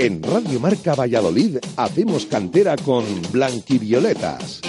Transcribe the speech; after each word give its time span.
En 0.00 0.22
Radio 0.22 0.60
Marca 0.60 0.94
Valladolid 0.94 1.58
hacemos 1.76 2.24
cantera 2.26 2.76
con 2.76 3.04
Blanquivioletas. 3.32 4.60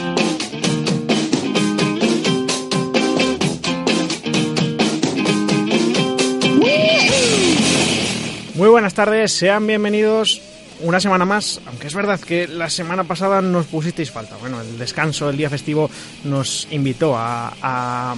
Muy 8.56 8.70
buenas 8.70 8.96
tardes, 8.96 9.32
sean 9.32 9.68
bienvenidos 9.68 10.49
una 10.82 11.00
semana 11.00 11.26
más, 11.26 11.62
aunque 11.66 11.88
es 11.88 11.96
verdad 11.96 12.20
que 12.20 12.48
la 12.48 12.70
semana 12.70 13.04
pasada 13.04 13.42
nos 13.42 13.66
pusisteis 13.68 14.12
falta. 14.12 14.38
Bueno, 14.38 14.62
el 14.62 14.78
descanso, 14.78 15.30
el 15.30 15.38
día 15.38 15.50
festivo 15.50 15.90
nos 16.24 16.68
invitó 16.72 17.16
a, 17.18 17.50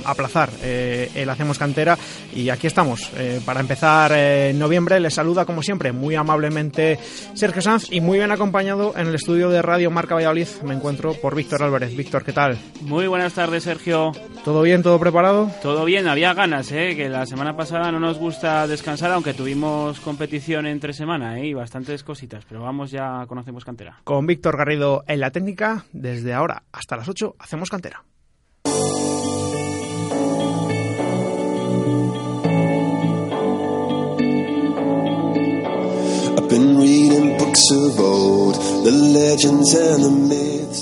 aplazar 0.05 0.49
eh, 0.63 1.09
el 1.15 1.29
Hacemos 1.29 1.57
Cantera 1.57 1.97
y 2.35 2.49
aquí 2.49 2.67
estamos. 2.67 3.09
Eh, 3.17 3.41
para 3.45 3.59
empezar 3.59 4.11
en 4.11 4.59
noviembre 4.59 4.99
les 4.99 5.13
saluda 5.13 5.45
como 5.45 5.63
siempre 5.63 5.91
muy 5.91 6.15
amablemente 6.15 6.99
Sergio 7.33 7.61
Sanz 7.61 7.91
y 7.91 8.01
muy 8.01 8.17
bien 8.17 8.31
acompañado 8.31 8.93
en 8.95 9.07
el 9.07 9.15
estudio 9.15 9.49
de 9.49 9.61
Radio 9.61 9.91
Marca 9.91 10.15
Valladolid. 10.15 10.47
Me 10.63 10.73
encuentro 10.73 11.13
por 11.13 11.35
Víctor 11.35 11.63
Álvarez. 11.63 11.95
Víctor, 11.95 12.23
¿qué 12.23 12.33
tal? 12.33 12.57
Muy 12.81 13.07
buenas 13.07 13.33
tardes, 13.33 13.63
Sergio. 13.63 14.11
¿Todo 14.43 14.61
bien? 14.61 14.83
¿Todo 14.83 14.99
preparado? 14.99 15.51
Todo 15.61 15.85
bien, 15.85 16.07
había 16.07 16.33
ganas, 16.33 16.71
¿eh? 16.71 16.95
que 16.95 17.09
la 17.09 17.25
semana 17.25 17.55
pasada 17.55 17.91
no 17.91 17.99
nos 17.99 18.17
gusta 18.17 18.67
descansar, 18.67 19.11
aunque 19.11 19.33
tuvimos 19.33 19.99
competición 19.99 20.65
entre 20.65 20.93
semana 20.93 21.39
¿eh? 21.39 21.47
y 21.47 21.53
bastantes 21.53 22.03
cositas 22.03 22.45
pero 22.51 22.63
vamos 22.63 22.91
ya, 22.91 23.25
conocemos 23.29 23.63
cantera. 23.63 24.01
Con 24.03 24.27
Víctor 24.27 24.57
Garrido 24.57 25.05
en 25.07 25.21
la 25.21 25.31
técnica, 25.31 25.85
desde 25.93 26.33
ahora 26.33 26.63
hasta 26.73 26.97
las 26.97 27.07
8 27.07 27.37
hacemos 27.39 27.69
cantera. 27.69 28.03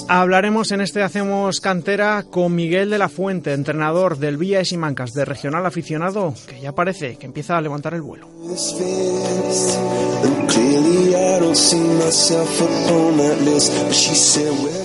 Hablaremos 0.08 0.72
en 0.72 0.82
este 0.82 1.04
Hacemos 1.04 1.60
Cantera 1.62 2.24
con 2.30 2.54
Miguel 2.54 2.90
de 2.90 2.98
la 2.98 3.10
Fuente, 3.10 3.54
entrenador 3.54 4.18
del 4.18 4.38
Villa 4.38 4.60
de 4.60 4.66
Simancas 4.66 5.14
de 5.14 5.26
Regional 5.26 5.66
Aficionado, 5.66 6.34
que 6.48 6.60
ya 6.60 6.74
parece 6.74 7.16
que 7.18 7.26
empieza 7.26 7.58
a 7.58 7.62
levantar 7.62 7.94
el 7.94 8.02
vuelo. 8.02 8.28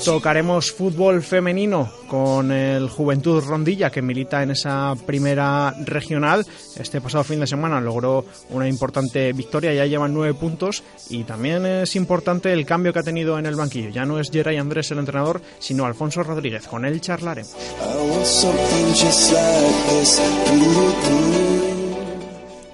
Tocaremos 0.05 0.73
fútbol 0.73 1.23
femenino 1.23 1.91
con 2.09 2.53
el 2.53 2.89
Juventud 2.89 3.43
Rondilla 3.43 3.91
que 3.91 4.03
milita 4.03 4.43
en 4.43 4.53
esa 4.53 4.95
primera 5.07 5.75
regional. 5.85 6.47
Este 6.77 7.01
pasado 7.01 7.25
fin 7.25 7.41
de 7.41 7.47
semana 7.47 7.81
logró 7.81 8.25
una 8.51 8.69
importante 8.69 9.33
victoria, 9.33 9.75
ya 9.75 9.87
llevan 9.87 10.15
nueve 10.15 10.35
puntos 10.35 10.83
y 11.11 11.25
también 11.25 11.67
es 11.67 11.97
importante 11.97 12.53
el 12.53 12.67
cambio 12.67 12.93
que 12.93 12.99
ha 13.01 13.05
tenido 13.05 13.39
en 13.39 13.47
el 13.47 13.57
banquillo. 13.57 13.91
Ya 13.91 14.05
no 14.05 14.21
es 14.21 14.31
Geray 14.31 14.59
Andrés 14.59 14.91
el 14.95 15.01
entrenador, 15.01 15.43
sino 15.59 15.85
Alfonso 15.85 16.23
Rodríguez. 16.23 16.67
Con 16.67 16.85
él 16.85 17.01
charlaremos. 17.01 17.55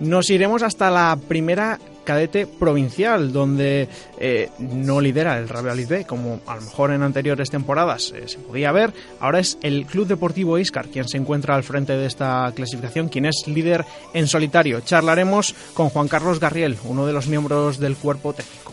Nos 0.01 0.31
iremos 0.31 0.63
hasta 0.63 0.91
la 0.91 1.19
primera 1.29 1.79
cadete 2.05 2.47
provincial, 2.47 3.33
donde 3.33 3.89
eh, 4.19 4.49
no 4.59 5.01
lidera 5.01 5.39
el 5.39 5.49
Real 5.49 5.85
B, 5.87 6.05
como 6.07 6.41
a 6.47 6.57
lo 6.57 6.63
mejor 6.63 6.91
en 6.91 7.03
anteriores 7.03 7.51
temporadas 7.51 8.13
eh, 8.17 8.27
se 8.27 8.39
podía 8.39 8.73
ver. 8.73 8.93
Ahora 9.21 9.41
es 9.41 9.59
el 9.63 9.87
Club 9.87 10.09
Deportivo 10.09 10.59
Iscar 10.59 10.89
quien 10.89 11.07
se 11.07 11.19
encuentra 11.19 11.55
al 11.55 11.63
frente 11.63 11.97
de 11.97 12.07
esta 12.07 12.51
clasificación, 12.55 13.09
quien 13.09 13.27
es 13.27 13.47
líder 13.47 13.85
en 14.15 14.27
solitario. 14.27 14.81
Charlaremos 14.81 15.55
con 15.75 15.91
Juan 15.91 16.09
Carlos 16.09 16.41
Garriel, 16.41 16.79
uno 16.85 17.07
de 17.07 17.13
los 17.13 17.27
miembros 17.29 17.79
del 17.79 17.97
cuerpo 17.97 18.33
técnico. 18.33 18.73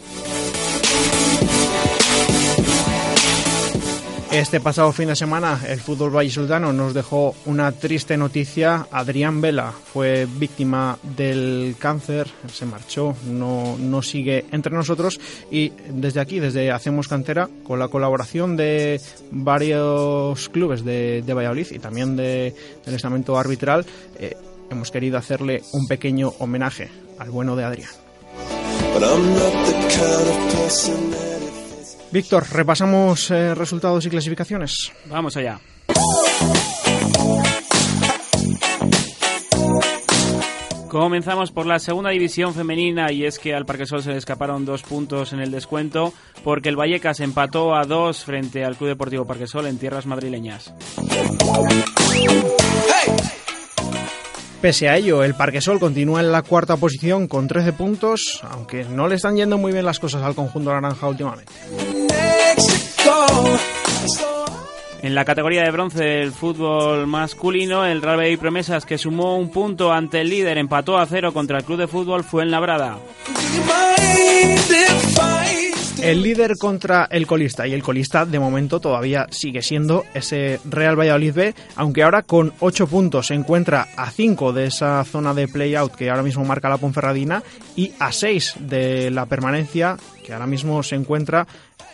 Este 4.37 4.59
pasado 4.59 4.91
fin 4.91 5.07
de 5.07 5.15
semana 5.15 5.59
el 5.67 5.79
fútbol 5.79 6.11
vallisoletano 6.11 6.71
nos 6.71 6.93
dejó 6.93 7.35
una 7.47 7.71
triste 7.71 8.17
noticia. 8.17 8.87
Adrián 8.91 9.41
Vela 9.41 9.71
fue 9.71 10.27
víctima 10.27 10.99
del 11.01 11.75
cáncer, 11.79 12.27
se 12.53 12.67
marchó, 12.67 13.15
no, 13.25 13.75
no 13.79 14.03
sigue 14.03 14.45
entre 14.51 14.75
nosotros 14.75 15.19
y 15.49 15.73
desde 15.89 16.19
aquí, 16.19 16.39
desde 16.39 16.71
Hacemos 16.71 17.07
Cantera, 17.07 17.49
con 17.63 17.79
la 17.79 17.87
colaboración 17.87 18.55
de 18.55 19.01
varios 19.31 20.49
clubes 20.49 20.85
de, 20.85 21.23
Valladolid 21.27 21.71
y 21.71 21.79
también 21.79 22.15
de, 22.15 22.53
del 22.85 22.93
estamento 22.93 23.39
arbitral, 23.39 23.87
eh, 24.19 24.37
hemos 24.69 24.91
querido 24.91 25.17
hacerle 25.17 25.63
un 25.73 25.87
pequeño 25.87 26.31
homenaje 26.37 26.91
al 27.17 27.31
bueno 27.31 27.55
de 27.55 27.63
Adrián. 27.63 27.89
Víctor, 32.11 32.45
repasamos 32.51 33.31
eh, 33.31 33.53
resultados 33.53 34.05
y 34.05 34.09
clasificaciones. 34.09 34.91
Vamos 35.09 35.35
allá. 35.37 35.59
Comenzamos 40.89 41.51
por 41.51 41.65
la 41.65 41.79
segunda 41.79 42.11
división 42.11 42.53
femenina 42.53 43.11
y 43.11 43.25
es 43.25 43.39
que 43.39 43.53
al 43.53 43.65
Parquesol 43.65 44.01
se 44.01 44.11
le 44.11 44.17
escaparon 44.17 44.65
dos 44.65 44.83
puntos 44.83 45.33
en 45.33 45.39
el 45.41 45.51
descuento 45.51 46.13
porque 46.43 46.69
el 46.69 46.77
Vallecas 46.77 47.19
empató 47.19 47.75
a 47.75 47.83
dos 47.83 48.23
frente 48.23 48.63
al 48.63 48.77
Club 48.77 48.89
Deportivo 48.89 49.25
Parquesol 49.25 49.67
en 49.67 49.77
tierras 49.77 50.05
madrileñas. 50.05 50.73
Pese 54.61 54.89
a 54.89 54.97
ello, 54.97 55.23
el 55.23 55.35
Parquesol 55.35 55.79
continúa 55.79 56.19
en 56.19 56.31
la 56.31 56.41
cuarta 56.41 56.77
posición 56.77 57.27
con 57.27 57.47
13 57.47 57.73
puntos, 57.73 58.41
aunque 58.49 58.85
no 58.85 59.07
le 59.07 59.15
están 59.15 59.35
yendo 59.35 59.57
muy 59.59 59.71
bien 59.71 59.85
las 59.85 59.99
cosas 59.99 60.23
al 60.23 60.33
conjunto 60.33 60.73
naranja 60.73 61.07
últimamente. 61.07 61.53
En 65.03 65.13
la 65.13 65.25
categoría 65.25 65.61
de 65.61 65.71
bronce 65.71 66.03
del 66.03 66.31
fútbol 66.31 67.05
masculino, 67.05 67.85
el 67.85 68.01
Real 68.01 68.31
y 68.31 68.37
Promesas, 68.37 68.85
que 68.85 68.97
sumó 68.97 69.37
un 69.37 69.51
punto 69.51 69.93
ante 69.93 70.21
el 70.21 70.29
líder, 70.29 70.57
empató 70.57 70.97
a 70.97 71.05
cero 71.05 71.33
contra 71.33 71.59
el 71.59 71.63
club 71.63 71.77
de 71.77 71.87
fútbol 71.87 72.23
fue 72.23 72.41
en 72.41 72.51
Labrada. 72.51 72.97
El 76.01 76.21
líder 76.21 76.57
contra 76.57 77.07
el 77.11 77.25
colista 77.25 77.67
y 77.67 77.73
el 77.73 77.83
colista 77.83 78.25
de 78.25 78.39
momento 78.39 78.79
todavía 78.79 79.27
sigue 79.31 79.61
siendo 79.61 80.05
ese 80.13 80.59
Real 80.65 80.97
Valladolid 80.97 81.33
B, 81.33 81.55
aunque 81.75 82.03
ahora 82.03 82.21
con 82.23 82.53
8 82.59 82.87
puntos 82.87 83.27
se 83.27 83.33
encuentra 83.33 83.87
a 83.95 84.11
5 84.11 84.53
de 84.53 84.65
esa 84.67 85.03
zona 85.03 85.33
de 85.33 85.47
play-out 85.47 85.93
que 85.93 86.09
ahora 86.09 86.23
mismo 86.23 86.45
marca 86.45 86.69
la 86.69 86.77
Ponferradina 86.77 87.43
y 87.75 87.93
a 87.99 88.11
6 88.11 88.55
de 88.59 89.11
la 89.11 89.25
permanencia 89.25 89.97
que 90.23 90.33
ahora 90.33 90.47
mismo 90.47 90.83
se 90.83 90.95
encuentra 90.95 91.47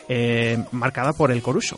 eh, 0.09 0.63
marcada 0.71 1.13
por 1.13 1.31
el 1.31 1.41
Coruso. 1.41 1.77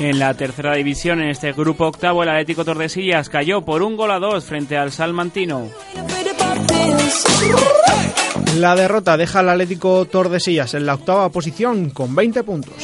En 0.00 0.18
la 0.18 0.32
tercera 0.34 0.74
división, 0.74 1.20
en 1.20 1.28
este 1.28 1.52
grupo 1.52 1.86
octavo, 1.86 2.22
el 2.22 2.28
Atlético 2.28 2.64
Tordesillas 2.64 3.28
cayó 3.28 3.62
por 3.62 3.82
un 3.82 3.96
gol 3.96 4.12
a 4.12 4.20
dos 4.20 4.44
frente 4.44 4.76
al 4.76 4.92
Salmantino. 4.92 5.68
La 8.56 8.74
derrota 8.74 9.16
deja 9.16 9.40
al 9.40 9.48
Atlético 9.50 10.04
Tordesillas 10.06 10.74
en 10.74 10.86
la 10.86 10.94
octava 10.94 11.28
posición 11.28 11.90
con 11.90 12.14
20 12.14 12.42
puntos. 12.42 12.74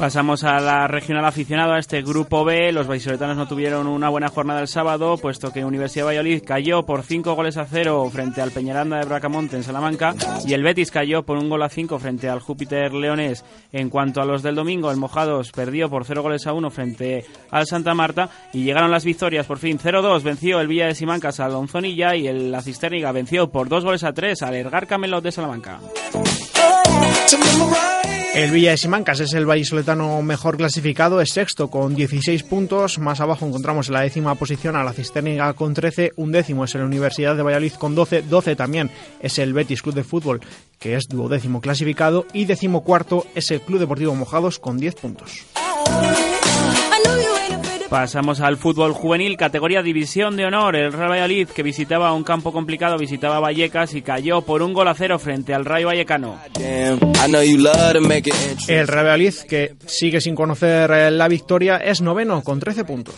Pasamos 0.00 0.44
a 0.44 0.58
la 0.60 0.88
regional 0.88 1.26
aficionado, 1.26 1.74
a 1.74 1.78
este 1.78 2.00
grupo 2.00 2.42
B. 2.42 2.72
Los 2.72 2.86
vallisoletanos 2.86 3.36
no 3.36 3.46
tuvieron 3.46 3.86
una 3.86 4.08
buena 4.08 4.30
jornada 4.30 4.62
el 4.62 4.66
sábado, 4.66 5.18
puesto 5.18 5.52
que 5.52 5.62
Universidad 5.62 6.04
de 6.04 6.06
Valladolid 6.06 6.42
cayó 6.42 6.86
por 6.86 7.02
5 7.02 7.34
goles 7.34 7.58
a 7.58 7.66
0 7.66 8.08
frente 8.10 8.40
al 8.40 8.50
Peñaranda 8.50 8.96
de 8.96 9.04
Bracamonte 9.04 9.56
en 9.56 9.62
Salamanca 9.62 10.14
y 10.46 10.54
el 10.54 10.62
Betis 10.62 10.90
cayó 10.90 11.22
por 11.22 11.36
un 11.36 11.50
gol 11.50 11.62
a 11.62 11.68
5 11.68 11.98
frente 11.98 12.30
al 12.30 12.40
Júpiter 12.40 12.94
Leones. 12.94 13.44
En 13.72 13.90
cuanto 13.90 14.22
a 14.22 14.24
los 14.24 14.42
del 14.42 14.54
domingo, 14.54 14.90
el 14.90 14.96
Mojados 14.96 15.52
perdió 15.52 15.90
por 15.90 16.06
0 16.06 16.22
goles 16.22 16.46
a 16.46 16.54
1 16.54 16.70
frente 16.70 17.26
al 17.50 17.66
Santa 17.66 17.92
Marta 17.92 18.30
y 18.54 18.64
llegaron 18.64 18.90
las 18.90 19.04
victorias 19.04 19.44
por 19.44 19.58
fin. 19.58 19.78
0-2 19.78 20.22
venció 20.22 20.60
el 20.60 20.68
Villa 20.68 20.86
de 20.86 20.94
Simancas 20.94 21.40
al 21.40 21.52
Lonzonilla 21.52 22.16
y 22.16 22.26
el, 22.26 22.50
la 22.50 22.62
Cisterniga 22.62 23.12
venció 23.12 23.50
por 23.50 23.68
2 23.68 23.84
goles 23.84 24.04
a 24.04 24.14
3 24.14 24.40
al 24.44 24.54
Ergar 24.54 24.86
Camelot 24.86 25.22
de 25.22 25.30
Salamanca. 25.30 25.78
El 28.34 28.50
Villa 28.52 28.70
de 28.70 28.76
Simancas 28.76 29.20
es 29.20 29.34
el 29.34 29.44
vallisoletano 29.44 30.22
mejor 30.22 30.56
clasificado, 30.56 31.20
es 31.20 31.32
sexto 31.32 31.68
con 31.68 31.94
16 31.94 32.42
puntos. 32.44 32.98
Más 32.98 33.20
abajo 33.20 33.46
encontramos 33.46 33.88
en 33.88 33.94
la 33.94 34.00
décima 34.00 34.34
posición 34.34 34.76
a 34.76 34.84
la 34.84 34.92
Cisterniga 34.92 35.52
con 35.52 35.74
13, 35.74 36.12
un 36.16 36.32
décimo 36.32 36.64
es 36.64 36.74
la 36.74 36.84
Universidad 36.84 37.36
de 37.36 37.42
Valladolid 37.42 37.72
con 37.74 37.94
12, 37.94 38.22
12 38.22 38.56
también 38.56 38.90
es 39.20 39.38
el 39.38 39.52
Betis 39.52 39.82
Club 39.82 39.94
de 39.94 40.04
Fútbol, 40.04 40.40
que 40.78 40.96
es 40.96 41.08
duodécimo 41.08 41.60
clasificado, 41.60 42.26
y 42.32 42.46
décimo 42.46 42.82
cuarto 42.82 43.26
es 43.34 43.50
el 43.50 43.60
Club 43.60 43.80
Deportivo 43.80 44.14
Mojados 44.14 44.58
con 44.58 44.78
10 44.78 44.94
puntos. 44.94 45.44
Pasamos 47.90 48.40
al 48.40 48.56
fútbol 48.56 48.92
juvenil, 48.92 49.36
categoría 49.36 49.82
División 49.82 50.36
de 50.36 50.44
Honor. 50.44 50.76
El 50.76 50.92
Real 50.92 51.10
Valladolid, 51.10 51.48
que 51.48 51.64
visitaba 51.64 52.12
un 52.12 52.22
campo 52.22 52.52
complicado, 52.52 52.96
visitaba 52.96 53.40
Vallecas 53.40 53.94
y 53.94 54.02
cayó 54.02 54.42
por 54.42 54.62
un 54.62 54.72
gol 54.72 54.86
a 54.86 54.94
cero 54.94 55.18
frente 55.18 55.54
al 55.54 55.64
Rayo 55.64 55.88
Vallecano. 55.88 56.38
El 58.68 58.86
Real 58.86 59.06
Valladolid, 59.06 59.34
que 59.48 59.74
sigue 59.86 60.20
sin 60.20 60.36
conocer 60.36 60.88
eh, 60.92 61.10
la 61.10 61.26
victoria, 61.26 61.78
es 61.78 62.00
noveno 62.00 62.44
con 62.44 62.60
13 62.60 62.84
puntos. 62.84 63.16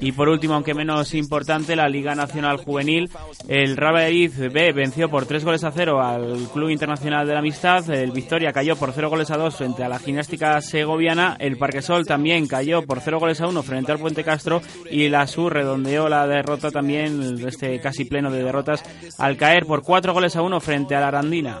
Y 0.00 0.12
por 0.12 0.30
último, 0.30 0.54
aunque 0.54 0.72
menos 0.72 1.12
importante, 1.12 1.76
la 1.76 1.90
Liga 1.90 2.14
Nacional 2.14 2.56
Juvenil. 2.56 3.10
El 3.46 3.76
Real 3.76 3.94
Valladolid 3.94 4.32
B 4.50 4.72
venció 4.72 5.10
por 5.10 5.26
tres 5.26 5.44
goles 5.44 5.64
a 5.64 5.70
cero 5.70 6.00
al 6.00 6.48
Club 6.50 6.70
Internacional 6.70 7.26
de 7.26 7.34
la 7.34 7.40
Amistad. 7.40 7.90
El 7.90 8.12
Victoria 8.12 8.52
cayó 8.52 8.74
por 8.76 8.92
cero 8.92 9.10
goles 9.10 9.30
a 9.30 9.36
dos 9.36 9.56
frente 9.56 9.84
a 9.84 9.90
la 9.90 9.98
gimnástica 9.98 10.62
segoviana. 10.62 11.36
El 11.38 11.57
Parquesol 11.58 12.06
también 12.06 12.46
cayó 12.46 12.82
por 12.82 13.00
0 13.00 13.18
goles 13.18 13.40
a 13.40 13.46
1 13.46 13.62
frente 13.62 13.92
al 13.92 13.98
Puente 13.98 14.24
Castro 14.24 14.62
y 14.90 15.08
la 15.08 15.26
Sur 15.26 15.52
redondeó 15.52 16.08
la 16.08 16.26
derrota 16.26 16.70
también, 16.70 17.38
este 17.46 17.80
casi 17.80 18.04
pleno 18.04 18.30
de 18.30 18.42
derrotas, 18.42 18.82
al 19.18 19.36
caer 19.36 19.66
por 19.66 19.82
4 19.82 20.12
goles 20.12 20.36
a 20.36 20.42
1 20.42 20.60
frente 20.60 20.94
a 20.94 21.00
la 21.00 21.08
Arandina. 21.08 21.58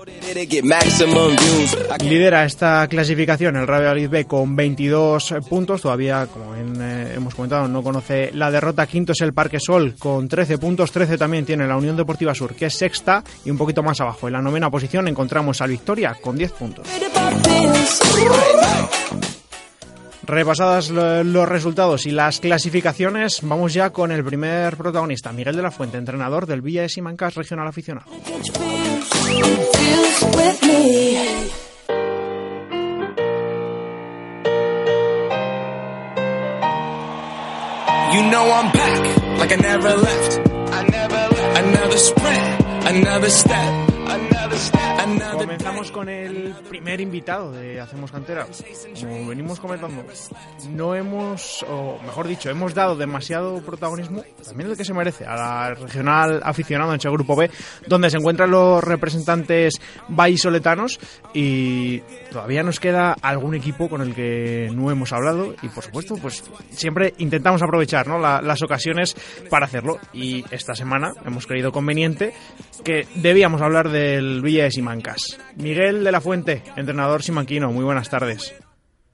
Lidera 2.00 2.44
esta 2.44 2.86
clasificación 2.88 3.56
el 3.56 3.66
Valladolid 3.66 4.08
B 4.08 4.24
con 4.24 4.56
22 4.56 5.34
puntos, 5.48 5.82
todavía 5.82 6.26
como 6.26 6.54
eh, 6.54 7.12
hemos 7.16 7.34
comentado 7.34 7.68
no 7.68 7.82
conoce 7.82 8.30
la 8.34 8.50
derrota, 8.50 8.86
quinto 8.86 9.12
es 9.12 9.20
el 9.20 9.32
Parquesol 9.32 9.94
con 9.98 10.28
13 10.28 10.58
puntos, 10.58 10.92
13 10.92 11.18
también 11.18 11.44
tiene 11.44 11.66
la 11.66 11.76
Unión 11.76 11.96
Deportiva 11.96 12.34
Sur 12.34 12.54
que 12.54 12.66
es 12.66 12.74
sexta 12.74 13.22
y 13.44 13.50
un 13.50 13.58
poquito 13.58 13.82
más 13.82 14.00
abajo. 14.00 14.26
En 14.26 14.34
la 14.34 14.42
novena 14.42 14.70
posición 14.70 15.08
encontramos 15.08 15.60
al 15.60 15.70
Victoria 15.70 16.16
con 16.20 16.36
10 16.36 16.52
puntos. 16.52 16.86
Repasadas 20.28 20.90
los 20.90 21.48
resultados 21.48 22.04
y 22.04 22.10
las 22.10 22.38
clasificaciones, 22.38 23.40
vamos 23.42 23.72
ya 23.72 23.90
con 23.90 24.12
el 24.12 24.22
primer 24.22 24.76
protagonista, 24.76 25.32
Miguel 25.32 25.56
de 25.56 25.62
la 25.62 25.70
Fuente, 25.70 25.96
entrenador 25.96 26.44
del 26.44 26.60
Villa 26.60 26.82
de 26.82 26.90
Simancas 26.90 27.34
Regional 27.34 27.66
Aficionado. 27.66 28.10
Comenzamos 45.08 45.90
con 45.90 46.08
el 46.08 46.54
primer 46.68 47.00
invitado 47.00 47.52
de 47.52 47.80
Hacemos 47.80 48.12
Cantera. 48.12 48.46
Como 49.00 49.26
venimos 49.26 49.58
comentando, 49.58 50.04
no 50.70 50.94
hemos, 50.94 51.64
o 51.68 51.98
mejor 52.04 52.28
dicho, 52.28 52.50
hemos 52.50 52.74
dado 52.74 52.94
demasiado 52.94 53.60
protagonismo, 53.62 54.22
también 54.44 54.70
el 54.70 54.76
que 54.76 54.84
se 54.84 54.92
merece, 54.92 55.24
a 55.24 55.34
la 55.34 55.74
regional 55.74 56.40
aficionado 56.44 56.92
en 56.92 56.98
ese 56.98 57.08
grupo 57.08 57.36
B, 57.36 57.50
donde 57.86 58.10
se 58.10 58.18
encuentran 58.18 58.50
los 58.50 58.84
representantes 58.84 59.80
vallisoletanos 60.08 61.00
y 61.32 62.00
todavía 62.30 62.62
nos 62.62 62.78
queda 62.78 63.16
algún 63.22 63.54
equipo 63.54 63.88
con 63.88 64.02
el 64.02 64.14
que 64.14 64.70
no 64.74 64.90
hemos 64.90 65.12
hablado 65.12 65.54
y 65.62 65.68
por 65.68 65.84
supuesto, 65.84 66.16
pues 66.16 66.44
siempre 66.70 67.14
intentamos 67.18 67.62
aprovechar 67.62 68.08
¿no? 68.08 68.18
las 68.18 68.62
ocasiones 68.62 69.16
para 69.48 69.66
hacerlo 69.66 69.98
y 70.12 70.44
esta 70.50 70.74
semana 70.74 71.12
hemos 71.24 71.46
creído 71.46 71.72
conveniente 71.72 72.34
que 72.84 73.06
debíamos 73.14 73.62
hablar 73.62 73.88
del 73.88 74.42
Villa 74.42 74.64
de 74.64 74.70
Miguel 75.56 76.04
de 76.04 76.12
la 76.12 76.20
Fuente, 76.20 76.62
entrenador 76.76 77.22
simanquino, 77.22 77.72
muy 77.72 77.84
buenas 77.84 78.08
tardes. 78.08 78.54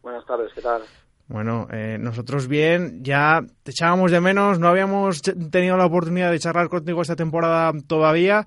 Buenas 0.02 0.24
tardes, 0.26 0.52
¿qué 0.54 0.60
tal? 0.60 0.82
Bueno, 1.26 1.66
eh, 1.72 1.96
nosotros 1.98 2.48
bien, 2.48 3.02
ya 3.02 3.40
te 3.62 3.70
echábamos 3.70 4.10
de 4.10 4.20
menos, 4.20 4.58
no 4.58 4.68
habíamos 4.68 5.22
tenido 5.22 5.76
la 5.76 5.86
oportunidad 5.86 6.30
de 6.30 6.38
charlar 6.38 6.68
contigo 6.68 7.00
esta 7.00 7.16
temporada 7.16 7.72
todavía, 7.86 8.44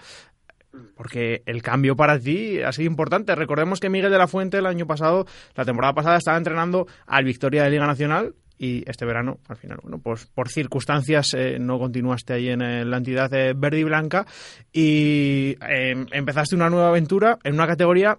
porque 0.95 1.41
el 1.45 1.63
cambio 1.63 1.95
para 1.95 2.19
ti 2.19 2.61
ha 2.61 2.71
sido 2.71 2.87
importante. 2.87 3.33
Recordemos 3.33 3.79
que 3.79 3.89
Miguel 3.89 4.11
de 4.11 4.17
la 4.17 4.27
Fuente 4.27 4.59
el 4.59 4.67
año 4.67 4.85
pasado, 4.85 5.25
la 5.55 5.65
temporada 5.65 5.93
pasada, 5.93 6.17
estaba 6.17 6.37
entrenando 6.37 6.85
al 7.07 7.25
Victoria 7.25 7.63
de 7.63 7.71
Liga 7.71 7.87
Nacional 7.87 8.35
y 8.57 8.83
este 8.89 9.05
verano, 9.05 9.37
al 9.47 9.57
final, 9.57 9.79
bueno, 9.83 9.99
pues 10.03 10.25
por 10.27 10.49
circunstancias 10.49 11.33
eh, 11.33 11.57
no 11.59 11.77
continuaste 11.79 12.33
ahí 12.33 12.49
en, 12.49 12.89
la 12.89 12.97
entidad 12.97 13.29
de 13.29 13.53
verde 13.53 13.79
y 13.79 13.83
blanca 13.83 14.25
y 14.71 15.55
em, 15.61 16.07
empezaste 16.11 16.55
una 16.55 16.69
nueva 16.69 16.89
aventura 16.89 17.37
en 17.43 17.53
una 17.53 17.67
categoría 17.67 18.17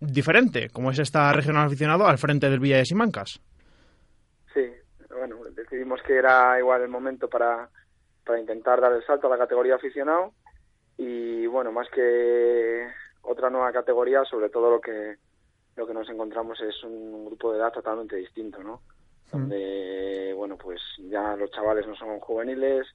diferente, 0.00 0.68
como 0.70 0.90
es 0.90 0.98
esta 0.98 1.32
regional 1.32 1.66
aficionado 1.66 2.06
al 2.06 2.18
frente 2.18 2.48
del 2.48 2.60
Villa 2.60 2.78
de 2.78 2.86
Simancas. 2.86 3.40
Sí, 4.52 4.72
bueno, 5.10 5.36
decidimos 5.54 6.00
que 6.02 6.16
era 6.16 6.58
igual 6.58 6.82
el 6.82 6.88
momento 6.88 7.28
para, 7.28 7.68
para 8.24 8.40
intentar 8.40 8.80
dar 8.80 8.92
el 8.92 9.04
salto 9.04 9.26
a 9.26 9.30
la 9.30 9.38
categoría 9.38 9.76
aficionado 9.76 10.32
y 10.96 11.46
bueno, 11.46 11.72
más 11.72 11.88
que 11.90 12.86
otra 13.22 13.50
nueva 13.50 13.72
categoría, 13.72 14.24
sobre 14.24 14.48
todo 14.48 14.70
lo 14.70 14.80
que 14.80 15.16
lo 15.76 15.86
que 15.86 15.94
nos 15.94 16.08
encontramos 16.08 16.60
es 16.60 16.84
un 16.84 17.26
grupo 17.26 17.52
de 17.52 17.58
edad 17.58 17.72
totalmente 17.72 18.16
distinto, 18.16 18.62
¿no? 18.62 18.80
Donde, 19.34 20.32
bueno, 20.36 20.56
pues 20.56 20.80
ya 21.10 21.36
los 21.36 21.50
chavales 21.50 21.86
no 21.86 21.94
son 21.96 22.20
juveniles, 22.20 22.86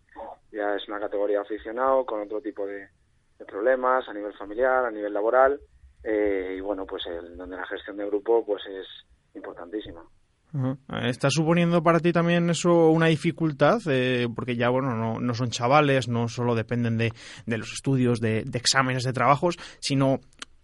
ya 0.52 0.76
es 0.76 0.88
una 0.88 1.00
categoría 1.00 1.42
aficionado 1.42 2.06
con 2.06 2.22
otro 2.22 2.42
tipo 2.42 2.66
de, 2.66 2.88
problemas 3.48 4.08
a 4.08 4.14
nivel 4.14 4.34
familiar, 4.34 4.86
a 4.86 4.92
nivel 4.92 5.14
laboral, 5.14 5.60
eh, 6.04 6.56
y 6.58 6.62
bueno, 6.62 6.86
pues 6.86 7.04
el, 7.08 7.38
donde 7.38 7.56
la 7.56 7.66
gestión 7.66 7.98
de 7.98 8.06
grupo 8.06 8.46
pues 8.46 8.64
es 8.68 8.86
importantísima. 9.36 10.04
¿Está 11.04 11.30
suponiendo 11.30 11.84
para 11.84 12.00
ti 12.00 12.12
también 12.12 12.50
eso 12.50 12.90
una 12.90 13.06
dificultad? 13.06 13.80
Eh, 13.88 14.28
porque 14.36 14.56
ya, 14.56 14.70
bueno, 14.70 14.96
no, 14.96 15.20
no, 15.20 15.34
son 15.36 15.52
chavales, 15.52 16.08
no 16.08 16.28
solo 16.28 16.56
dependen 16.56 16.98
de, 16.98 17.14
de 17.46 17.58
los 17.58 17.72
estudios, 17.72 18.20
de, 18.20 18.44
de, 18.46 18.58
exámenes, 18.58 19.04
de 19.04 19.14
trabajos, 19.14 19.58
sino 19.80 20.20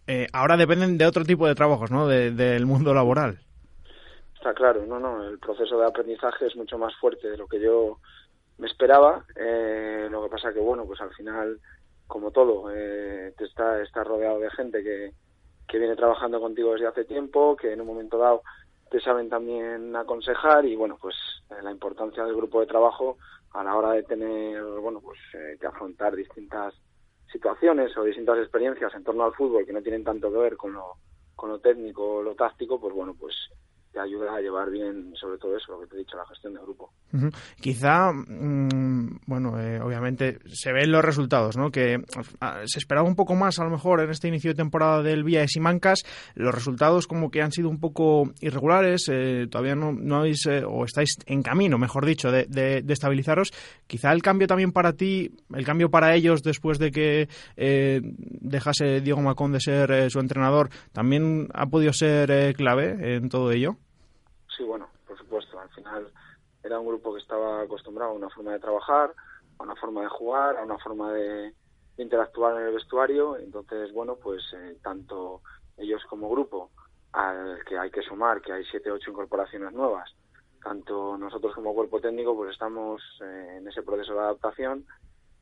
eh, 0.08 0.28
ahora 0.34 0.58
dependen 0.58 0.98
de 0.98 1.06
otro 1.06 1.24
tipo 1.24 1.48
de 1.48 1.56
trabajos, 1.56 1.92
¿no? 1.92 2.08
del 2.08 2.66
mundo 2.66 2.94
laboral. 2.94 3.40
Está 4.46 4.54
claro, 4.54 4.86
no, 4.86 5.00
no, 5.00 5.28
el 5.28 5.40
proceso 5.40 5.80
de 5.80 5.88
aprendizaje 5.88 6.46
es 6.46 6.56
mucho 6.56 6.78
más 6.78 6.96
fuerte 6.98 7.32
de 7.32 7.36
lo 7.36 7.48
que 7.48 7.60
yo 7.60 7.98
me 8.60 8.68
esperaba. 8.68 9.26
Eh, 9.36 10.08
lo 10.12 10.22
que 10.22 10.30
pasa 10.30 10.54
que, 10.54 10.60
bueno, 10.60 10.86
pues 10.86 11.02
al 11.02 11.12
final, 11.16 11.60
como 12.06 12.30
todo, 12.30 12.70
eh, 12.72 13.34
está, 13.40 13.82
estás 13.82 14.06
rodeado 14.06 14.38
de 14.38 14.52
gente 14.52 14.84
que, 14.84 15.14
que 15.68 15.80
viene 15.80 15.96
trabajando 15.96 16.40
contigo 16.40 16.74
desde 16.74 16.86
hace 16.86 17.06
tiempo, 17.06 17.56
que 17.56 17.74
en 17.74 17.82
un 17.82 17.88
momento 17.88 18.20
dado 18.20 18.44
te 18.92 19.02
saben 19.02 19.30
también 19.30 19.96
aconsejar 19.96 20.64
y, 20.64 20.76
bueno, 20.76 21.00
pues 21.02 21.16
eh, 21.50 21.64
la 21.64 21.72
importancia 21.72 22.24
del 22.24 22.36
grupo 22.36 22.60
de 22.60 22.68
trabajo 22.68 23.18
a 23.52 23.64
la 23.64 23.76
hora 23.76 23.94
de 23.94 24.04
tener, 24.04 24.62
bueno, 24.64 25.02
pues 25.02 25.18
eh, 25.34 25.58
que 25.60 25.66
afrontar 25.66 26.16
distintas 26.16 26.76
situaciones 27.32 27.98
o 27.98 28.04
distintas 28.04 28.38
experiencias 28.38 28.94
en 28.94 29.04
torno 29.04 29.24
al 29.24 29.34
fútbol 29.34 29.66
que 29.66 29.74
no 29.74 29.82
tienen 29.82 30.04
tanto 30.04 30.32
que 30.32 30.38
ver 30.38 30.56
con 30.56 30.74
lo, 30.74 30.98
con 31.36 31.50
lo 31.50 31.58
técnico 31.58 32.18
o 32.18 32.22
lo 32.22 32.36
táctico, 32.36 32.80
pues 32.80 32.94
bueno, 32.94 33.16
pues 33.20 33.34
te 33.96 34.02
ayuda 34.02 34.36
a 34.36 34.42
llevar 34.42 34.70
bien, 34.70 35.14
sobre 35.16 35.38
todo 35.38 35.56
eso, 35.56 35.72
lo 35.72 35.80
que 35.80 35.88
te 35.88 35.96
he 35.96 36.00
dicho, 36.00 36.18
la 36.18 36.26
gestión 36.26 36.54
de 36.54 36.60
grupo. 36.60 36.92
Quizá, 37.62 38.12
mm, 38.12 39.22
bueno, 39.26 39.58
eh, 39.58 39.80
obviamente 39.80 40.40
se 40.48 40.74
ven 40.74 40.92
los 40.92 41.04
resultados, 41.04 41.56
¿no? 41.56 41.72
Que 41.72 42.04
ah, 42.42 42.60
se 42.66 42.80
esperaba 42.80 43.08
un 43.08 43.16
poco 43.16 43.36
más, 43.36 43.58
a 43.58 43.64
lo 43.64 43.70
mejor, 43.70 44.02
en 44.02 44.10
este 44.10 44.28
inicio 44.28 44.52
de 44.52 44.56
temporada 44.56 45.02
del 45.02 45.24
Vía 45.24 45.40
de 45.40 45.48
Simancas. 45.48 46.04
Los 46.34 46.54
resultados, 46.54 47.08
como 47.08 47.32
que 47.32 47.42
han 47.42 47.54
sido 47.54 47.70
un 47.70 47.80
poco 47.80 48.34
irregulares. 48.42 49.08
Eh, 49.10 49.48
todavía 49.50 49.76
no, 49.76 49.94
no 49.94 50.18
habéis, 50.18 50.46
eh, 50.48 50.66
o 50.68 50.84
estáis 50.84 51.16
en 51.26 51.42
camino, 51.42 51.78
mejor 51.78 52.06
dicho, 52.06 52.32
de, 52.32 52.48
de, 52.50 52.84
estabilizaros. 52.92 53.54
Quizá 53.88 54.12
el 54.12 54.22
cambio 54.22 54.46
también 54.46 54.74
para 54.74 54.92
ti, 54.92 55.32
el 55.54 55.64
cambio 55.64 55.90
para 55.90 56.16
ellos 56.16 56.44
después 56.44 56.80
de 56.80 56.92
que 56.92 57.30
dejase 57.56 59.00
Diego 59.00 59.22
Macón 59.22 59.54
de 59.54 59.62
ser 59.62 60.12
su 60.12 60.20
entrenador, 60.20 60.70
también 60.92 61.48
ha 61.54 61.68
podido 61.68 61.94
ser 61.94 62.54
clave 62.56 63.16
en 63.16 63.30
todo 63.30 63.52
ello. 63.52 63.78
Sí, 64.56 64.64
bueno, 64.64 64.90
por 65.08 65.18
supuesto. 65.18 65.60
Al 65.60 65.70
final 65.70 66.12
era 66.64 66.80
un 66.80 66.88
grupo 66.88 67.14
que 67.14 67.22
estaba 67.22 67.62
acostumbrado 67.62 68.12
a 68.12 68.16
una 68.16 68.30
forma 68.30 68.54
de 68.54 68.60
trabajar, 68.60 69.14
a 69.58 69.64
una 69.64 69.76
forma 69.76 70.02
de 70.02 70.10
jugar, 70.10 70.58
a 70.58 70.64
una 70.64 70.78
forma 70.78 71.12
de, 71.14 71.54
interactuar 71.98 72.60
en 72.60 72.68
el 72.68 72.74
vestuario. 72.74 73.38
Entonces, 73.38 73.92
bueno, 73.94 74.16
pues 74.16 74.42
eh, 74.54 74.78
tanto 74.82 75.42
ellos 75.78 76.04
como 76.10 76.30
grupo, 76.30 76.72
al 77.14 77.64
que 77.66 77.78
hay 77.78 77.90
que 77.90 78.02
sumar, 78.02 78.42
que 78.42 78.54
hay 78.54 78.66
siete, 78.66 78.92
ocho 78.92 79.12
incorporaciones 79.12 79.72
nuevas, 79.74 80.14
tanto 80.64 81.18
nosotros 81.18 81.54
como 81.54 81.74
cuerpo 81.74 82.02
técnico, 82.02 82.36
pues 82.36 82.52
estamos 82.52 83.02
eh, 83.22 83.58
en 83.58 83.68
ese 83.68 83.84
proceso 83.84 84.14
de 84.14 84.20
adaptación 84.20 84.86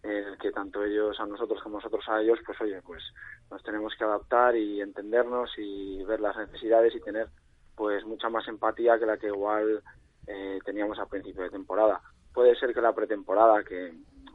en 0.03 0.11
el 0.11 0.37
que 0.37 0.51
tanto 0.51 0.83
ellos 0.83 1.17
a 1.19 1.25
nosotros 1.25 1.61
como 1.63 1.77
nosotros 1.77 2.03
a 2.09 2.21
ellos, 2.21 2.37
pues 2.45 2.59
oye, 2.59 2.81
pues 2.81 3.01
nos 3.49 3.63
tenemos 3.63 3.93
que 3.97 4.03
adaptar 4.03 4.55
y 4.55 4.81
entendernos 4.81 5.49
y 5.57 6.03
ver 6.03 6.19
las 6.19 6.35
necesidades 6.35 6.93
y 6.93 6.99
tener 6.99 7.29
pues 7.75 8.05
mucha 8.05 8.29
más 8.29 8.47
empatía 8.47 8.99
que 8.99 9.05
la 9.05 9.17
que 9.17 9.27
igual 9.27 9.81
eh, 10.27 10.59
teníamos 10.65 10.99
al 10.99 11.07
principio 11.07 11.43
de 11.43 11.49
temporada. 11.49 12.01
Puede 12.33 12.55
ser 12.55 12.73
que 12.73 12.81
la 12.81 12.93
pretemporada, 12.93 13.63
que, 13.63 13.93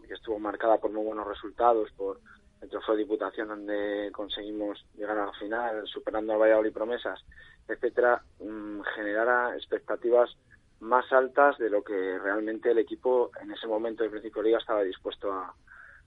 estuvo 0.09 0.39
marcada 0.39 0.79
por 0.79 0.91
muy 0.91 1.05
buenos 1.05 1.27
resultados, 1.27 1.91
por 1.93 2.19
el 2.63 2.71
trofeo 2.71 2.95
de 2.95 3.03
Diputación 3.03 3.49
donde 3.49 4.11
conseguimos 4.11 4.83
llegar 4.97 5.19
a 5.19 5.27
la 5.27 5.33
final, 5.35 5.87
superando 5.87 6.33
a 6.33 6.39
Valladolid 6.39 6.73
promesas, 6.73 7.23
etcétera, 7.69 8.23
mm, 8.41 8.81
generara 8.95 9.55
expectativas 9.55 10.35
más 10.81 11.13
altas 11.13 11.59
de 11.59 11.69
lo 11.69 11.83
que 11.83 12.19
realmente 12.19 12.71
el 12.71 12.79
equipo 12.79 13.31
en 13.43 13.51
ese 13.51 13.67
momento 13.67 14.03
de 14.03 14.11
principio 14.11 14.43
de 14.43 14.49
liga 14.49 14.61
estaba 14.61 14.83
dispuesto 14.83 15.31
a, 15.31 15.55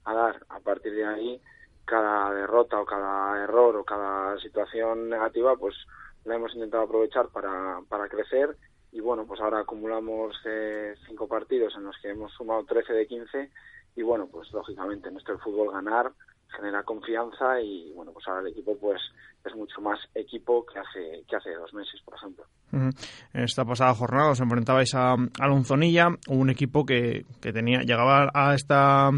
a 0.06 0.14
dar. 0.16 0.44
A 0.50 0.60
partir 0.62 0.94
de 0.96 1.06
ahí, 1.06 1.42
cada 1.86 2.34
derrota 2.34 2.80
o 2.80 2.86
cada 2.86 3.44
error 3.44 3.76
o 3.76 3.84
cada 3.84 4.40
situación 4.40 5.10
negativa, 5.10 5.56
pues 5.58 5.76
la 6.26 6.36
hemos 6.36 6.54
intentado 6.54 6.84
aprovechar 6.84 7.30
para, 7.30 7.82
para 7.90 8.08
crecer. 8.10 8.58
Y 8.92 9.00
bueno, 9.00 9.26
pues 9.26 9.40
ahora 9.40 9.60
acumulamos 9.60 10.36
eh, 10.46 10.96
cinco 11.08 11.28
partidos 11.28 11.74
en 11.76 11.84
los 11.84 11.98
que 12.02 12.10
hemos 12.10 12.32
sumado 12.34 12.66
13 12.66 12.94
de 12.94 13.08
15 13.08 13.52
y 13.96 14.04
bueno, 14.04 14.28
pues 14.28 14.52
lógicamente 14.52 15.12
nuestro 15.12 15.38
fútbol 15.40 15.72
ganar 15.72 16.12
genera 16.56 16.84
confianza 16.84 17.62
y 17.62 17.92
bueno, 17.94 18.12
pues 18.12 18.28
ahora 18.28 18.42
el 18.42 18.48
equipo 18.48 18.78
pues 18.78 19.02
es 19.44 19.56
mucho 19.56 19.82
más 19.82 20.00
equipo 20.14 20.66
que 20.66 20.80
hace 20.80 21.24
que 21.28 21.36
hace 21.36 21.54
dos 21.56 21.74
meses, 21.74 22.00
por 22.04 22.16
ejemplo. 22.16 22.46
Esta 23.34 23.66
pasada 23.66 23.94
jornada 23.94 24.32
os 24.32 24.40
enfrentabais 24.40 24.96
a, 24.96 25.16
Alonzonilla, 25.40 26.08
un 26.30 26.50
equipo 26.50 26.86
que, 26.86 27.26
que, 27.42 27.52
tenía 27.52 27.82
llegaba 27.82 28.32
a 28.34 28.56
esta 28.56 29.12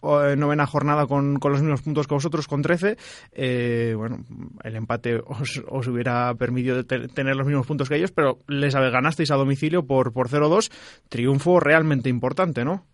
novena 0.00 0.66
jornada 0.66 1.06
con, 1.06 1.38
con, 1.40 1.52
los 1.52 1.60
mismos 1.60 1.82
puntos 1.82 2.06
que 2.06 2.14
vosotros, 2.14 2.46
con 2.46 2.62
13. 2.62 2.96
Eh, 3.32 3.94
bueno, 3.96 4.18
el 4.62 4.76
empate 4.76 5.20
os, 5.26 5.62
os 5.68 5.88
hubiera 5.88 6.34
permitido 6.34 6.84
tener 6.84 7.34
los 7.34 7.46
mismos 7.46 7.66
puntos 7.66 7.88
que 7.88 7.96
ellos, 7.96 8.12
pero 8.12 8.38
les 8.46 8.74
ganasteis 8.74 9.30
a 9.30 9.36
domicilio 9.36 9.86
por, 9.86 10.12
por 10.12 10.28
0-2. 10.28 10.70
Triunfo 11.08 11.58
realmente 11.58 12.08
importante, 12.08 12.64
¿no? 12.64 12.86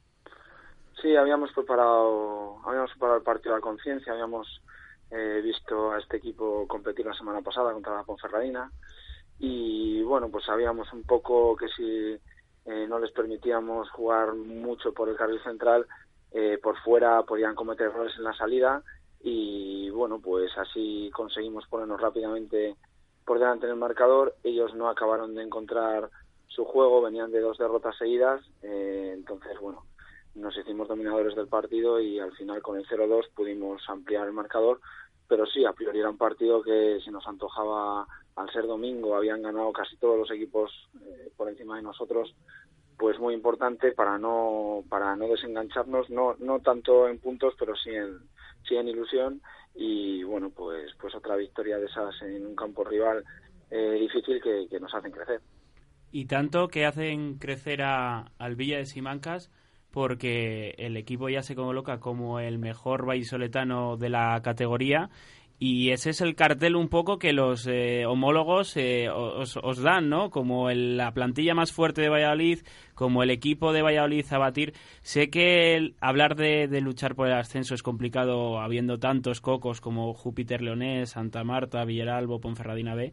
Sí, 1.02 1.14
habíamos 1.14 1.52
preparado, 1.52 2.56
habíamos 2.64 2.90
preparado 2.92 3.18
el 3.18 3.24
partido 3.24 3.54
a 3.54 3.60
conciencia, 3.60 4.12
habíamos 4.12 4.62
eh, 5.10 5.40
visto 5.44 5.92
a 5.92 5.98
este 5.98 6.16
equipo 6.16 6.66
competir 6.66 7.04
la 7.04 7.14
semana 7.14 7.42
pasada 7.42 7.72
contra 7.72 7.94
la 7.96 8.02
Ponferradina 8.02 8.72
y 9.38 10.02
bueno, 10.02 10.30
pues 10.30 10.46
sabíamos 10.46 10.90
un 10.94 11.02
poco 11.02 11.54
que 11.54 11.68
si 11.68 12.18
eh, 12.64 12.86
no 12.88 12.98
les 12.98 13.12
permitíamos 13.12 13.90
jugar 13.90 14.34
mucho 14.34 14.94
por 14.94 15.10
el 15.10 15.16
carril 15.16 15.42
central, 15.42 15.86
eh, 16.32 16.58
por 16.62 16.78
fuera 16.78 17.22
podían 17.24 17.54
cometer 17.54 17.88
errores 17.88 18.14
en 18.16 18.24
la 18.24 18.32
salida 18.32 18.82
y 19.20 19.90
bueno, 19.90 20.18
pues 20.18 20.56
así 20.56 21.10
conseguimos 21.12 21.66
ponernos 21.66 22.00
rápidamente 22.00 22.74
por 23.26 23.38
delante 23.38 23.66
en 23.66 23.72
el 23.72 23.78
marcador. 23.78 24.34
Ellos 24.42 24.74
no 24.74 24.88
acabaron 24.88 25.34
de 25.34 25.42
encontrar 25.42 26.08
su 26.46 26.64
juego, 26.64 27.02
venían 27.02 27.30
de 27.32 27.40
dos 27.40 27.58
derrotas 27.58 27.98
seguidas, 27.98 28.40
entonces 28.62 29.60
bueno, 29.60 29.84
nos 30.36 30.56
hicimos 30.56 30.88
dominadores 30.88 31.34
del 31.34 31.48
partido 31.48 32.00
y 32.00 32.18
al 32.18 32.32
final 32.32 32.62
con 32.62 32.78
el 32.78 32.86
0-2 32.86 33.30
pudimos 33.34 33.82
ampliar 33.88 34.26
el 34.26 34.32
marcador, 34.32 34.80
pero 35.28 35.46
sí, 35.46 35.64
a 35.64 35.72
priori 35.72 35.98
era 35.98 36.10
un 36.10 36.18
partido 36.18 36.62
que 36.62 37.00
se 37.04 37.10
nos 37.10 37.26
antojaba 37.26 38.06
al 38.36 38.52
ser 38.52 38.66
domingo, 38.66 39.16
habían 39.16 39.42
ganado 39.42 39.72
casi 39.72 39.96
todos 39.96 40.18
los 40.18 40.30
equipos 40.30 40.70
eh, 41.02 41.30
por 41.36 41.48
encima 41.48 41.76
de 41.76 41.82
nosotros, 41.82 42.34
pues 42.98 43.18
muy 43.18 43.34
importante 43.34 43.92
para 43.92 44.18
no 44.18 44.84
para 44.88 45.16
no 45.16 45.26
desengancharnos, 45.28 46.10
no 46.10 46.36
no 46.38 46.60
tanto 46.60 47.08
en 47.08 47.18
puntos, 47.18 47.54
pero 47.58 47.74
sí 47.76 47.90
en 47.90 48.18
sí 48.68 48.76
en 48.76 48.88
ilusión. 48.88 49.40
Y 49.74 50.22
bueno, 50.22 50.50
pues 50.50 50.92
pues 51.00 51.14
otra 51.14 51.36
victoria 51.36 51.78
de 51.78 51.86
esas 51.86 52.14
en 52.22 52.46
un 52.46 52.56
campo 52.56 52.84
rival 52.84 53.24
eh, 53.70 53.98
difícil 54.00 54.40
que, 54.42 54.66
que 54.68 54.80
nos 54.80 54.94
hacen 54.94 55.12
crecer. 55.12 55.40
Y 56.12 56.26
tanto 56.26 56.68
que 56.68 56.86
hacen 56.86 57.38
crecer 57.38 57.82
a, 57.82 58.30
al 58.38 58.56
Villa 58.56 58.78
de 58.78 58.86
Simancas 58.86 59.50
porque 59.96 60.74
el 60.76 60.98
equipo 60.98 61.30
ya 61.30 61.40
se 61.40 61.54
coloca 61.54 62.00
como 62.00 62.38
el 62.38 62.58
mejor 62.58 63.06
vallisoletano 63.06 63.96
de 63.96 64.10
la 64.10 64.38
categoría 64.42 65.08
y 65.58 65.88
ese 65.88 66.10
es 66.10 66.20
el 66.20 66.34
cartel 66.34 66.76
un 66.76 66.90
poco 66.90 67.18
que 67.18 67.32
los 67.32 67.66
eh, 67.66 68.04
homólogos 68.04 68.76
eh, 68.76 69.08
os, 69.08 69.54
dan, 69.82 70.10
¿no? 70.10 70.28
Como 70.28 70.70
la 70.70 71.12
plantilla 71.12 71.54
más 71.54 71.72
fuerte 71.72 72.02
de 72.02 72.10
Valladolid, 72.10 72.58
como 72.94 73.22
el 73.22 73.30
equipo 73.30 73.72
de 73.72 73.80
Valladolid 73.80 74.26
a 74.32 74.36
batir. 74.36 74.74
Sé 75.00 75.30
que 75.30 75.94
hablar 76.02 76.36
de, 76.36 76.68
luchar 76.82 77.14
por 77.14 77.28
el 77.28 77.32
ascenso 77.32 77.74
es 77.74 77.82
complicado 77.82 78.60
habiendo 78.60 78.98
tantos 78.98 79.40
cocos 79.40 79.80
como 79.80 80.12
Júpiter 80.12 80.60
Leonés, 80.60 81.12
Santa 81.12 81.42
Marta, 81.42 81.86
Villaralbo, 81.86 82.38
Ponferradina 82.38 82.94
B, 82.94 83.12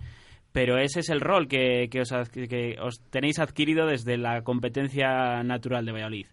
pero 0.52 0.78
ese 0.80 1.00
es 1.00 1.10
el 1.10 1.22
rol 1.22 1.48
que, 1.48 1.88
que, 1.90 2.02
os, 2.02 2.12
que 2.30 2.76
os 2.82 3.00
tenéis 3.10 3.40
adquirido 3.40 3.88
desde 3.88 4.18
la 4.18 4.42
competencia 4.44 5.44
natural 5.44 5.86
de 5.86 5.92
Valladolid. 5.94 6.33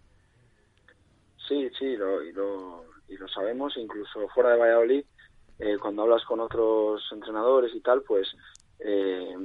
Sí, 1.51 1.69
sí, 1.77 1.97
lo, 1.97 2.23
y, 2.23 2.31
lo, 2.31 2.85
y 3.09 3.17
lo 3.17 3.27
sabemos, 3.27 3.75
incluso 3.75 4.25
fuera 4.29 4.51
de 4.51 4.57
Valladolid, 4.57 5.03
eh, 5.59 5.77
cuando 5.81 6.03
hablas 6.03 6.23
con 6.23 6.39
otros 6.39 7.05
entrenadores 7.11 7.75
y 7.75 7.81
tal, 7.81 8.03
pues 8.03 8.33
eh, 8.79 9.35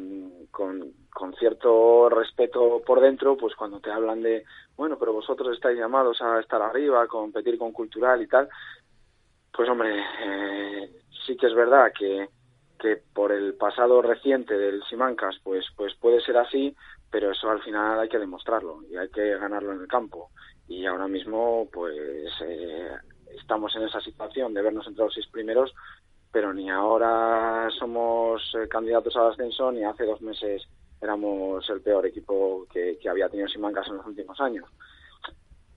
con, 0.52 0.94
cierto 1.36 2.08
respeto 2.08 2.80
por 2.86 3.00
dentro, 3.00 3.36
pues 3.36 3.56
cuando 3.56 3.80
te 3.80 3.90
hablan 3.90 4.22
de, 4.22 4.44
bueno, 4.76 4.96
pero 5.00 5.14
vosotros 5.14 5.52
estáis 5.52 5.80
llamados 5.80 6.22
a 6.22 6.38
estar 6.38 6.62
arriba, 6.62 7.02
a 7.02 7.08
competir 7.08 7.58
con 7.58 7.72
cultural 7.72 8.22
y 8.22 8.28
tal, 8.28 8.48
pues 9.52 9.68
hombre, 9.68 9.98
eh, 9.98 11.02
sí 11.26 11.36
que 11.36 11.48
es 11.48 11.54
verdad 11.56 11.90
que, 11.92 12.28
que 12.78 13.02
por 13.12 13.32
el 13.32 13.54
pasado 13.54 14.00
reciente 14.00 14.56
del 14.56 14.80
Simancas, 14.84 15.40
pues, 15.42 15.66
pues 15.74 15.92
puede 15.96 16.20
ser 16.20 16.36
así, 16.36 16.72
pero 17.10 17.32
eso 17.32 17.50
al 17.50 17.62
final 17.64 17.98
hay 17.98 18.08
que 18.08 18.20
demostrarlo 18.20 18.84
y 18.88 18.96
hay 18.96 19.08
que 19.08 19.36
ganarlo 19.38 19.72
en 19.72 19.80
el 19.80 19.88
campo 19.88 20.30
y 20.68 20.86
ahora 20.86 21.08
mismo 21.08 21.68
pues 21.72 22.30
eh, 22.44 22.90
estamos 23.38 23.74
en 23.76 23.82
esa 23.82 24.00
situación 24.00 24.54
de 24.54 24.62
vernos 24.62 24.86
entre 24.86 25.04
los 25.04 25.14
seis 25.14 25.26
primeros 25.28 25.74
pero 26.32 26.52
ni 26.52 26.68
ahora 26.70 27.68
somos 27.78 28.42
eh, 28.54 28.68
candidatos 28.68 29.16
al 29.16 29.32
ascenso 29.32 29.70
ni 29.72 29.84
hace 29.84 30.04
dos 30.04 30.20
meses 30.20 30.62
éramos 31.00 31.68
el 31.70 31.80
peor 31.80 32.06
equipo 32.06 32.66
que, 32.72 32.98
había 33.08 33.28
tenido 33.28 33.48
Simancas 33.48 33.86
en 33.88 33.96
los 33.96 34.06
últimos 34.06 34.40
años 34.40 34.68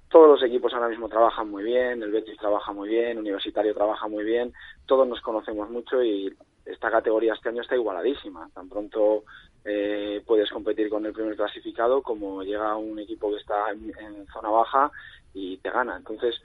todos 0.10 0.28
los 0.28 0.44
equipos 0.44 0.74
ahora 0.74 0.90
mismo 0.90 1.08
trabajan 1.08 1.52
muy 1.52 1.64
bien, 1.64 2.02
el 2.02 2.12
Betis 2.12 2.38
trabaja 2.38 2.74
muy 2.74 2.90
bien, 2.90 3.20
Universitario 3.20 3.76
trabaja 3.76 4.08
muy 4.08 4.24
bien, 4.24 4.52
todos 4.88 5.08
nos 5.08 5.22
conocemos 5.22 5.70
mucho 5.70 6.04
y 6.04 6.36
esta 6.70 6.92
categoría 6.92 7.34
este 7.34 7.50
año 7.50 7.62
está 7.62 7.76
igualadísima. 7.76 8.50
Tan 8.54 8.70
pronto 8.70 9.24
eh, 9.66 10.22
puedes 10.26 10.50
competir 10.50 10.90
con 10.90 11.06
el 11.06 11.14
primer 11.14 11.36
clasificado 11.36 12.02
como 12.02 12.44
llega 12.44 12.76
un 12.76 13.00
equipo 13.00 13.30
que 13.30 13.38
está 13.38 13.72
en, 13.72 14.26
zona 14.34 14.50
baja 14.50 14.92
y 15.34 15.58
te 15.58 15.70
gana. 15.70 15.98
Entonces, 15.98 16.36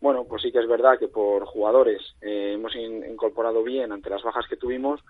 bueno, 0.00 0.24
pues 0.24 0.42
sí 0.42 0.52
que 0.52 0.60
es 0.60 0.68
verdad 0.68 0.98
que 0.98 1.08
por 1.08 1.44
jugadores 1.44 2.00
eh, 2.20 2.52
hemos 2.54 2.74
incorporado 2.74 3.62
bien 3.62 3.92
ante 3.92 4.10
las 4.10 4.22
bajas 4.22 4.46
que 4.48 4.56
tuvimos, 4.56 5.00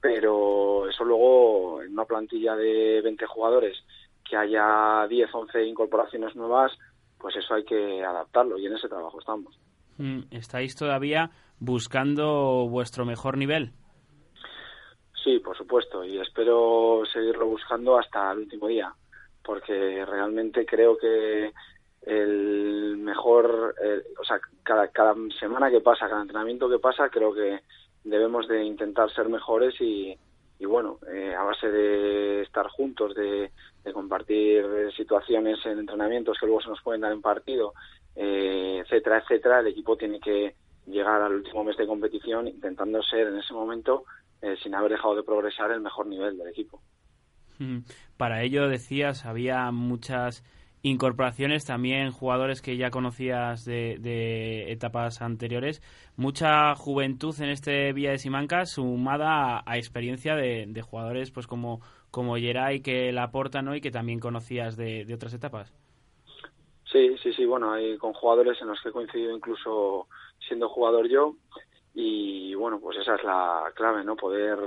pero 0.00 0.88
eso 0.88 1.04
luego 1.04 1.82
en 1.82 1.92
una 1.92 2.04
plantilla 2.04 2.56
de 2.56 3.00
20 3.02 3.26
jugadores 3.26 3.76
que 4.28 4.36
haya 4.36 5.06
10, 5.08 5.28
11 5.32 5.64
incorporaciones 5.64 6.34
nuevas, 6.36 6.72
pues 7.18 7.36
eso 7.36 7.54
hay 7.54 7.64
que 7.64 8.02
adaptarlo 8.02 8.58
y 8.58 8.66
en 8.66 8.74
ese 8.74 8.88
trabajo 8.88 9.18
estamos. 9.18 9.58
Mm, 9.98 10.20
¿Estáis 10.30 10.74
todavía 10.76 11.30
buscando 11.58 12.66
vuestro 12.68 13.04
mejor 13.04 13.36
nivel? 13.36 13.72
Sí, 15.22 15.38
por 15.38 15.56
supuesto, 15.56 16.04
y 16.04 16.18
espero 16.18 17.02
seguirlo 17.12 17.46
buscando 17.46 17.98
hasta 17.98 18.32
el 18.32 18.38
último 18.38 18.68
día, 18.68 18.92
porque 19.44 20.04
realmente 20.06 20.64
creo 20.64 20.96
que 20.96 21.52
el 22.02 22.96
mejor, 22.96 23.74
o 24.18 24.24
sea, 24.24 24.40
cada, 24.62 24.88
cada 24.88 25.14
semana 25.38 25.70
que 25.70 25.80
pasa, 25.80 26.08
cada 26.08 26.22
entrenamiento 26.22 26.70
que 26.70 26.78
pasa, 26.78 27.10
creo 27.10 27.34
que 27.34 27.60
debemos 28.04 28.48
de 28.48 28.64
intentar 28.64 29.12
ser 29.12 29.28
mejores 29.28 29.78
y, 29.80 30.16
y 30.60 30.66
bueno, 30.66 30.98
eh, 31.10 31.34
a 31.34 31.42
base 31.42 31.70
de 31.70 32.42
estar 32.42 32.68
juntos, 32.68 33.14
de, 33.14 33.50
compartir 33.94 34.64
situaciones 34.94 35.58
en 35.64 35.80
entrenamientos 35.80 36.36
que 36.38 36.46
luego 36.46 36.60
se 36.60 36.68
nos 36.68 36.82
pueden 36.82 37.00
dar 37.00 37.12
en 37.12 37.22
partido, 37.22 37.72
eh, 38.14 38.82
etcétera, 38.84 39.18
etcétera, 39.18 39.60
el 39.60 39.68
equipo 39.68 39.96
tiene 39.96 40.20
que 40.20 40.54
llegar 40.86 41.22
al 41.22 41.34
último 41.34 41.64
mes 41.64 41.76
de 41.76 41.86
competición 41.86 42.46
intentando 42.46 43.02
ser 43.02 43.28
en 43.28 43.38
ese 43.38 43.54
momento 43.54 44.04
eh, 44.42 44.56
sin 44.62 44.74
haber 44.74 44.92
dejado 44.92 45.16
de 45.16 45.22
progresar 45.22 45.70
el 45.70 45.80
mejor 45.80 46.06
nivel 46.06 46.36
del 46.38 46.48
equipo. 46.48 46.80
Mm. 47.58 47.80
Para 48.16 48.42
ello, 48.42 48.68
decías, 48.68 49.26
había 49.26 49.70
muchas 49.70 50.42
incorporaciones, 50.82 51.66
también 51.66 52.10
jugadores 52.10 52.62
que 52.62 52.76
ya 52.76 52.90
conocías 52.90 53.64
de, 53.64 54.72
etapas 54.72 55.20
anteriores, 55.20 55.82
mucha 56.16 56.74
juventud 56.74 57.34
en 57.40 57.50
este 57.50 57.92
Villa 57.92 58.12
de 58.12 58.18
Simanca 58.18 58.64
sumada 58.64 59.62
a, 59.66 59.76
experiencia 59.76 60.34
de, 60.34 60.82
jugadores 60.82 61.30
pues 61.30 61.46
como, 61.46 61.80
como 62.10 62.36
Geray 62.36 62.80
que 62.80 63.12
la 63.12 63.24
aportan 63.24 63.66
¿no? 63.66 63.74
y 63.74 63.80
que 63.80 63.90
también 63.90 64.20
conocías 64.20 64.76
de, 64.76 65.06
otras 65.12 65.34
etapas. 65.34 65.72
Sí, 66.90 67.14
sí, 67.22 67.32
sí, 67.34 67.44
bueno, 67.44 67.72
hay 67.72 67.96
con 67.98 68.14
jugadores 68.14 68.60
en 68.60 68.68
los 68.68 68.80
que 68.80 68.88
he 68.88 68.92
coincidido 68.92 69.36
incluso 69.36 70.08
siendo 70.48 70.68
jugador 70.68 71.08
yo 71.08 71.36
y 71.94 72.54
bueno, 72.54 72.80
pues 72.80 72.98
esa 72.98 73.16
es 73.16 73.24
la 73.24 73.72
clave, 73.74 74.04
¿no? 74.04 74.16
Poder 74.16 74.58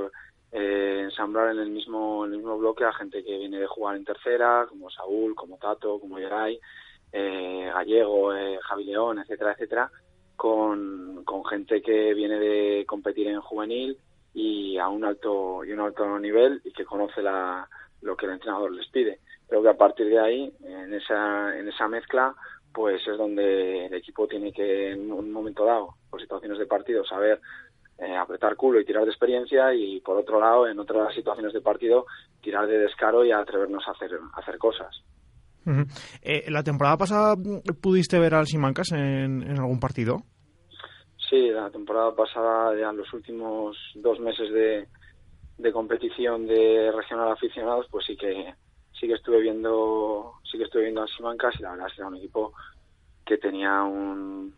eh, 0.51 1.01
ensamblar 1.03 1.51
en 1.51 1.59
el 1.59 1.69
mismo 1.69 2.25
en 2.25 2.33
el 2.33 2.37
mismo 2.37 2.57
bloque 2.57 2.85
a 2.85 2.93
gente 2.93 3.23
que 3.23 3.37
viene 3.37 3.59
de 3.59 3.67
jugar 3.67 3.95
en 3.95 4.05
tercera, 4.05 4.65
como 4.69 4.89
Saúl, 4.89 5.35
como 5.35 5.57
Tato, 5.57 5.99
como 5.99 6.19
Yeray, 6.19 6.59
eh, 7.11 7.71
Gallego, 7.73 8.35
eh, 8.35 8.59
Javi 8.61 8.85
León, 8.85 9.19
etcétera, 9.19 9.53
etcétera, 9.53 9.91
con, 10.35 11.23
con 11.23 11.45
gente 11.45 11.81
que 11.81 12.13
viene 12.13 12.39
de 12.39 12.85
competir 12.85 13.27
en 13.27 13.41
juvenil 13.41 13.97
y 14.33 14.77
a 14.77 14.87
un 14.89 15.05
alto 15.05 15.63
y 15.63 15.71
un 15.71 15.79
alto 15.79 16.19
nivel 16.19 16.61
y 16.63 16.71
que 16.71 16.85
conoce 16.85 17.21
la, 17.21 17.67
lo 18.01 18.15
que 18.15 18.25
el 18.25 18.33
entrenador 18.33 18.71
les 18.71 18.87
pide. 18.89 19.19
Creo 19.47 19.61
que 19.61 19.69
a 19.69 19.77
partir 19.77 20.07
de 20.07 20.19
ahí, 20.19 20.53
en 20.63 20.93
esa, 20.93 21.57
en 21.57 21.67
esa 21.67 21.87
mezcla, 21.87 22.35
pues 22.73 23.01
es 23.07 23.17
donde 23.17 23.85
el 23.85 23.93
equipo 23.93 24.27
tiene 24.27 24.51
que, 24.51 24.91
en 24.91 25.11
un 25.11 25.31
momento 25.31 25.65
dado, 25.65 25.95
por 26.09 26.19
situaciones 26.19 26.57
de 26.57 26.65
partido, 26.65 27.05
saber 27.05 27.39
eh, 27.99 28.15
apretar 28.15 28.55
culo 28.55 28.79
y 28.79 28.85
tirar 28.85 29.03
de 29.03 29.11
experiencia 29.11 29.73
y, 29.73 29.99
por 30.01 30.17
otro 30.17 30.39
lado, 30.39 30.67
en 30.67 30.79
otras 30.79 31.13
situaciones 31.13 31.53
de 31.53 31.61
partido, 31.61 32.05
tirar 32.41 32.67
de 32.67 32.79
descaro 32.79 33.23
y 33.23 33.31
atrevernos 33.31 33.87
a 33.87 33.91
hacer, 33.91 34.11
a 34.33 34.39
hacer 34.39 34.57
cosas. 34.57 35.03
Eh, 36.21 36.43
¿La 36.49 36.63
temporada 36.63 36.97
pasada 36.97 37.35
pudiste 37.81 38.19
ver 38.19 38.33
al 38.33 38.47
Simancas 38.47 38.91
en, 38.91 39.43
en 39.43 39.59
algún 39.59 39.79
partido? 39.79 40.23
Sí, 41.29 41.49
la 41.49 41.69
temporada 41.69 42.13
pasada, 42.13 42.77
ya 42.77 42.89
en 42.89 42.97
los 42.97 43.13
últimos 43.13 43.77
dos 43.95 44.19
meses 44.19 44.51
de, 44.51 44.87
de 45.57 45.71
competición 45.71 46.45
de 46.47 46.91
regional 46.91 47.31
aficionados, 47.31 47.87
pues 47.89 48.05
sí 48.05 48.17
que 48.17 48.53
sí 49.03 49.09
que 49.09 49.15
estuve 49.15 49.41
viendo 49.41 50.35
sí 50.49 50.57
que 50.57 50.63
estuve 50.63 50.83
viendo 50.83 51.03
a 51.03 51.07
Simancas 51.07 51.53
y 51.59 51.63
la 51.63 51.71
verdad 51.71 51.87
es 51.87 51.93
que 51.93 52.01
era 52.01 52.07
un 52.07 52.15
equipo 52.15 52.53
que 53.25 53.37
tenía 53.37 53.83
un, 53.83 54.55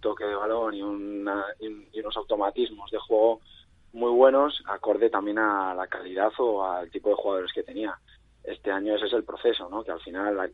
toque 0.00 0.24
de 0.24 0.34
balón 0.34 0.74
y, 0.74 0.82
una, 0.82 1.44
y, 1.60 2.00
unos 2.00 2.16
automatismos 2.16 2.90
de 2.90 2.98
juego 2.98 3.40
muy 3.92 4.10
buenos, 4.10 4.62
acorde 4.66 5.10
también 5.10 5.38
a 5.38 5.74
la 5.74 5.86
calidad 5.88 6.32
o 6.38 6.64
al 6.64 6.90
tipo 6.90 7.10
de 7.10 7.16
jugadores 7.16 7.52
que 7.52 7.62
tenía. 7.62 7.98
Este 8.42 8.70
año 8.70 8.94
ese 8.94 9.06
es 9.06 9.12
el 9.12 9.24
proceso, 9.24 9.68
¿no? 9.68 9.84
Que 9.84 9.92
al 9.92 10.00
final 10.00 10.52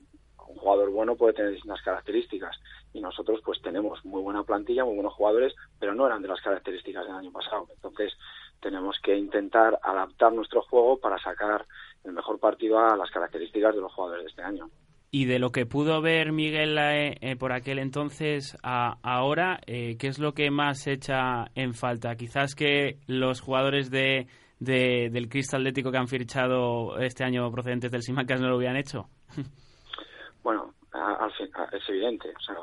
un 0.49 0.57
jugador 0.57 0.91
bueno 0.91 1.17
puede 1.17 1.35
tener 1.35 1.53
distintas 1.53 1.83
características 1.83 2.57
y 2.93 3.01
nosotros 3.01 3.41
pues 3.45 3.63
tenemos 3.63 4.05
muy 4.05 4.21
buena 4.21 4.43
plantilla, 4.43 4.85
muy 4.85 4.95
buenos 4.95 5.15
jugadores, 5.15 5.55
pero 5.79 5.95
no 5.95 6.07
eran 6.07 6.23
de 6.23 6.29
las 6.29 6.41
características 6.41 7.07
del 7.07 7.15
año 7.15 7.33
pasado. 7.33 7.69
Entonces 7.73 8.13
tenemos 8.61 8.99
que 9.03 9.17
intentar 9.17 9.79
adaptar 9.83 10.33
nuestro 10.33 10.63
juego 10.63 10.99
para 10.99 11.19
sacar 11.19 11.67
el 12.05 12.13
mejor 12.13 12.39
partido 12.39 12.79
a 12.79 12.97
las 12.97 13.11
características 13.11 13.75
de 13.75 13.81
los 13.81 13.93
jugadores 13.93 14.25
de 14.25 14.31
este 14.31 14.43
año. 14.43 14.71
Y 15.13 15.25
de 15.25 15.41
lo 15.41 15.51
que 15.51 15.67
pudo 15.67 16.01
ver 16.01 16.31
Miguel 16.31 16.79
eh, 16.79 17.17
eh, 17.21 17.37
por 17.37 17.53
aquel 17.53 17.81
entonces 17.81 18.57
a 18.63 18.99
ahora, 19.03 19.59
eh, 19.67 19.97
¿qué 19.99 20.07
es 20.07 20.21
lo 20.21 20.35
que 20.35 20.51
más 20.53 20.87
echa 20.87 21.47
en 21.57 21.75
falta? 21.75 22.15
Quizás 22.15 22.55
que 22.55 22.99
los 23.09 23.41
jugadores 23.41 23.91
de, 23.91 24.29
del 24.61 25.29
Cristal 25.29 25.63
Atlético 25.63 25.91
que 25.91 25.99
han 25.99 26.07
fichado 26.07 26.97
este 26.99 27.25
año 27.25 27.51
procedentes 27.51 27.91
del 27.91 28.03
Simacas 28.03 28.41
no 28.41 28.49
lo 28.49 28.57
hubieran 28.57 28.77
hecho. 28.77 29.07
Bueno, 30.43 30.73
al 30.93 31.31
es 31.31 31.89
evidente. 31.91 32.31
O 32.35 32.41
sea, 32.41 32.57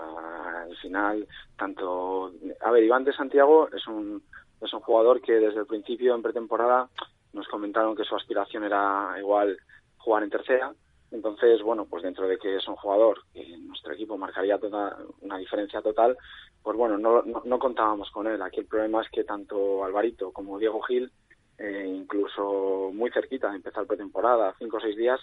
al 0.64 0.76
final, 0.78 1.28
tanto. 1.56 2.32
A 2.62 2.72
ver, 2.72 2.84
Iván 2.84 3.04
de 3.04 3.14
Santiago 3.14 3.70
es 3.72 3.86
un, 3.88 4.24
es 4.62 4.74
un 4.74 4.80
jugador 4.80 5.22
que 5.22 5.34
desde 5.34 5.60
el 5.60 5.68
principio 5.68 6.16
en 6.16 6.24
pretemporada 6.24 6.90
nos 7.34 7.48
comentaron 7.48 7.96
que 7.96 8.04
su 8.04 8.16
aspiración 8.16 8.64
era 8.64 9.16
igual 9.20 9.58
jugar 9.98 10.24
en 10.24 10.30
tercera. 10.30 10.74
Entonces, 11.12 11.62
bueno, 11.62 11.86
pues 11.86 12.04
dentro 12.04 12.28
de 12.28 12.38
que 12.38 12.58
es 12.58 12.68
un 12.68 12.76
jugador 12.76 13.22
que 13.34 13.42
en 13.42 13.68
nuestro 13.68 13.94
equipo 13.94 14.18
marcaría 14.18 14.58
toda, 14.58 14.98
una 15.22 15.38
diferencia 15.38 15.82
total, 15.82 16.18
pues 16.62 16.76
bueno, 16.76 16.98
no, 16.98 17.22
no, 17.22 17.60
contábamos 17.60 18.12
con 18.12 18.28
él. 18.28 18.42
Aquí 18.42 18.60
el 18.60 18.66
problema 18.68 19.02
es 19.02 19.10
que 19.10 19.24
tanto 19.24 19.86
Alvarito 19.86 20.32
como 20.32 20.60
Diego 20.60 20.82
Gil, 20.82 21.12
eh, 21.58 21.86
incluso 21.88 22.92
muy 22.94 23.10
cerquita 23.12 23.50
de 23.50 23.56
empezar 23.56 23.86
pretemporada, 23.86 24.54
cinco 24.60 24.78
o 24.78 24.82
seis 24.82 24.98
días, 24.98 25.22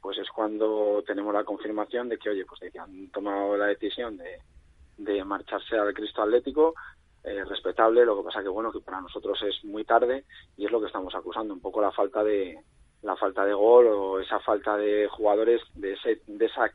pues 0.00 0.18
es 0.18 0.28
cuando 0.30 1.02
tenemos 1.06 1.34
la 1.34 1.44
confirmación 1.44 2.08
de 2.08 2.18
que, 2.18 2.30
oye, 2.30 2.46
pues 2.46 2.60
de 2.60 2.70
que 2.70 2.78
han 2.78 3.08
tomado 3.10 3.56
la 3.56 3.66
decisión 3.66 4.16
de, 4.16 4.38
de 4.96 5.24
marcharse 5.24 5.76
al 5.76 5.92
Cristo 5.92 6.22
Atlético 6.22 6.74
eh, 7.26 7.44
respetable, 7.44 8.04
lo 8.04 8.16
que 8.16 8.22
pasa 8.22 8.42
que 8.42 8.48
bueno 8.48 8.70
que 8.70 8.80
para 8.80 9.00
nosotros 9.00 9.38
es 9.42 9.64
muy 9.64 9.84
tarde 9.84 10.24
y 10.56 10.64
es 10.64 10.70
lo 10.70 10.80
que 10.80 10.86
estamos 10.86 11.14
acusando 11.14 11.52
un 11.52 11.60
poco 11.60 11.80
la 11.80 11.90
falta 11.90 12.22
de 12.22 12.56
la 13.02 13.16
falta 13.16 13.44
de 13.44 13.52
gol 13.52 13.86
o 13.88 14.20
esa 14.20 14.38
falta 14.40 14.76
de 14.76 15.08
jugadores 15.08 15.60
de 15.74 15.94
ese, 15.94 16.20
de 16.26 16.46
esa 16.46 16.70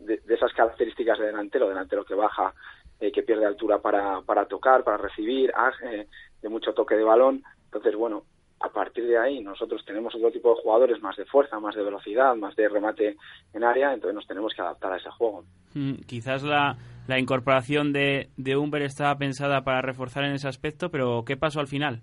de, 0.00 0.20
esas 0.28 0.52
características 0.54 1.18
de 1.18 1.26
delantero, 1.26 1.68
delantero 1.68 2.04
que 2.04 2.14
baja, 2.14 2.54
eh, 3.00 3.12
que 3.12 3.22
pierde 3.22 3.44
altura 3.44 3.80
para, 3.80 4.22
para 4.22 4.46
tocar, 4.46 4.82
para 4.82 4.96
recibir, 4.96 5.52
eh, 5.84 6.06
de 6.40 6.48
mucho 6.48 6.72
toque 6.72 6.96
de 6.96 7.04
balón. 7.04 7.42
Entonces, 7.66 7.94
bueno, 7.94 8.24
a 8.60 8.68
partir 8.70 9.06
de 9.06 9.18
ahí 9.18 9.40
nosotros 9.40 9.84
tenemos 9.84 10.14
otro 10.14 10.30
tipo 10.30 10.54
de 10.54 10.62
jugadores 10.62 11.02
más 11.02 11.16
de 11.16 11.26
fuerza, 11.26 11.58
más 11.60 11.74
de 11.74 11.82
velocidad, 11.82 12.34
más 12.36 12.54
de 12.56 12.68
remate 12.68 13.16
en 13.52 13.64
área, 13.64 13.92
entonces 13.92 14.14
nos 14.14 14.26
tenemos 14.26 14.54
que 14.54 14.62
adaptar 14.62 14.92
a 14.92 14.96
ese 14.96 15.10
juego. 15.10 15.44
Mm, 15.74 15.94
quizás 16.06 16.42
la, 16.42 16.76
la 17.06 17.18
incorporación 17.18 17.92
de, 17.92 18.30
de 18.36 18.56
Humber 18.56 18.82
estaba 18.82 19.16
pensada 19.18 19.64
para 19.64 19.82
reforzar 19.82 20.24
en 20.24 20.32
ese 20.32 20.48
aspecto, 20.48 20.90
pero 20.90 21.24
¿qué 21.26 21.36
pasó 21.36 21.60
al 21.60 21.66
final? 21.66 22.02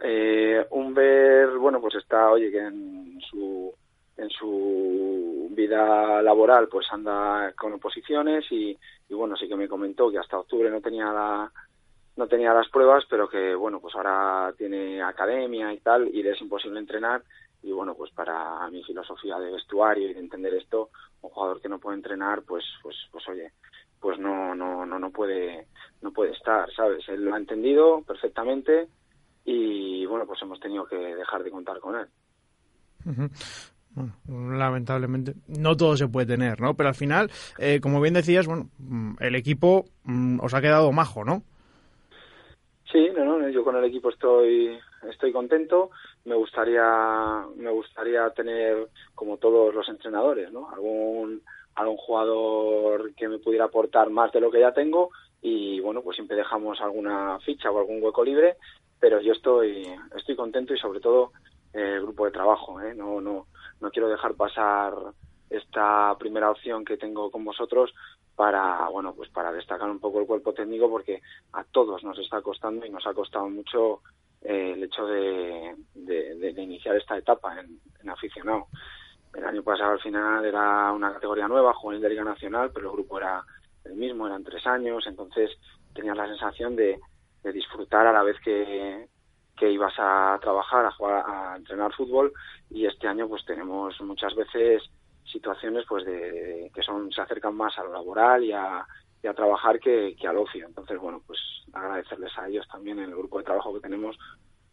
Eh, 0.00 0.66
Humber, 0.70 1.56
bueno, 1.58 1.80
pues 1.80 1.94
está, 1.94 2.30
oye, 2.30 2.50
que 2.50 2.58
en 2.58 3.20
su 3.30 3.72
en 4.16 4.30
su 4.30 5.48
vida 5.50 6.22
laboral 6.22 6.68
pues 6.68 6.86
anda 6.92 7.52
con 7.56 7.72
oposiciones 7.72 8.44
y, 8.50 8.78
y 9.08 9.14
bueno, 9.14 9.36
sí 9.36 9.48
que 9.48 9.56
me 9.56 9.68
comentó 9.68 10.10
que 10.10 10.18
hasta 10.18 10.38
octubre 10.38 10.70
no 10.70 10.80
tenía 10.80 11.06
la, 11.06 11.50
no 12.16 12.26
tenía 12.28 12.54
las 12.54 12.68
pruebas, 12.68 13.04
pero 13.08 13.28
que 13.28 13.54
bueno, 13.54 13.80
pues 13.80 13.94
ahora 13.94 14.52
tiene 14.56 15.02
academia 15.02 15.72
y 15.72 15.78
tal, 15.78 16.08
y 16.08 16.22
le 16.22 16.30
es 16.30 16.40
imposible 16.40 16.78
entrenar. 16.78 17.22
Y 17.64 17.72
bueno, 17.72 17.94
pues 17.94 18.12
para 18.12 18.68
mi 18.70 18.84
filosofía 18.84 19.38
de 19.38 19.50
vestuario 19.50 20.10
y 20.10 20.14
de 20.14 20.20
entender 20.20 20.52
esto, 20.54 20.90
un 21.22 21.30
jugador 21.30 21.62
que 21.62 21.68
no 21.70 21.78
puede 21.78 21.96
entrenar, 21.96 22.42
pues, 22.42 22.62
pues, 22.82 22.94
pues 23.10 23.26
oye, 23.28 23.52
pues 23.98 24.18
no, 24.18 24.54
no, 24.54 24.84
no, 24.84 24.98
no 24.98 25.10
puede, 25.10 25.66
no 26.02 26.12
puede 26.12 26.32
estar, 26.32 26.70
¿sabes? 26.74 27.08
Él 27.08 27.24
lo 27.24 27.34
ha 27.34 27.38
entendido 27.38 28.02
perfectamente 28.02 28.86
y 29.46 30.04
bueno, 30.04 30.26
pues 30.26 30.42
hemos 30.42 30.60
tenido 30.60 30.86
que 30.86 30.96
dejar 30.96 31.42
de 31.42 31.50
contar 31.50 31.80
con 31.80 31.96
él. 31.96 32.06
lamentablemente 34.28 35.34
no 35.46 35.74
todo 35.74 35.96
se 35.96 36.08
puede 36.08 36.26
tener, 36.26 36.60
¿no? 36.60 36.74
Pero 36.74 36.90
al 36.90 36.94
final, 36.94 37.30
eh, 37.58 37.80
como 37.80 38.00
bien 38.02 38.12
decías, 38.12 38.46
bueno, 38.46 38.68
mm, 38.78 39.14
el 39.20 39.36
equipo 39.36 39.86
mm, 40.04 40.40
os 40.40 40.52
ha 40.52 40.60
quedado 40.60 40.92
majo, 40.92 41.24
¿no? 41.24 41.42
Sí, 42.94 43.10
no, 43.12 43.24
no, 43.24 43.48
yo 43.48 43.64
con 43.64 43.74
el 43.74 43.82
equipo 43.82 44.08
estoy 44.08 44.78
estoy 45.10 45.32
contento. 45.32 45.90
Me 46.26 46.36
gustaría 46.36 47.44
me 47.56 47.68
gustaría 47.72 48.30
tener 48.30 48.88
como 49.16 49.36
todos 49.36 49.74
los 49.74 49.88
entrenadores, 49.88 50.52
¿no? 50.52 50.70
Algún 50.70 51.42
algún 51.74 51.96
jugador 51.96 53.12
que 53.16 53.26
me 53.26 53.40
pudiera 53.40 53.64
aportar 53.64 54.10
más 54.10 54.30
de 54.30 54.40
lo 54.40 54.48
que 54.48 54.60
ya 54.60 54.72
tengo 54.72 55.10
y 55.42 55.80
bueno, 55.80 56.02
pues 56.02 56.14
siempre 56.14 56.36
dejamos 56.36 56.80
alguna 56.80 57.40
ficha 57.40 57.68
o 57.72 57.80
algún 57.80 58.00
hueco 58.00 58.22
libre, 58.22 58.58
pero 59.00 59.20
yo 59.20 59.32
estoy 59.32 59.84
estoy 60.16 60.36
contento 60.36 60.72
y 60.72 60.78
sobre 60.78 61.00
todo 61.00 61.32
el 61.72 62.00
grupo 62.00 62.26
de 62.26 62.30
trabajo, 62.30 62.80
¿eh? 62.80 62.94
No 62.94 63.20
no 63.20 63.48
no 63.80 63.90
quiero 63.90 64.08
dejar 64.08 64.34
pasar 64.34 64.94
esta 65.50 66.16
primera 66.16 66.48
opción 66.48 66.84
que 66.84 66.96
tengo 66.96 67.32
con 67.32 67.44
vosotros 67.44 67.92
para 68.36 68.88
bueno 68.88 69.14
pues 69.14 69.30
para 69.30 69.52
destacar 69.52 69.88
un 69.88 70.00
poco 70.00 70.20
el 70.20 70.26
cuerpo 70.26 70.52
técnico 70.52 70.88
porque 70.88 71.22
a 71.52 71.64
todos 71.64 72.02
nos 72.02 72.18
está 72.18 72.42
costando 72.42 72.84
y 72.84 72.90
nos 72.90 73.06
ha 73.06 73.14
costado 73.14 73.48
mucho 73.48 74.00
eh, 74.42 74.72
el 74.74 74.84
hecho 74.84 75.06
de, 75.06 75.74
de, 75.94 76.62
iniciar 76.62 76.96
esta 76.96 77.16
etapa 77.16 77.58
en, 77.60 78.10
aficionado. 78.10 78.66
El 79.32 79.44
año 79.44 79.62
pasado 79.62 79.92
al 79.92 80.00
final 80.00 80.44
era 80.44 80.92
una 80.92 81.12
categoría 81.12 81.48
nueva 81.48 81.72
juvenil 81.74 82.02
de 82.02 82.10
liga 82.10 82.24
nacional 82.24 82.70
pero 82.72 82.90
el 82.90 82.96
grupo 82.96 83.18
era 83.18 83.42
el 83.84 83.94
mismo 83.94 84.26
eran 84.26 84.44
tres 84.44 84.66
años 84.66 85.04
entonces 85.06 85.50
tenías 85.94 86.16
la 86.16 86.28
sensación 86.28 86.76
de 86.76 86.98
disfrutar 87.52 88.06
a 88.06 88.12
la 88.12 88.22
vez 88.22 88.36
que 88.44 89.08
que 89.56 89.70
ibas 89.70 89.94
a 89.98 90.38
trabajar 90.40 90.84
a 90.84 90.90
jugar 90.92 91.24
a 91.26 91.56
entrenar 91.56 91.92
fútbol 91.94 92.32
y 92.70 92.86
este 92.86 93.06
año 93.06 93.28
pues 93.28 93.44
tenemos 93.44 93.98
muchas 94.00 94.34
veces 94.34 94.82
situaciones 95.30 95.84
pues 95.88 96.04
de, 96.04 96.70
que 96.74 96.82
son 96.82 97.10
se 97.12 97.20
acercan 97.20 97.54
más 97.54 97.76
a 97.78 97.84
lo 97.84 97.92
laboral 97.92 98.44
y 98.44 98.52
a, 98.52 98.86
y 99.22 99.26
a 99.26 99.34
trabajar 99.34 99.80
que, 99.80 100.14
al 100.28 100.38
ocio. 100.38 100.66
Entonces, 100.66 100.98
bueno, 100.98 101.22
pues 101.26 101.38
agradecerles 101.72 102.36
a 102.38 102.48
ellos 102.48 102.66
también 102.70 102.98
en 102.98 103.10
el 103.10 103.16
grupo 103.16 103.38
de 103.38 103.44
trabajo 103.44 103.74
que 103.74 103.80
tenemos 103.80 104.16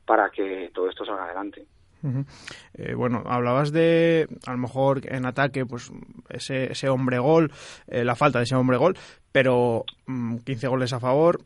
para 0.05 0.29
que 0.29 0.69
todo 0.73 0.89
esto 0.89 1.05
salga 1.05 1.25
adelante. 1.25 1.65
eh, 2.73 2.93
bueno, 2.95 3.23
hablabas 3.25 3.71
de, 3.71 4.27
a 4.45 4.51
lo 4.51 4.57
mejor 4.57 5.01
en 5.05 5.25
ataque, 5.25 5.65
pues 5.65 5.91
ese, 6.29 6.71
ese 6.71 6.89
hombre 6.89 7.19
gol, 7.19 7.51
eh, 7.87 8.03
la 8.03 8.15
falta 8.15 8.39
de 8.39 8.43
ese 8.43 8.55
hombre 8.55 8.77
gol, 8.77 8.97
pero 9.31 9.85
15 10.05 10.67
mm, 10.67 10.69
goles 10.69 10.93
a 10.93 10.99
favor, 10.99 11.39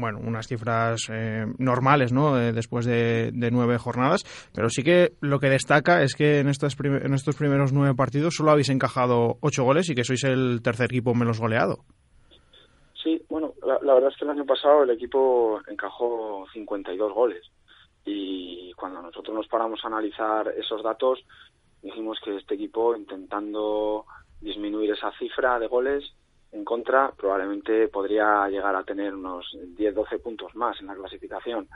bueno, 0.00 0.18
unas 0.22 0.46
cifras 0.46 1.08
eh, 1.12 1.46
normales, 1.58 2.12
¿no? 2.12 2.40
Eh, 2.40 2.52
después 2.52 2.86
de, 2.86 3.30
nueve 3.52 3.78
jornadas, 3.78 4.24
pero 4.54 4.68
sí 4.68 4.82
que 4.82 5.12
lo 5.20 5.38
que 5.40 5.48
destaca 5.48 6.02
es 6.02 6.14
que 6.14 6.40
en, 6.40 6.48
estos 6.48 6.76
en 6.80 7.14
estos 7.14 7.36
primeros 7.36 7.72
nueve 7.72 7.94
partidos 7.94 8.34
solo 8.36 8.50
habéis 8.50 8.68
encajado 8.68 9.38
ocho 9.40 9.64
goles 9.64 9.90
y 9.90 9.94
que 9.94 10.04
sois 10.04 10.24
el 10.24 10.60
tercer 10.62 10.86
equipo 10.86 11.14
menos 11.14 11.40
goleado. 11.40 11.84
Sí, 13.02 13.22
bueno, 13.28 13.54
la, 13.62 13.94
verdad 13.94 14.10
es 14.10 14.16
que 14.16 14.24
el 14.24 14.30
año 14.30 14.44
pasado 14.44 14.82
el 14.82 14.90
equipo 14.90 15.60
encajó 15.68 16.46
52 16.52 17.12
goles 17.12 17.50
y 18.04 18.72
cuando 18.74 19.02
nosotros 19.02 19.34
nos 19.34 19.48
paramos 19.48 19.80
a 19.84 19.88
analizar 19.88 20.48
esos 20.48 20.82
datos 20.82 21.18
dijimos 21.82 22.18
que 22.22 22.36
este 22.36 22.54
equipo 22.54 22.94
intentando 22.94 24.04
disminuir 24.40 24.90
esa 24.90 25.12
cifra 25.18 25.58
de 25.58 25.66
goles 25.66 26.04
contra, 26.64 27.12
probablemente 27.12 27.88
podría 27.88 28.48
llegar 28.48 28.74
a 28.74 28.84
tener 28.84 29.14
unos 29.14 29.46
10-12 29.76 30.20
puntos 30.22 30.54
más 30.54 30.80
en 30.80 30.86
la 30.86 30.94
clasificación. 30.94 31.68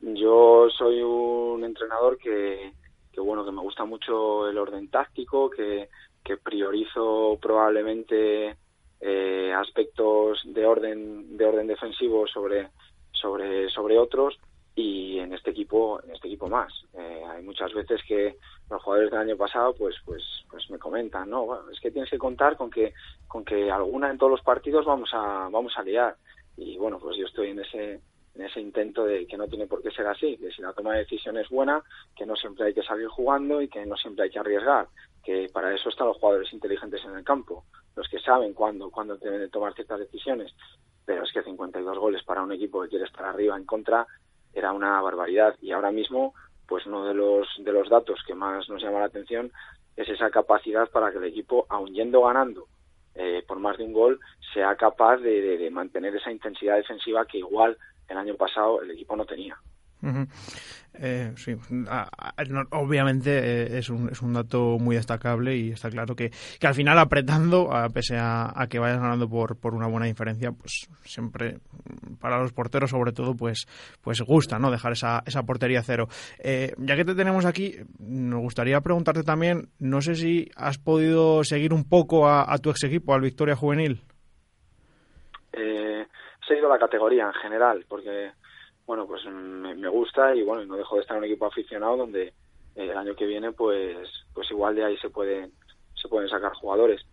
Yo 0.00 0.68
soy 0.70 1.02
un 1.02 1.64
entrenador 1.64 2.18
que, 2.18 2.72
que 3.12 3.20
bueno, 3.20 3.44
que 3.44 3.52
me 3.52 3.62
gusta 3.62 3.84
mucho 3.84 4.48
el 4.48 4.58
orden 4.58 4.88
táctico, 4.90 5.50
que, 5.50 5.88
que 6.24 6.36
priorizo 6.36 7.38
probablemente 7.40 8.56
eh, 9.00 9.52
aspectos 9.52 10.40
de 10.44 10.64
orden 10.64 11.36
de 11.36 11.44
orden 11.44 11.66
defensivo 11.66 12.26
sobre 12.26 12.70
sobre 13.12 13.68
sobre 13.68 13.98
otros 13.98 14.38
y 14.76 15.18
en 15.18 15.32
este 15.32 15.50
equipo 15.50 16.00
en 16.04 16.12
este 16.12 16.28
equipo 16.28 16.48
más. 16.48 16.70
Eh, 16.92 17.22
hay 17.28 17.42
muchas 17.42 17.72
veces 17.72 18.00
que 18.06 18.36
los 18.70 18.82
jugadores 18.82 19.10
del 19.10 19.20
año 19.20 19.36
pasado 19.36 19.74
pues 19.74 19.96
pues 20.04 20.22
pues 20.50 20.70
me 20.70 20.78
comentan 20.78 21.30
no 21.30 21.68
es 21.70 21.80
que 21.80 21.90
tienes 21.90 22.10
que 22.10 22.18
contar 22.18 22.56
con 22.56 22.70
que 22.70 22.92
con 23.26 23.44
que 23.44 23.70
alguna 23.70 24.10
en 24.10 24.18
todos 24.18 24.32
los 24.32 24.42
partidos 24.42 24.84
vamos 24.84 25.10
a 25.14 25.48
vamos 25.50 25.72
a 25.76 25.82
liar 25.82 26.16
y 26.58 26.76
bueno 26.76 26.98
pues 26.98 27.16
yo 27.16 27.26
estoy 27.26 27.50
en 27.50 27.60
ese 27.60 28.00
en 28.34 28.42
ese 28.42 28.60
intento 28.60 29.06
de 29.06 29.26
que 29.26 29.38
no 29.38 29.48
tiene 29.48 29.66
por 29.66 29.82
qué 29.82 29.90
ser 29.90 30.06
así 30.06 30.36
que 30.36 30.50
si 30.50 30.60
la 30.60 30.74
toma 30.74 30.92
de 30.92 31.00
decisión 31.00 31.38
es 31.38 31.48
buena 31.48 31.82
que 32.14 32.26
no 32.26 32.36
siempre 32.36 32.66
hay 32.66 32.74
que 32.74 32.82
salir 32.82 33.08
jugando 33.08 33.62
y 33.62 33.68
que 33.68 33.86
no 33.86 33.96
siempre 33.96 34.24
hay 34.24 34.30
que 34.30 34.40
arriesgar 34.40 34.88
que 35.24 35.48
para 35.50 35.74
eso 35.74 35.88
están 35.88 36.08
los 36.08 36.18
jugadores 36.18 36.52
inteligentes 36.52 37.02
en 37.04 37.16
el 37.16 37.24
campo 37.24 37.64
los 37.96 38.06
que 38.08 38.20
saben 38.20 38.52
cuándo 38.52 38.90
cuándo 38.90 39.16
deben 39.16 39.40
de 39.40 39.48
tomar 39.48 39.74
ciertas 39.74 39.98
decisiones. 39.98 40.54
Pero 41.04 41.24
es 41.24 41.32
que 41.32 41.42
52 41.42 41.98
goles 41.98 42.22
para 42.24 42.42
un 42.42 42.52
equipo 42.52 42.82
que 42.82 42.88
quiere 42.88 43.06
estar 43.06 43.24
arriba 43.24 43.56
en 43.56 43.64
contra 43.64 44.06
era 44.56 44.72
una 44.72 45.00
barbaridad. 45.00 45.54
Y 45.60 45.72
ahora 45.72 45.92
mismo 45.92 46.34
pues 46.66 46.84
uno 46.86 47.06
de 47.06 47.14
los 47.14 47.46
de 47.58 47.72
los 47.72 47.88
datos 47.88 48.18
que 48.26 48.34
más 48.34 48.68
nos 48.68 48.82
llama 48.82 48.98
la 48.98 49.06
atención 49.06 49.52
es 49.96 50.08
esa 50.08 50.30
capacidad 50.30 50.88
para 50.90 51.12
que 51.12 51.18
el 51.18 51.24
equipo 51.24 51.64
aun 51.68 51.94
yendo 51.94 52.22
ganando 52.22 52.66
eh, 53.14 53.44
por 53.46 53.60
más 53.60 53.78
de 53.78 53.84
un 53.84 53.92
gol 53.92 54.18
sea 54.52 54.74
capaz 54.74 55.18
de 55.18 55.68
mantener 55.70 56.16
esa 56.16 56.32
intensidad 56.32 56.76
defensiva 56.76 57.24
que 57.24 57.38
igual 57.38 57.78
el 58.08 58.16
año 58.18 58.34
pasado 58.34 58.82
el 58.82 58.90
equipo 58.90 59.14
no 59.14 59.24
tenía 59.24 59.56
eh, 60.98 61.32
sí, 61.36 61.54
obviamente 62.70 63.30
eh, 63.38 63.78
es, 63.78 63.90
un, 63.90 64.08
es 64.08 64.22
un 64.22 64.32
dato 64.32 64.78
muy 64.78 64.96
destacable 64.96 65.56
y 65.56 65.70
está 65.70 65.90
claro 65.90 66.14
que, 66.14 66.30
que 66.58 66.66
al 66.66 66.74
final 66.74 66.98
apretando, 66.98 67.72
a, 67.72 67.88
pese 67.88 68.16
a, 68.18 68.52
que 68.70 68.78
vayas 68.78 69.00
ganando 69.00 69.28
por, 69.28 69.58
por 69.58 69.74
una 69.74 69.88
buena 69.88 70.06
diferencia, 70.06 70.52
pues 70.52 70.88
siempre 71.04 71.58
para 72.20 72.38
los 72.38 72.52
porteros 72.52 72.90
sobre 72.90 73.12
todo 73.12 73.34
pues 73.34 73.66
pues 74.00 74.20
gusta 74.22 74.58
no 74.58 74.70
dejar 74.70 74.92
esa, 74.92 75.22
esa 75.26 75.42
portería 75.42 75.82
cero. 75.82 76.08
Eh, 76.38 76.72
ya 76.78 76.96
que 76.96 77.04
te 77.04 77.14
tenemos 77.14 77.44
aquí, 77.44 77.74
nos 77.98 78.40
gustaría 78.40 78.80
preguntarte 78.80 79.22
también, 79.22 79.68
no 79.78 80.00
sé 80.00 80.14
si 80.14 80.50
has 80.56 80.78
podido 80.78 81.44
seguir 81.44 81.72
un 81.72 81.88
poco 81.88 82.28
a, 82.28 82.56
tu 82.58 82.70
ex 82.70 82.84
equipo, 82.84 83.12
al 83.12 83.20
Victoria 83.20 83.56
Juvenil. 83.56 84.02
he 85.52 86.06
seguido 86.46 86.68
la 86.68 86.78
categoría 86.78 87.26
en 87.26 87.34
general, 87.34 87.84
porque 87.88 88.30
bueno, 88.86 89.06
pues 89.06 89.24
me, 89.26 89.88
gusta 89.88 90.34
y 90.34 90.42
bueno, 90.42 90.64
no 90.64 90.76
dejo 90.76 90.96
de 90.96 91.02
estar 91.02 91.16
en 91.16 91.24
un 91.24 91.28
equipo 91.28 91.46
aficionado 91.46 91.96
donde 91.96 92.28
eh, 92.28 92.32
el 92.76 92.96
año 92.96 93.16
que 93.16 93.26
viene 93.26 93.52
pues 93.52 94.08
pues 94.32 94.50
igual 94.50 94.74
de 94.76 94.84
ahí 94.84 94.96
se 94.98 95.10
pueden 95.10 95.52
se 96.00 96.08
pueden 96.08 96.28
sacar 96.28 96.52
jugadores. 96.54 97.04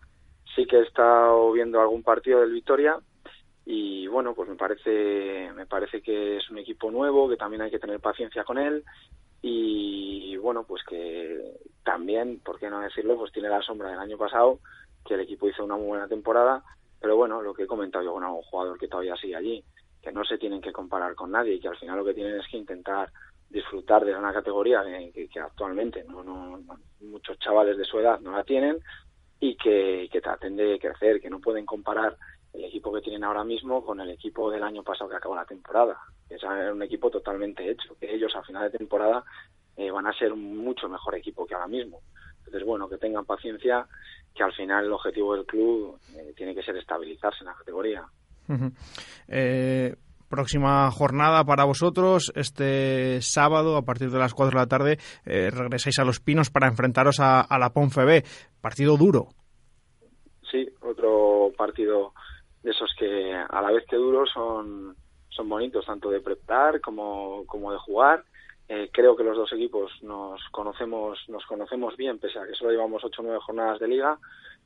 Sí 0.54 0.66
que 0.66 0.76
he 0.76 0.82
estado 0.82 1.50
viendo 1.52 1.80
algún 1.80 2.02
partido 2.02 2.40
del 2.40 2.52
Victoria 2.52 2.98
y 3.66 4.06
bueno, 4.06 4.34
pues 4.34 4.48
me 4.48 4.56
parece 4.56 5.50
me 5.54 5.66
parece 5.66 6.00
que 6.00 6.36
es 6.36 6.48
un 6.50 6.58
equipo 6.58 6.90
nuevo, 6.90 7.28
que 7.28 7.36
también 7.36 7.62
hay 7.62 7.70
que 7.70 7.78
tener 7.78 8.00
paciencia 8.00 8.44
con 8.44 8.58
él 8.58 8.84
y 9.46 10.36
bueno, 10.38 10.64
pues 10.64 10.82
que 10.84 11.58
también, 11.84 12.40
por 12.40 12.58
qué 12.58 12.70
no 12.70 12.80
decirlo, 12.80 13.16
pues 13.16 13.32
tiene 13.32 13.48
la 13.48 13.62
sombra 13.62 13.90
del 13.90 13.98
año 13.98 14.16
pasado, 14.16 14.60
que 15.04 15.14
el 15.14 15.20
equipo 15.20 15.48
hizo 15.48 15.64
una 15.64 15.76
muy 15.76 15.86
buena 15.88 16.08
temporada, 16.08 16.62
pero 17.00 17.16
bueno, 17.16 17.42
lo 17.42 17.52
que 17.52 17.64
he 17.64 17.66
comentado 17.66 18.04
yo 18.04 18.12
con 18.14 18.24
algún 18.24 18.42
jugador 18.42 18.78
que 18.78 18.88
todavía 18.88 19.16
sigue 19.16 19.36
allí, 19.36 19.64
que 20.04 20.12
no 20.12 20.22
se 20.24 20.36
tienen 20.36 20.60
que 20.60 20.72
comparar 20.72 21.14
con 21.14 21.32
nadie 21.32 21.54
y 21.54 21.60
que 21.60 21.68
al 21.68 21.78
final 21.78 21.96
lo 21.96 22.04
que 22.04 22.14
tienen 22.14 22.38
es 22.38 22.46
que 22.48 22.58
intentar 22.58 23.10
disfrutar 23.48 24.04
de 24.04 24.14
una 24.14 24.32
categoría 24.32 24.82
que, 24.84 25.40
actualmente 25.40 26.04
no, 26.04 26.22
no, 26.22 26.62
muchos 27.00 27.38
chavales 27.38 27.78
de 27.78 27.84
su 27.84 27.98
edad 27.98 28.20
no 28.20 28.32
la 28.32 28.44
tienen 28.44 28.78
y 29.40 29.56
que, 29.56 30.08
que 30.12 30.20
traten 30.20 30.56
de 30.56 30.78
crecer, 30.78 31.20
que 31.20 31.30
no 31.30 31.40
pueden 31.40 31.64
comparar 31.64 32.16
el 32.52 32.64
equipo 32.64 32.92
que 32.92 33.00
tienen 33.00 33.24
ahora 33.24 33.44
mismo 33.44 33.84
con 33.84 34.00
el 34.00 34.10
equipo 34.10 34.50
del 34.50 34.62
año 34.62 34.82
pasado 34.82 35.10
que 35.10 35.16
acabó 35.16 35.34
la 35.34 35.44
temporada. 35.44 35.98
Es 36.28 36.42
un 36.42 36.82
equipo 36.82 37.10
totalmente 37.10 37.68
hecho, 37.68 37.96
que 37.98 38.12
ellos 38.14 38.34
a 38.36 38.42
final 38.42 38.70
de 38.70 38.78
temporada 38.78 39.24
eh, 39.76 39.90
van 39.90 40.06
a 40.06 40.12
ser 40.12 40.32
un 40.32 40.58
mucho 40.58 40.88
mejor 40.88 41.14
equipo 41.14 41.46
que 41.46 41.54
ahora 41.54 41.66
mismo. 41.66 42.00
Entonces, 42.38 42.64
bueno, 42.64 42.88
que 42.88 42.98
tengan 42.98 43.24
paciencia, 43.24 43.86
que 44.34 44.42
al 44.42 44.52
final 44.52 44.84
el 44.84 44.92
objetivo 44.92 45.34
del 45.34 45.46
club 45.46 45.98
eh, 46.16 46.32
tiene 46.36 46.54
que 46.54 46.62
ser 46.62 46.76
estabilizarse 46.76 47.40
en 47.40 47.46
la 47.46 47.54
categoría. 47.54 48.04
Eh, 49.28 49.94
próxima 50.28 50.90
jornada 50.90 51.44
para 51.44 51.64
vosotros. 51.64 52.32
Este 52.34 53.20
sábado, 53.22 53.76
a 53.76 53.82
partir 53.82 54.10
de 54.10 54.18
las 54.18 54.34
4 54.34 54.58
de 54.58 54.64
la 54.64 54.68
tarde, 54.68 54.98
eh, 55.24 55.50
regresáis 55.50 55.98
a 55.98 56.04
Los 56.04 56.20
Pinos 56.20 56.50
para 56.50 56.68
enfrentaros 56.68 57.20
a, 57.20 57.46
la 57.58 57.70
Ponfe 57.70 58.04
B. 58.04 58.24
Partido 58.60 58.96
duro. 58.96 59.28
Sí, 60.50 60.68
otro 60.80 61.52
partido 61.56 62.12
de 62.62 62.70
esos 62.70 62.90
que 62.98 63.32
a 63.32 63.62
la 63.62 63.70
vez 63.70 63.84
que 63.88 63.96
duros 63.96 64.30
son, 64.32 64.96
son 65.28 65.48
bonitos, 65.48 65.86
tanto 65.86 66.10
de 66.10 66.20
preparar 66.20 66.80
como, 66.80 67.44
como 67.46 67.72
de 67.72 67.78
jugar. 67.78 68.24
Eh, 68.66 68.88
creo 68.92 69.14
que 69.14 69.24
los 69.24 69.36
dos 69.36 69.52
equipos 69.52 69.92
nos 70.02 70.40
conocemos 70.50 71.18
nos 71.28 71.44
conocemos 71.44 71.96
bien, 71.98 72.18
pese 72.18 72.38
a 72.38 72.46
que 72.46 72.54
solo 72.54 72.70
llevamos 72.70 73.04
ocho 73.04 73.20
o 73.20 73.24
nueve 73.24 73.40
jornadas 73.44 73.78
de 73.78 73.88
liga, 73.88 74.18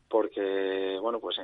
porque 0.09 0.97
bueno 1.01 1.19
pues 1.19 1.37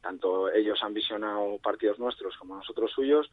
tanto 0.00 0.50
ellos 0.52 0.78
han 0.82 0.94
visionado 0.94 1.58
partidos 1.62 1.98
nuestros 1.98 2.36
como 2.36 2.56
nosotros 2.56 2.90
suyos. 2.94 3.30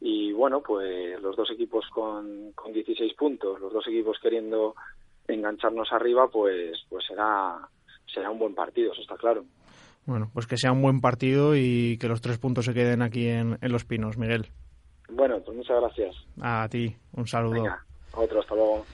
Y 0.00 0.32
bueno 0.32 0.62
pues 0.62 1.20
los 1.22 1.36
dos 1.36 1.50
equipos 1.50 1.86
con, 1.90 2.52
con 2.54 2.72
16 2.72 3.14
puntos 3.14 3.60
los 3.60 3.72
dos 3.72 3.86
equipos 3.86 4.18
queriendo 4.20 4.74
engancharnos 5.26 5.92
arriba 5.92 6.28
pues 6.28 6.84
pues 6.88 7.04
será 7.06 7.56
será 8.12 8.30
un 8.30 8.38
buen 8.38 8.54
partido 8.54 8.92
eso 8.92 9.02
está 9.02 9.16
claro. 9.16 9.44
Bueno 10.04 10.30
pues 10.34 10.46
que 10.46 10.56
sea 10.56 10.72
un 10.72 10.82
buen 10.82 11.00
partido 11.00 11.56
y 11.56 11.96
que 11.98 12.08
los 12.08 12.20
tres 12.20 12.38
puntos 12.38 12.66
se 12.66 12.74
queden 12.74 13.02
aquí 13.02 13.28
en, 13.28 13.58
en 13.60 13.72
Los 13.72 13.84
Pinos 13.84 14.18
Miguel. 14.18 14.48
Bueno 15.08 15.40
pues 15.40 15.56
muchas 15.56 15.80
gracias. 15.80 16.16
A 16.40 16.68
ti 16.68 16.94
un 17.12 17.26
saludo. 17.26 17.62
Venga, 17.62 17.84
otro 18.14 18.40
hasta 18.40 18.54
luego. 18.54 18.84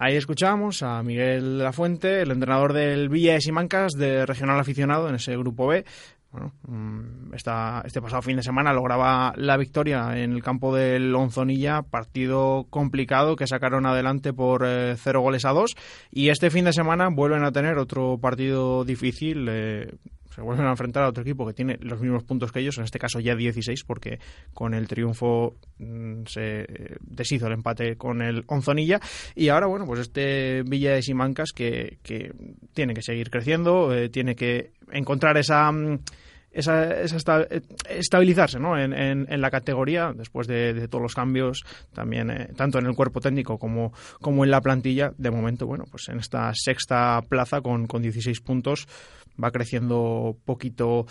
Ahí 0.00 0.14
escuchamos 0.14 0.84
a 0.84 1.02
Miguel 1.02 1.58
Lafuente, 1.58 2.22
el 2.22 2.30
entrenador 2.30 2.72
del 2.72 3.08
Villa 3.08 3.32
de 3.32 3.40
Simancas 3.40 3.94
de 3.94 4.26
Regional 4.26 4.60
Aficionado 4.60 5.08
en 5.08 5.16
ese 5.16 5.36
grupo 5.36 5.66
B. 5.66 5.84
Bueno, 6.30 6.52
mm, 6.66 7.32
este 7.32 8.02
pasado 8.02 8.20
fin 8.20 8.36
de 8.36 8.42
semana 8.42 8.74
lograba 8.74 9.32
la 9.36 9.56
victoria 9.56 10.18
en 10.18 10.32
el 10.32 10.42
campo 10.42 10.74
del 10.74 11.14
Onzonilla, 11.14 11.82
partido 11.82 12.66
complicado 12.68 13.34
que 13.34 13.46
sacaron 13.46 13.86
adelante 13.86 14.34
por 14.34 14.64
eh, 14.66 14.94
cero 14.98 15.22
goles 15.22 15.46
a 15.46 15.52
dos. 15.52 15.74
Y 16.10 16.28
este 16.28 16.50
fin 16.50 16.66
de 16.66 16.74
semana 16.74 17.08
vuelven 17.08 17.44
a 17.44 17.52
tener 17.52 17.78
otro 17.78 18.18
partido 18.18 18.84
difícil. 18.84 19.46
Eh, 19.48 19.94
se 20.38 20.44
vuelven 20.44 20.66
a 20.66 20.70
enfrentar 20.70 21.02
a 21.02 21.08
otro 21.08 21.22
equipo 21.22 21.44
que 21.44 21.52
tiene 21.52 21.78
los 21.80 22.00
mismos 22.00 22.22
puntos 22.22 22.52
que 22.52 22.60
ellos, 22.60 22.78
en 22.78 22.84
este 22.84 23.00
caso 23.00 23.18
ya 23.18 23.34
16, 23.34 23.82
porque 23.82 24.20
con 24.54 24.72
el 24.72 24.86
triunfo 24.86 25.56
mm, 25.78 26.26
se 26.26 26.64
deshizo 27.00 27.48
el 27.48 27.54
empate 27.54 27.96
con 27.96 28.22
el 28.22 28.44
Onzonilla. 28.46 29.00
Y 29.34 29.48
ahora, 29.48 29.66
bueno, 29.66 29.84
pues 29.84 29.98
este 29.98 30.62
Villa 30.62 30.92
de 30.92 31.02
Simancas 31.02 31.50
que, 31.50 31.98
tiene 32.72 32.94
que 32.94 33.02
seguir 33.02 33.30
creciendo, 33.30 33.92
eh, 33.92 34.10
tiene 34.10 34.36
que 34.36 34.70
encontrar 34.92 35.36
esa 35.38 35.72
mm, 35.72 35.98
esa, 36.52 37.42
estabilizarse 37.88 38.60
¿no? 38.60 38.78
en, 38.78 38.92
en, 38.92 39.40
la 39.40 39.50
categoría 39.50 40.12
después 40.14 40.46
de, 40.46 40.86
todos 40.88 41.02
los 41.02 41.14
cambios, 41.14 41.64
también 41.92 42.30
eh, 42.30 42.52
tanto 42.56 42.78
en 42.78 42.86
el 42.86 42.94
cuerpo 42.94 43.20
técnico 43.20 43.58
como, 43.58 43.92
como 44.20 44.44
en 44.44 44.50
la 44.52 44.60
plantilla. 44.60 45.12
De 45.18 45.30
momento, 45.30 45.66
bueno, 45.66 45.84
pues 45.90 46.08
en 46.08 46.20
esta 46.20 46.52
sexta 46.54 47.22
plaza 47.28 47.60
con, 47.60 47.86
con 47.86 48.02
16 48.02 48.40
puntos 48.40 48.86
va 49.42 49.50
creciendo 49.50 50.36
poquito 50.44 51.06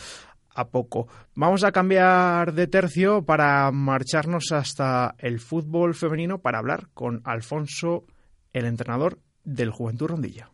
a 0.53 0.69
poco. 0.69 1.07
Vamos 1.35 1.63
a 1.63 1.71
cambiar 1.71 2.53
de 2.53 2.67
tercio 2.67 3.23
para 3.23 3.71
marcharnos 3.71 4.51
hasta 4.51 5.15
el 5.19 5.39
fútbol 5.39 5.93
femenino 5.93 6.39
para 6.39 6.57
hablar 6.57 6.89
con 6.93 7.21
Alfonso, 7.25 8.05
el 8.53 8.65
entrenador 8.65 9.19
del 9.43 9.71
Juventud 9.71 10.07
Rondilla. 10.07 10.49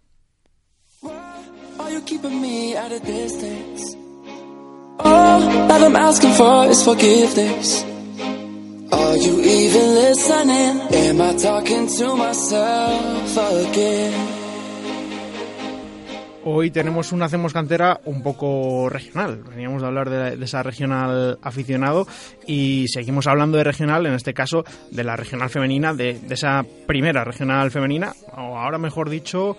Hoy 16.46 16.72
tenemos 16.72 17.14
un 17.14 17.24
Hacemos 17.24 17.54
Cantera 17.54 18.02
un 18.04 18.22
poco 18.22 18.90
regional. 18.90 19.44
Veníamos 19.50 19.82
de 19.82 19.88
hablar 19.88 20.10
de, 20.10 20.44
esa 20.44 20.62
regional 20.62 21.38
aficionado 21.42 22.06
y 22.46 22.88
seguimos 22.90 23.28
hablando 23.28 23.58
de 23.58 23.64
regional, 23.64 24.06
en 24.06 24.14
este 24.14 24.34
caso 24.34 24.66
de 24.92 25.06
la 25.06 25.16
regional 25.16 25.50
femenina, 25.50 25.94
de, 25.94 26.20
de 26.20 26.34
esa 26.34 26.64
primera 26.86 27.24
regional 27.24 27.72
femenina, 27.72 28.12
o 28.36 28.58
ahora 28.58 28.78
mejor 28.78 29.10
dicho, 29.10 29.56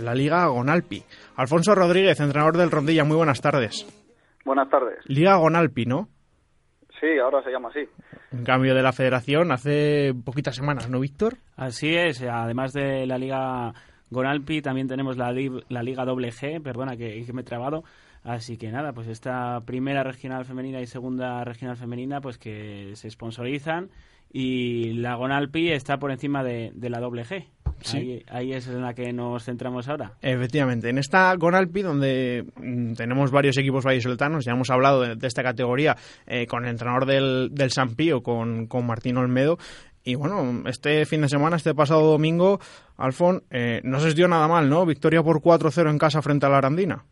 la 0.00 0.14
Liga 0.14 0.46
Gonalpi. 0.46 1.02
Alfonso 1.34 1.74
Rodríguez, 1.74 2.20
entrenador 2.20 2.56
del 2.56 2.70
Rondilla, 2.70 3.02
muy 3.02 3.16
buenas 3.16 3.40
tardes. 3.40 3.84
Buenas 4.44 4.70
tardes. 4.70 4.98
Liga 5.06 5.34
Gonalpi, 5.34 5.84
¿no? 5.84 6.08
Sí, 7.00 7.18
ahora 7.20 7.42
se 7.42 7.50
llama 7.50 7.70
así. 7.70 7.88
En 8.30 8.44
cambio 8.44 8.76
de 8.76 8.82
la 8.82 8.92
federación 8.92 9.50
hace 9.50 10.14
poquitas 10.24 10.54
semanas, 10.54 10.88
¿no, 10.88 11.00
Víctor? 11.00 11.38
Así 11.56 11.96
es, 11.96 12.22
además 12.22 12.72
de 12.72 13.04
la 13.06 13.18
Liga 13.18 13.74
Gonalpi, 14.10 14.62
también 14.62 14.88
tenemos 14.88 15.16
la, 15.16 15.32
la 15.68 15.82
Liga 15.82 16.04
Doble 16.04 16.32
G, 16.32 16.62
perdona 16.62 16.96
que, 16.96 17.24
que 17.24 17.32
me 17.32 17.42
he 17.42 17.44
trabado, 17.44 17.84
Así 18.22 18.58
que 18.58 18.70
nada, 18.70 18.92
pues 18.92 19.08
esta 19.08 19.60
primera 19.64 20.02
regional 20.02 20.44
femenina 20.44 20.80
y 20.80 20.86
segunda 20.86 21.42
regional 21.44 21.76
femenina, 21.76 22.20
pues 22.20 22.36
que 22.36 22.92
se 22.94 23.10
sponsorizan 23.10 23.88
y 24.32 24.92
la 24.94 25.14
Gonalpi 25.14 25.70
está 25.70 25.98
por 25.98 26.10
encima 26.10 26.44
de, 26.44 26.72
la 26.80 27.00
doble 27.00 27.24
G. 27.24 27.46
Sí. 27.82 28.22
Ahí, 28.28 28.52
es 28.52 28.68
en 28.68 28.82
la 28.82 28.92
que 28.92 29.10
nos 29.10 29.44
centramos 29.44 29.88
ahora. 29.88 30.12
Efectivamente, 30.20 30.90
en 30.90 30.98
esta 30.98 31.34
Gonalpi, 31.34 31.80
donde 31.80 32.44
mm, 32.56 32.92
tenemos 32.92 33.30
varios 33.30 33.56
equipos 33.56 33.86
vallisoletanos, 33.86 34.44
ya 34.44 34.52
hemos 34.52 34.68
hablado 34.68 35.00
de, 35.00 35.26
esta 35.26 35.42
categoría 35.42 35.96
eh, 36.26 36.46
con 36.46 36.64
el 36.64 36.72
entrenador 36.72 37.06
del, 37.06 37.48
del 37.52 37.70
San 37.70 37.94
Pío, 37.94 38.22
con, 38.22 38.66
con 38.66 38.86
Martín 38.86 39.16
Olmedo, 39.16 39.56
y 40.04 40.14
bueno, 40.14 40.62
este 40.66 41.04
fin 41.04 41.22
de 41.22 41.28
semana, 41.28 41.56
este 41.56 41.74
pasado 41.74 42.10
domingo, 42.10 42.58
Alfon, 42.96 43.42
eh, 43.50 43.80
no 43.84 44.00
se 44.00 44.14
dio 44.14 44.28
nada 44.28 44.48
mal, 44.48 44.68
¿no? 44.68 44.86
Victoria 44.86 45.22
por 45.22 45.40
4-0 45.40 45.90
en 45.90 45.98
casa 45.98 46.22
frente 46.22 46.46
a 46.46 46.48
la 46.48 46.58
Arandina. 46.58 47.04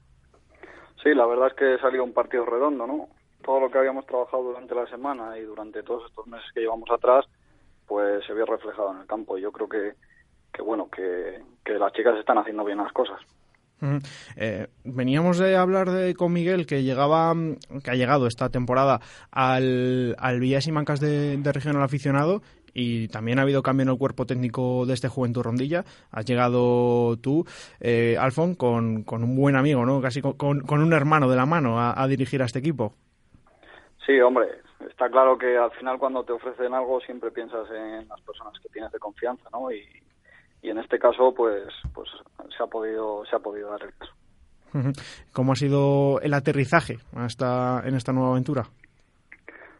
Sí, 1.02 1.14
la 1.14 1.26
verdad 1.26 1.48
es 1.48 1.54
que 1.54 1.78
salió 1.78 2.02
un 2.02 2.12
partido 2.12 2.44
redondo, 2.46 2.86
¿no? 2.86 3.08
Todo 3.44 3.60
lo 3.60 3.70
que 3.70 3.78
habíamos 3.78 4.06
trabajado 4.06 4.42
durante 4.42 4.74
la 4.74 4.86
semana 4.86 5.38
y 5.38 5.42
durante 5.42 5.82
todos 5.82 6.04
estos 6.08 6.26
meses 6.26 6.46
que 6.52 6.60
llevamos 6.60 6.90
atrás, 6.90 7.26
pues 7.86 8.24
se 8.26 8.34
vio 8.34 8.46
reflejado 8.46 8.92
en 8.92 9.00
el 9.00 9.06
campo. 9.06 9.38
Y 9.38 9.42
yo 9.42 9.52
creo 9.52 9.68
que, 9.68 9.92
que 10.52 10.62
bueno, 10.62 10.88
que, 10.90 11.40
que 11.64 11.74
las 11.74 11.92
chicas 11.92 12.18
están 12.18 12.38
haciendo 12.38 12.64
bien 12.64 12.78
las 12.78 12.92
cosas. 12.92 13.20
Eh, 14.36 14.66
veníamos 14.84 15.38
de 15.38 15.56
hablar 15.56 15.90
de, 15.90 16.14
con 16.14 16.32
Miguel 16.32 16.66
que 16.66 16.82
llegaba 16.82 17.32
que 17.84 17.90
ha 17.90 17.94
llegado 17.94 18.26
esta 18.26 18.48
temporada 18.48 19.00
al, 19.30 20.16
al 20.18 20.40
Villas 20.40 20.66
y 20.66 20.72
Mancas 20.72 20.98
de, 20.98 21.36
de 21.36 21.52
regional 21.52 21.82
aficionado 21.82 22.42
y 22.74 23.08
también 23.08 23.38
ha 23.38 23.42
habido 23.42 23.62
cambio 23.62 23.84
en 23.84 23.90
el 23.90 23.98
cuerpo 23.98 24.26
técnico 24.26 24.86
de 24.86 24.94
este 24.94 25.08
Juventud 25.08 25.42
Rondilla. 25.42 25.84
Has 26.10 26.24
llegado 26.24 27.16
tú, 27.18 27.44
eh, 27.80 28.16
Alfon, 28.18 28.54
con, 28.54 29.02
con, 29.04 29.22
un 29.24 29.36
buen 29.36 29.56
amigo, 29.56 29.84
¿no? 29.84 30.00
Casi 30.00 30.20
con, 30.20 30.34
con 30.36 30.82
un 30.82 30.92
hermano 30.92 31.28
de 31.28 31.36
la 31.36 31.46
mano 31.46 31.80
a, 31.80 32.06
dirigir 32.08 32.42
a 32.42 32.46
este 32.46 32.58
equipo. 32.58 32.94
Sí, 34.06 34.18
hombre, 34.20 34.48
está 34.88 35.10
claro 35.10 35.36
que 35.36 35.56
al 35.56 35.70
final 35.72 35.98
cuando 35.98 36.24
te 36.24 36.32
ofrecen 36.32 36.72
algo 36.72 37.00
siempre 37.00 37.30
piensas 37.30 37.68
en 37.70 38.08
las 38.08 38.20
personas 38.22 38.54
que 38.62 38.68
tienes 38.70 38.90
de 38.92 38.98
confianza, 38.98 39.48
¿no? 39.52 39.70
Y, 39.70 39.84
y 40.62 40.70
en 40.70 40.78
este 40.78 40.98
caso, 40.98 41.34
pues, 41.34 41.68
pues 41.94 42.08
se 42.56 42.62
ha 42.62 42.66
podido, 42.66 43.24
se 43.26 43.36
ha 43.36 43.40
podido 43.40 43.70
dar 43.70 43.82
el 43.82 43.94
caso. 43.94 44.12
¿Cómo 45.32 45.52
ha 45.52 45.56
sido 45.56 46.20
el 46.20 46.34
aterrizaje 46.34 46.98
hasta 47.16 47.82
en 47.86 47.94
esta 47.94 48.12
nueva 48.12 48.32
aventura? 48.32 48.64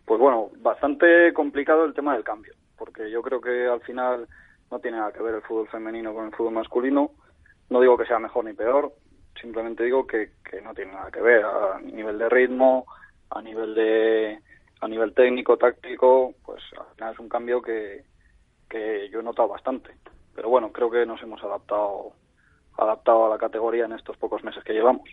Pues 0.07 0.19
bueno, 0.19 0.51
bastante 0.61 1.33
complicado 1.35 1.85
el 1.85 1.93
tema 1.93 2.15
del 2.15 2.25
cambio 2.25 2.55
porque 2.79 3.11
yo 3.11 3.23
creo 3.23 3.41
que 3.41 3.67
al 3.67 3.81
final 3.81 4.29
no 4.71 4.79
tiene 4.79 4.99
nada 4.99 5.13
que 5.13 5.23
ver 5.23 5.35
el 5.35 5.43
fútbol 5.43 5.69
femenino 5.69 6.15
con 6.15 6.27
el 6.27 6.35
fútbol 6.35 6.55
masculino. 6.55 7.11
No 7.71 7.81
digo 7.81 7.97
que 7.99 8.07
sea 8.07 8.19
mejor 8.19 8.45
ni 8.45 8.55
peor, 8.55 8.93
simplemente 9.41 9.85
digo 9.85 10.07
que, 10.07 10.31
que 10.49 10.61
no 10.61 10.75
tiene 10.75 10.93
nada 10.93 11.11
que 11.11 11.21
ver 11.21 11.45
a 11.45 11.81
nivel 11.81 12.19
de 12.19 12.29
ritmo, 12.29 12.87
a 13.31 13.43
nivel 13.43 13.75
de 13.75 14.39
a 14.81 14.87
nivel 14.87 15.13
técnico, 15.13 15.57
táctico, 15.57 16.35
pues 16.45 16.63
al 16.79 16.95
final 16.95 17.13
es 17.13 17.19
un 17.19 17.29
cambio 17.29 17.61
que, 17.61 18.05
que 18.69 19.09
yo 19.11 19.21
he 19.21 19.23
notado 19.23 19.49
bastante. 19.49 19.91
Pero 20.35 20.51
bueno, 20.51 20.71
creo 20.73 20.89
que 20.89 21.05
nos 21.05 21.21
hemos 21.21 21.43
adaptado 21.43 22.13
adaptado 22.79 23.27
a 23.27 23.29
la 23.29 23.39
categoría 23.39 23.85
en 23.85 23.93
estos 23.93 24.17
pocos 24.17 24.43
meses 24.45 24.63
que 24.65 24.73
llevamos. 24.73 25.09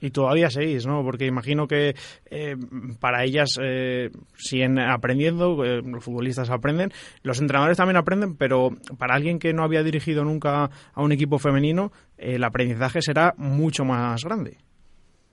Y 0.00 0.10
todavía 0.10 0.50
seguís, 0.50 0.86
¿no? 0.86 1.02
Porque 1.02 1.26
imagino 1.26 1.66
que 1.66 1.94
eh, 2.30 2.56
para 3.00 3.24
ellas 3.24 3.58
eh, 3.62 4.10
siguen 4.34 4.78
aprendiendo, 4.78 5.64
eh, 5.64 5.80
los 5.82 6.04
futbolistas 6.04 6.50
aprenden, 6.50 6.90
los 7.22 7.40
entrenadores 7.40 7.76
también 7.76 7.96
aprenden, 7.96 8.36
pero 8.36 8.70
para 8.98 9.14
alguien 9.14 9.38
que 9.38 9.52
no 9.52 9.62
había 9.62 9.82
dirigido 9.82 10.24
nunca 10.24 10.70
a 10.92 11.02
un 11.02 11.12
equipo 11.12 11.38
femenino, 11.38 11.92
el 12.18 12.44
aprendizaje 12.44 13.00
será 13.00 13.34
mucho 13.36 13.84
más 13.84 14.22
grande. 14.24 14.58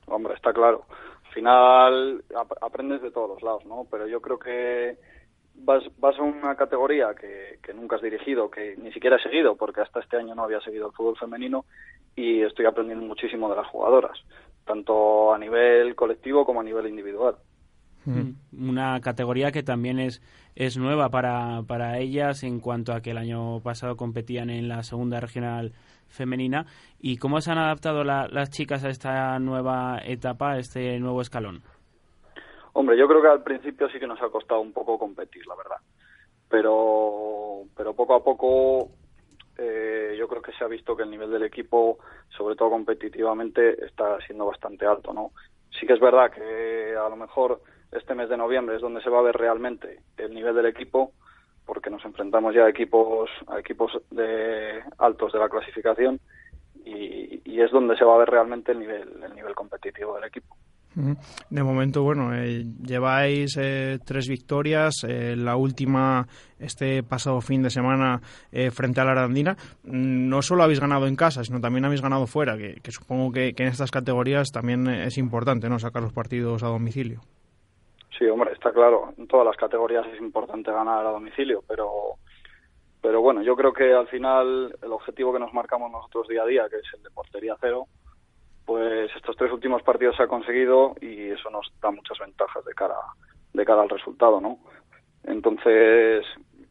Hombre, 0.07 0.33
está 0.35 0.53
claro. 0.53 0.85
Al 1.25 1.33
final 1.33 2.23
aprendes 2.61 3.01
de 3.01 3.11
todos 3.11 3.29
los 3.29 3.43
lados, 3.43 3.65
¿no? 3.65 3.85
Pero 3.89 4.07
yo 4.07 4.21
creo 4.21 4.37
que 4.37 4.97
vas, 5.55 5.83
vas 5.99 6.17
a 6.17 6.23
una 6.23 6.55
categoría 6.55 7.13
que, 7.13 7.59
que 7.63 7.73
nunca 7.73 7.95
has 7.95 8.01
dirigido, 8.01 8.49
que 8.49 8.75
ni 8.77 8.91
siquiera 8.91 9.17
he 9.17 9.23
seguido, 9.23 9.55
porque 9.55 9.81
hasta 9.81 9.99
este 9.99 10.17
año 10.17 10.35
no 10.35 10.43
había 10.43 10.61
seguido 10.61 10.87
el 10.87 10.93
fútbol 10.93 11.17
femenino, 11.17 11.65
y 12.15 12.41
estoy 12.41 12.65
aprendiendo 12.65 13.05
muchísimo 13.05 13.49
de 13.49 13.55
las 13.55 13.67
jugadoras, 13.67 14.17
tanto 14.65 15.33
a 15.33 15.37
nivel 15.37 15.95
colectivo 15.95 16.45
como 16.45 16.61
a 16.61 16.63
nivel 16.63 16.87
individual. 16.87 17.35
Mm. 18.05 18.69
Una 18.69 18.99
categoría 18.99 19.51
que 19.51 19.63
también 19.63 19.99
es, 19.99 20.21
es 20.55 20.77
nueva 20.77 21.09
para, 21.09 21.61
para 21.67 21.99
ellas 21.99 22.43
en 22.43 22.59
cuanto 22.59 22.93
a 22.93 23.01
que 23.01 23.11
el 23.11 23.17
año 23.17 23.59
pasado 23.61 23.95
competían 23.95 24.49
en 24.49 24.67
la 24.67 24.83
segunda 24.83 25.19
regional 25.19 25.73
femenina. 26.07 26.65
¿Y 26.99 27.17
cómo 27.17 27.41
se 27.41 27.51
han 27.51 27.57
adaptado 27.57 28.03
las 28.03 28.49
chicas 28.49 28.83
a 28.83 28.89
esta 28.89 29.37
nueva 29.39 29.99
etapa, 30.03 30.53
a 30.53 30.59
este 30.59 30.99
nuevo 30.99 31.21
escalón? 31.21 31.63
Hombre, 32.73 32.97
yo 32.97 33.07
creo 33.07 33.21
que 33.21 33.27
al 33.27 33.43
principio 33.43 33.89
sí 33.89 33.99
que 33.99 34.07
nos 34.07 34.21
ha 34.21 34.29
costado 34.29 34.61
un 34.61 34.71
poco 34.71 34.97
competir, 34.97 35.45
la 35.47 35.55
verdad. 35.55 35.77
Pero, 36.49 37.63
pero 37.75 37.93
poco 37.93 38.15
a 38.15 38.23
poco 38.23 38.89
eh, 39.57 40.15
yo 40.17 40.27
creo 40.27 40.41
que 40.41 40.53
se 40.53 40.63
ha 40.63 40.67
visto 40.67 40.95
que 40.95 41.03
el 41.03 41.11
nivel 41.11 41.29
del 41.31 41.43
equipo, 41.43 41.99
sobre 42.29 42.55
todo 42.55 42.69
competitivamente, 42.69 43.85
está 43.85 44.19
siendo 44.25 44.45
bastante 44.45 44.85
alto, 44.85 45.13
¿no? 45.13 45.31
Sí 45.79 45.85
que 45.85 45.93
es 45.93 45.99
verdad 45.99 46.31
que 46.31 46.95
a 46.95 47.09
lo 47.09 47.15
mejor 47.15 47.61
este 47.91 48.15
mes 48.15 48.29
de 48.29 48.37
noviembre 48.37 48.75
es 48.75 48.81
donde 48.81 49.01
se 49.01 49.09
va 49.09 49.19
a 49.19 49.23
ver 49.23 49.35
realmente 49.35 49.99
el 50.17 50.33
nivel 50.33 50.55
del 50.55 50.65
equipo, 50.65 51.11
porque 51.65 51.89
nos 51.89 52.03
enfrentamos 52.05 52.55
ya 52.55 52.65
a 52.65 52.69
equipos, 52.69 53.29
a 53.47 53.59
equipos 53.59 53.91
de 54.09 54.81
altos 54.97 55.31
de 55.33 55.39
la 55.39 55.49
clasificación 55.49 56.19
y, 56.83 57.41
y 57.45 57.61
es 57.61 57.71
donde 57.71 57.95
se 57.97 58.05
va 58.05 58.15
a 58.15 58.19
ver 58.19 58.29
realmente 58.29 58.71
el 58.71 58.79
nivel, 58.79 59.23
el 59.23 59.35
nivel 59.35 59.53
competitivo 59.55 60.15
del 60.15 60.25
equipo. 60.25 60.55
De 60.93 61.63
momento, 61.63 62.03
bueno, 62.03 62.33
eh, 62.33 62.65
lleváis 62.85 63.55
eh, 63.57 63.97
tres 64.05 64.27
victorias, 64.27 65.05
eh, 65.07 65.35
la 65.37 65.55
última 65.55 66.27
este 66.59 67.01
pasado 67.01 67.39
fin 67.39 67.63
de 67.63 67.69
semana 67.69 68.19
frente 68.71 68.99
a 68.99 69.05
la 69.05 69.11
Arandina. 69.11 69.55
Mm, 69.83 70.27
no 70.27 70.41
solo 70.41 70.63
habéis 70.63 70.81
ganado 70.81 71.07
en 71.07 71.15
casa, 71.15 71.43
sino 71.43 71.61
también 71.61 71.85
habéis 71.85 72.01
ganado 72.01 72.27
fuera, 72.27 72.57
que, 72.57 72.79
supongo 72.91 73.31
que, 73.31 73.53
en 73.57 73.67
estas 73.67 73.89
categorías 73.89 74.51
también 74.51 74.87
es 74.87 75.17
importante, 75.17 75.69
¿no? 75.69 75.79
Sacar 75.79 76.03
los 76.03 76.13
partidos 76.13 76.61
a 76.63 76.67
domicilio. 76.67 77.21
Sí, 78.17 78.25
hombre, 78.25 78.51
está 78.51 78.71
claro. 78.71 79.13
En 79.17 79.27
todas 79.27 79.45
las 79.45 79.55
categorías 79.55 80.05
es 80.13 80.19
importante 80.19 80.71
ganar 80.71 81.05
a 81.05 81.11
domicilio, 81.11 81.63
pero 81.67 82.17
pero 83.01 83.19
bueno, 83.21 83.41
yo 83.41 83.55
creo 83.55 83.73
que 83.73 83.93
al 83.93 84.07
final 84.07 84.75
el 84.79 84.91
objetivo 84.91 85.33
que 85.33 85.39
nos 85.39 85.53
marcamos 85.53 85.91
nosotros 85.91 86.27
día 86.27 86.43
a 86.43 86.45
día, 86.45 86.69
que 86.69 86.77
es 86.77 86.93
el 86.93 87.01
de 87.01 87.09
portería 87.09 87.55
cero, 87.59 87.87
pues 88.65 89.09
estos 89.15 89.35
tres 89.35 89.51
últimos 89.51 89.83
partidos 89.83 90.15
se 90.15 90.23
ha 90.23 90.27
conseguido 90.27 90.95
y 91.01 91.29
eso 91.29 91.49
nos 91.49 91.71
da 91.81 91.91
muchas 91.91 92.17
ventajas 92.19 92.63
de 92.65 92.73
cara 92.73 92.95
de 93.53 93.65
cara 93.65 93.81
al 93.81 93.89
resultado, 93.89 94.39
¿no? 94.39 94.59
Entonces, 95.23 96.25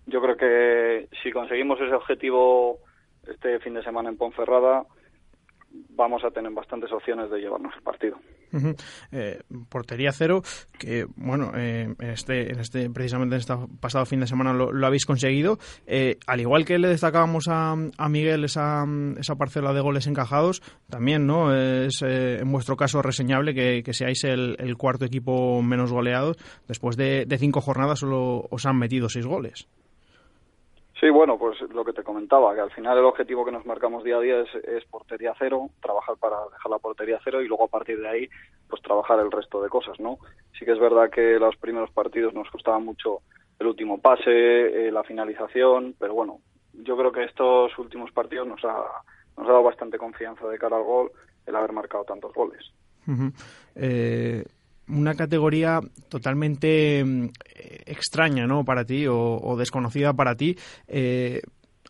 yo 0.07 0.21
creo 0.23 0.37
que 0.37 1.09
si 1.23 1.31
conseguimos 1.31 1.81
ese 1.81 1.95
objetivo 1.95 2.79
este 3.29 3.59
fin 3.61 3.75
de 3.75 3.83
semana 3.83 4.09
en 4.09 4.17
Ponferrada, 4.17 4.87
vamos 5.71 6.25
a 6.25 6.31
tener 6.31 6.53
bastantes 6.53 6.91
opciones 6.93 7.31
de 7.31 7.39
llevarnos 7.39 7.75
el 7.77 7.83
partido. 7.83 8.19
Eh, 9.13 9.41
portería 9.69 10.11
cero, 10.13 10.43
que 10.79 11.07
bueno, 11.17 11.53
eh, 11.55 11.95
este, 12.01 12.53
este, 12.61 12.91
precisamente 12.91 13.37
en 13.37 13.41
este 13.41 13.55
pasado 13.81 14.05
fin 14.07 14.21
de 14.21 14.27
semana 14.27 14.53
lo, 14.53 14.87
habéis 14.87 15.07
conseguido. 15.07 15.59
Eh, 15.87 16.19
al 16.27 16.41
igual 16.41 16.65
que 16.65 16.79
le 16.79 16.89
destacábamos 16.89 17.49
a, 17.49 17.73
a 17.73 18.09
Miguel 18.09 18.45
esa, 18.45 18.85
esa, 19.19 19.37
parcela 19.37 19.73
de 19.73 19.81
goles 19.81 20.07
encajados, 20.07 20.63
también 20.89 21.27
no 21.27 21.55
es 21.55 22.03
en 22.03 22.51
vuestro 22.51 22.77
caso 22.77 23.03
reseñable 23.03 23.55
que, 23.55 23.93
seáis 23.93 24.25
el, 24.25 24.77
cuarto 24.77 25.05
equipo 25.05 25.63
menos 25.63 25.93
goleado. 25.93 26.35
Después 26.67 26.97
de, 26.97 27.27
de 27.27 27.39
cinco 27.39 27.61
jornadas 27.61 28.01
solo 28.01 28.47
os 28.51 28.67
han 28.67 28.79
metido 28.79 29.09
seis 29.09 29.27
goles. 29.27 29.69
Sí, 31.01 31.09
bueno, 31.09 31.39
pues 31.39 31.59
lo 31.73 31.83
que 31.83 31.95
te 31.95 32.03
comentaba, 32.03 32.55
que 32.55 32.61
al 32.61 32.71
final 32.73 32.99
el 32.99 33.07
objetivo 33.07 33.43
que 33.43 33.53
nos 33.53 33.65
marcamos 33.65 34.05
día 34.05 34.19
a 34.19 34.21
día 34.21 34.43
es, 34.43 34.85
portería 34.85 35.35
cero, 35.39 35.71
trabajar 35.81 36.17
para 36.19 36.37
dejar 36.53 36.71
la 36.71 36.79
portería 36.79 37.19
cero 37.25 37.41
y 37.41 37.49
luego 37.49 37.65
a 37.65 37.69
partir 37.69 37.99
de 37.99 38.09
ahí, 38.09 38.29
pues 38.69 38.83
trabajar 38.83 39.19
el 39.19 39.33
resto 39.33 39.63
de 39.63 39.71
cosas, 39.71 39.99
¿no? 39.99 40.19
Sí 40.59 40.67
que 40.67 40.73
es 40.73 40.79
verdad 40.79 41.09
que 41.09 41.39
los 41.39 41.57
primeros 41.57 41.91
partidos 41.91 42.35
nos 42.35 42.51
costaba 42.51 42.79
mucho 42.79 43.23
el 43.59 43.69
último 43.69 43.99
pase, 43.99 44.31
eh, 44.89 44.93
la 44.93 45.03
finalización, 45.03 45.95
pero 45.99 46.13
bueno, 46.13 46.41
yo 46.75 46.99
creo 46.99 47.13
que 47.13 47.25
estos 47.25 47.79
últimos 47.79 48.13
partidos 48.13 48.47
nos 48.47 48.63
ha, 48.65 48.85
nos 49.39 49.47
ha 49.47 49.53
dado 49.53 49.63
bastante 49.63 49.97
confianza 49.97 50.47
de 50.49 50.59
cara 50.59 50.77
al 50.77 50.85
gol 50.85 51.11
el 51.47 51.57
haber 51.57 51.73
marcado 51.73 52.05
tantos 52.05 52.35
goles 52.35 52.73
una 54.93 55.15
categoría 55.15 55.81
totalmente 56.09 57.05
mm, 57.05 57.29
extraña 57.87 58.47
¿no? 58.47 58.65
para 58.65 58.85
ti 58.85 59.07
o, 59.09 59.57
desconocida 59.59 60.13
para 60.13 60.35
ti. 60.35 60.57
Eh, 60.89 61.41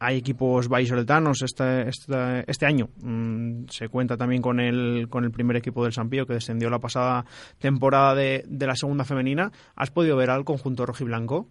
hay 0.02 0.16
equipos 0.16 0.68
vallisoletanos 0.68 1.42
este, 1.42 1.88
este, 1.88 2.44
este 2.46 2.66
año. 2.66 2.88
Mm, 3.02 3.66
se 3.68 3.88
cuenta 3.88 4.16
también 4.16 4.40
con 4.40 4.58
el, 4.58 5.08
con 5.10 5.24
el 5.24 5.30
primer 5.30 5.56
equipo 5.56 5.84
del 5.84 5.92
Sampío 5.92 6.26
que 6.26 6.34
descendió 6.34 6.70
la 6.70 6.78
pasada 6.78 7.24
temporada 7.58 8.14
de, 8.14 8.42
de 8.46 8.66
la 8.66 8.76
segunda 8.76 9.04
femenina. 9.04 9.50
¿Has 9.76 9.90
podido 9.90 10.16
ver 10.16 10.30
al 10.30 10.44
conjunto 10.44 10.86
rojiblanco? 10.86 11.48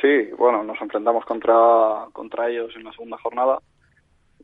Sí, 0.00 0.30
bueno, 0.38 0.62
nos 0.62 0.80
enfrentamos 0.80 1.24
contra, 1.24 2.06
contra 2.12 2.48
ellos 2.48 2.72
en 2.76 2.84
la 2.84 2.92
segunda 2.92 3.18
jornada 3.18 3.58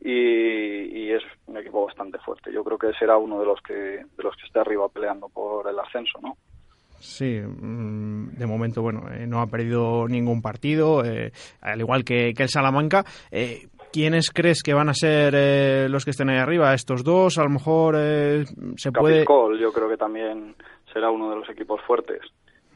y, 0.01 1.11
es 1.11 1.23
un 1.47 1.57
equipo 1.57 1.85
bastante 1.85 2.19
fuerte. 2.19 2.51
Yo 2.51 2.63
creo 2.63 2.77
que 2.77 2.93
será 2.99 3.17
uno 3.17 3.39
de 3.39 3.45
los 3.45 3.61
que 3.61 3.73
de 3.73 4.23
los 4.23 4.35
que 4.35 4.45
esté 4.45 4.59
arriba 4.59 4.87
peleando 4.89 5.29
por 5.29 5.67
el 5.67 5.79
ascenso, 5.79 6.19
¿no? 6.21 6.35
Sí, 6.99 7.39
mm, 7.39 8.31
de 8.37 8.45
momento, 8.45 8.81
bueno, 8.81 9.03
eh, 9.11 9.27
no 9.27 9.41
ha 9.41 9.47
perdido 9.47 10.07
ningún 10.07 10.41
partido, 10.41 11.05
eh, 11.05 11.31
al 11.61 11.79
igual 11.79 12.03
que, 12.03 12.33
el 12.35 12.49
Salamanca. 12.49 13.05
Eh, 13.31 13.67
¿Quiénes 13.93 14.31
crees 14.31 14.63
que 14.63 14.73
van 14.73 14.89
a 14.89 14.93
ser 14.93 15.89
los 15.89 16.03
que 16.03 16.11
estén 16.11 16.29
ahí 16.29 16.37
arriba? 16.37 16.73
¿Estos 16.73 17.03
dos? 17.03 17.37
A 17.37 17.43
lo 17.43 17.49
mejor 17.49 17.95
se 18.75 18.91
puede... 18.91 19.25
yo 19.25 19.71
creo 19.71 19.89
que 19.89 19.97
también 19.97 20.55
será 20.91 21.09
uno 21.09 21.29
de 21.29 21.37
los 21.37 21.49
equipos 21.49 21.81
fuertes. 21.87 22.19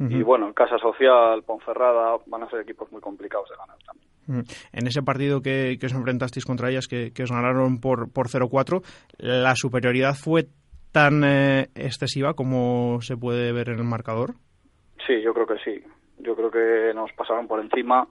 Y 0.10 0.24
bueno, 0.24 0.52
Casa 0.54 0.78
Social, 0.80 1.44
Ponferrada, 1.44 2.18
van 2.26 2.44
a 2.44 2.50
ser 2.50 2.62
equipos 2.62 2.92
muy 2.92 3.02
complicados 3.02 3.50
de 3.50 3.56
ganar 3.56 3.78
también. 3.86 4.46
En 4.72 4.88
ese 4.88 5.04
partido 5.04 5.42
que, 5.42 5.78
os 5.84 5.94
enfrentasteis 5.94 6.46
contra 6.46 6.70
ellas, 6.70 6.88
que, 6.88 7.12
os 7.22 7.32
ganaron 7.32 7.80
por, 7.80 8.12
por 8.12 8.28
0-4, 8.28 8.82
¿la 9.18 9.54
superioridad 9.56 10.16
fue 10.16 10.48
tan 10.92 11.24
eh, 11.24 11.70
excesiva 11.76 12.34
como 12.34 13.02
se 13.02 13.16
puede 13.16 13.52
ver 13.52 13.70
en 13.70 13.80
el 13.80 13.86
marcador? 13.86 14.34
Sí, 15.06 15.22
yo 15.22 15.34
creo 15.34 15.48
que 15.48 15.58
sí. 15.64 15.84
Yo 16.20 16.36
creo 16.36 16.52
que 16.52 16.94
nos 16.94 17.12
pasaron 17.14 17.48
por 17.48 17.60
encima, 17.60 18.08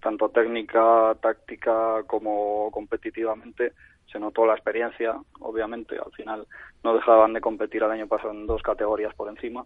tanto 0.00 0.28
técnica, 0.30 1.14
táctica 1.20 2.02
como 2.06 2.70
competitivamente. 2.70 3.72
Se 4.10 4.18
notó 4.18 4.46
la 4.46 4.54
experiencia, 4.54 5.14
obviamente. 5.40 5.96
Al 5.98 6.12
final 6.12 6.46
no 6.82 6.94
dejaban 6.94 7.32
de 7.32 7.40
competir 7.40 7.82
el 7.82 7.90
año 7.90 8.06
pasado 8.06 8.32
en 8.32 8.46
dos 8.46 8.62
categorías 8.62 9.14
por 9.14 9.28
encima. 9.28 9.64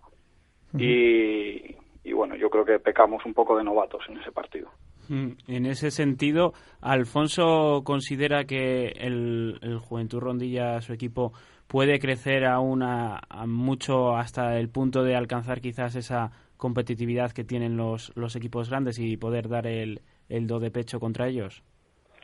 Y, 0.78 1.76
y 2.04 2.12
bueno, 2.12 2.36
yo 2.36 2.50
creo 2.50 2.64
que 2.64 2.78
pecamos 2.78 3.24
un 3.24 3.34
poco 3.34 3.56
de 3.56 3.64
novatos 3.64 4.02
en 4.08 4.18
ese 4.18 4.32
partido. 4.32 4.70
Mm, 5.08 5.32
en 5.48 5.66
ese 5.66 5.90
sentido, 5.90 6.52
Alfonso 6.80 7.82
considera 7.84 8.44
que 8.44 8.88
el, 8.88 9.58
el 9.62 9.78
Juventud 9.78 10.20
Rondilla, 10.20 10.80
su 10.80 10.92
equipo, 10.92 11.32
puede 11.68 11.98
crecer 11.98 12.44
aún 12.44 12.82
a, 12.82 13.20
mucho 13.46 14.16
hasta 14.16 14.58
el 14.58 14.68
punto 14.68 15.02
de 15.02 15.16
alcanzar 15.16 15.60
quizás 15.60 15.96
esa 15.96 16.30
competitividad 16.56 17.32
que 17.32 17.44
tienen 17.44 17.76
los, 17.76 18.12
los 18.16 18.34
equipos 18.36 18.70
grandes 18.70 18.98
y 18.98 19.16
poder 19.16 19.48
dar 19.48 19.66
el, 19.66 20.00
el 20.28 20.46
do 20.46 20.58
de 20.58 20.70
pecho 20.70 20.98
contra 20.98 21.28
ellos? 21.28 21.62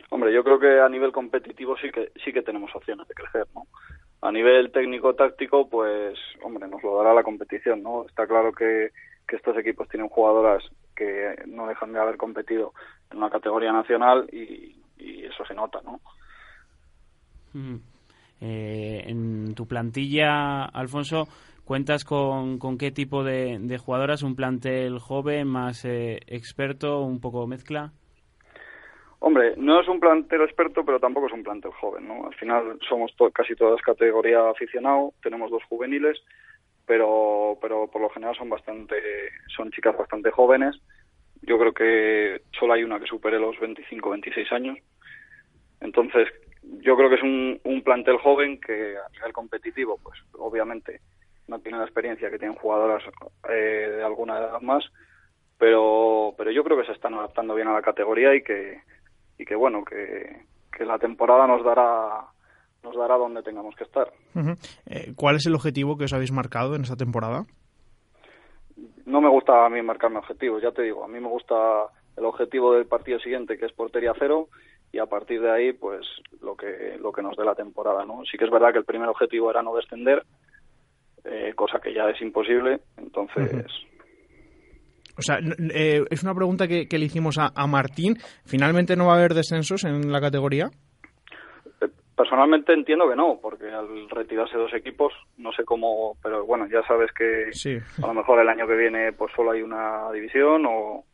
Hombre, 0.09 0.33
yo 0.33 0.43
creo 0.43 0.59
que 0.59 0.79
a 0.79 0.89
nivel 0.89 1.11
competitivo 1.11 1.75
sí 1.77 1.89
que 1.91 2.11
sí 2.23 2.31
que 2.31 2.41
tenemos 2.41 2.73
opciones 2.75 3.07
de 3.07 3.13
crecer, 3.13 3.47
¿no? 3.53 3.65
A 4.23 4.31
nivel 4.31 4.71
técnico-táctico, 4.71 5.69
pues, 5.69 6.17
hombre, 6.41 6.67
nos 6.69 6.81
lo 6.81 6.95
dará 6.97 7.13
la 7.13 7.23
competición, 7.23 7.83
¿no? 7.83 8.05
Está 8.05 8.25
claro 8.25 8.53
que, 8.53 8.91
estos 9.27 9.57
equipos 9.57 9.89
tienen 9.89 10.09
jugadoras 10.09 10.63
que 10.95 11.33
no 11.47 11.65
dejan 11.65 11.91
de 11.91 11.99
haber 11.99 12.17
competido 12.17 12.71
en 13.09 13.17
una 13.17 13.31
categoría 13.31 13.71
nacional 13.73 14.29
y, 14.31 14.79
y 14.99 15.25
eso 15.25 15.43
se 15.43 15.55
nota, 15.55 15.81
¿no? 15.83 15.99
Mm. 17.53 17.77
Eh, 18.41 19.03
en 19.07 19.55
tu 19.55 19.67
plantilla, 19.67 20.65
Alfonso, 20.65 21.27
¿cuentas 21.63 22.03
con, 22.03 22.59
con 22.59 22.77
qué 22.77 22.91
tipo 22.91 23.23
de, 23.23 23.77
jugadoras? 23.83 24.21
¿Un 24.21 24.35
plantel 24.35 24.99
joven, 24.99 25.47
más 25.47 25.85
eh, 25.85 26.19
experto, 26.27 27.01
un 27.01 27.19
poco 27.19 27.47
mezcla? 27.47 27.93
Hombre, 29.25 29.53
no 29.55 29.79
es 29.79 29.87
un 29.87 30.01
plantel 30.01 30.41
experto, 30.41 30.83
pero 30.83 30.99
tampoco 30.99 31.27
es 31.27 31.33
un 31.33 31.43
plantel 31.43 31.71
joven, 31.71 32.09
¿no? 32.09 32.27
Al 32.27 32.35
final 32.35 32.77
somos 32.89 33.15
casi 33.33 33.55
todas 33.55 33.81
categoría 33.81 34.49
aficionado, 34.49 35.13
tenemos 35.23 35.49
dos 35.49 35.63
juveniles, 35.69 36.21
pero, 36.85 37.57
pero 37.61 37.87
por 37.87 38.01
lo 38.01 38.09
general 38.09 38.35
son 38.35 38.49
bastante, 38.49 38.95
son 39.55 39.71
chicas 39.71 39.95
bastante 39.97 40.29
jóvenes. 40.29 40.75
Yo 41.41 41.57
creo 41.57 41.73
que 41.73 42.41
solo 42.59 42.73
hay 42.73 42.83
una 42.83 42.99
que 42.99 43.05
supere 43.05 43.39
los 43.39 43.57
25, 43.61 44.09
26 44.09 44.51
años. 44.51 44.77
Entonces, 45.79 46.27
yo 46.81 46.97
creo 46.97 47.07
que 47.07 47.15
es 47.15 47.23
un, 47.23 47.61
un 47.63 47.81
plantel 47.81 48.17
joven 48.17 48.59
que 48.59 48.97
a 48.97 49.09
nivel 49.13 49.31
competitivo, 49.31 50.01
pues 50.03 50.19
obviamente 50.33 50.99
no 51.47 51.59
tiene 51.59 51.77
la 51.77 51.85
experiencia 51.85 52.29
que 52.29 52.39
tienen 52.39 52.57
jugadoras 52.57 53.01
eh, 53.49 53.89
de 53.95 54.03
alguna 54.03 54.37
edad 54.37 54.59
más, 54.59 54.83
pero, 55.57 56.33
pero 56.37 56.51
yo 56.51 56.61
creo 56.65 56.77
que 56.77 56.87
se 56.87 56.91
están 56.91 57.13
adaptando 57.13 57.55
bien 57.55 57.69
a 57.69 57.73
la 57.73 57.81
categoría 57.81 58.35
y 58.35 58.43
que, 58.43 58.81
y 59.43 59.45
que 59.45 59.55
bueno, 59.55 59.83
que, 59.83 60.45
que 60.71 60.85
la 60.85 60.97
temporada 60.97 61.45
nos 61.45 61.65
dará 61.65 62.27
nos 62.81 62.95
dará 62.95 63.17
donde 63.17 63.43
tengamos 63.43 63.75
que 63.75 63.83
estar. 63.83 64.11
Eh, 64.87 65.13
¿Cuál 65.15 65.35
es 65.35 65.45
el 65.45 65.55
objetivo 65.55 65.97
que 65.97 66.05
os 66.05 66.13
habéis 66.13 66.31
marcado 66.31 66.75
en 66.75 66.81
esta 66.81 66.95
temporada? 66.95 67.45
No 69.05 69.21
me 69.21 69.29
gusta 69.29 69.65
a 69.65 69.69
mí 69.69 69.81
marcarme 69.81 70.19
objetivos, 70.19 70.61
ya 70.61 70.71
te 70.71 70.81
digo, 70.81 71.03
a 71.03 71.07
mí 71.07 71.19
me 71.19 71.27
gusta 71.27 71.55
el 72.17 72.25
objetivo 72.25 72.73
del 72.73 72.85
partido 72.85 73.19
siguiente, 73.19 73.57
que 73.57 73.65
es 73.65 73.73
portería 73.73 74.13
cero, 74.17 74.47
y 74.91 74.99
a 74.99 75.05
partir 75.05 75.41
de 75.41 75.51
ahí 75.51 75.73
pues 75.73 76.05
lo 76.41 76.55
que 76.55 76.97
lo 77.01 77.11
que 77.11 77.21
nos 77.21 77.35
dé 77.35 77.43
la 77.43 77.55
temporada 77.55 78.05
no 78.05 78.23
sí 78.25 78.37
que 78.37 78.45
es 78.45 78.51
verdad 78.51 78.71
que 78.71 78.79
el 78.79 78.85
primer 78.85 79.09
objetivo 79.09 79.49
era 79.49 79.61
no 79.61 79.75
descender 79.75 80.23
eh, 81.25 81.53
cosa 81.55 81.79
que 81.79 81.93
ya 81.93 82.09
es 82.09 82.21
imposible. 82.21 82.79
Entonces 82.97 83.65
O 85.17 85.21
sea, 85.21 85.37
eh, 85.73 86.03
es 86.09 86.23
una 86.23 86.33
pregunta 86.33 86.67
que, 86.67 86.87
le 86.89 87.05
hicimos 87.05 87.37
a, 87.37 87.67
Martín. 87.67 88.17
¿Finalmente 88.45 88.95
no 88.95 89.07
va 89.07 89.13
a 89.13 89.17
haber 89.17 89.33
descensos 89.33 89.83
en 89.83 90.11
la 90.11 90.19
categoría? 90.19 90.69
Eh, 91.81 91.87
personalmente 92.15 92.73
entiendo 92.73 93.07
que 93.09 93.15
no, 93.15 93.39
porque 93.41 93.69
al 93.71 94.09
retirarse 94.09 94.57
dos 94.57 94.73
equipos, 94.73 95.13
no 95.37 95.51
sé 95.53 95.63
cómo, 95.63 96.17
pero 96.21 96.45
bueno, 96.45 96.67
ya 96.67 96.81
sabes 96.87 97.11
que 97.11 97.49
a 98.01 98.07
lo 98.07 98.13
mejor 98.13 98.39
el 98.39 98.49
año 98.49 98.67
que 98.67 98.75
viene 98.75 99.13
pues 99.13 99.31
solo 99.35 99.51
hay 99.51 99.61
una 99.61 100.11
división 100.11 100.65
o 100.65 101.05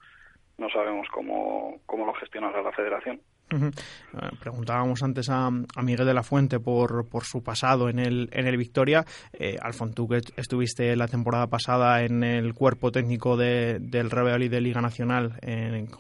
no 0.57 0.69
sabemos 0.69 1.07
cómo, 1.12 1.79
cómo 1.85 2.05
lo 2.05 2.13
gestionará 2.13 2.62
la 2.62 2.71
federación. 2.71 3.21
Eh, 3.51 4.29
preguntábamos 4.39 5.01
antes 5.03 5.29
a, 5.29 5.49
Miguel 5.49 6.05
de 6.05 6.13
la 6.13 6.23
Fuente 6.23 6.59
por, 6.59 7.07
por 7.07 7.23
su 7.23 7.43
pasado 7.43 7.89
en 7.89 7.99
el, 7.99 8.29
en 8.31 8.47
el 8.47 8.57
Victoria. 8.57 9.05
Eh, 9.33 9.57
Alfon, 9.62 9.93
tú 9.93 10.07
que 10.07 10.21
estuviste 10.38 10.95
la 10.95 11.07
temporada 11.07 11.47
pasada 11.47 12.03
en 12.03 12.23
el 12.23 12.53
cuerpo 12.53 12.91
técnico 12.91 13.38
de, 13.38 13.79
del 13.79 14.12
Real 14.12 14.43
y 14.43 14.49
de 14.49 14.62
Liga 14.62 14.81
Nacional 14.81 15.39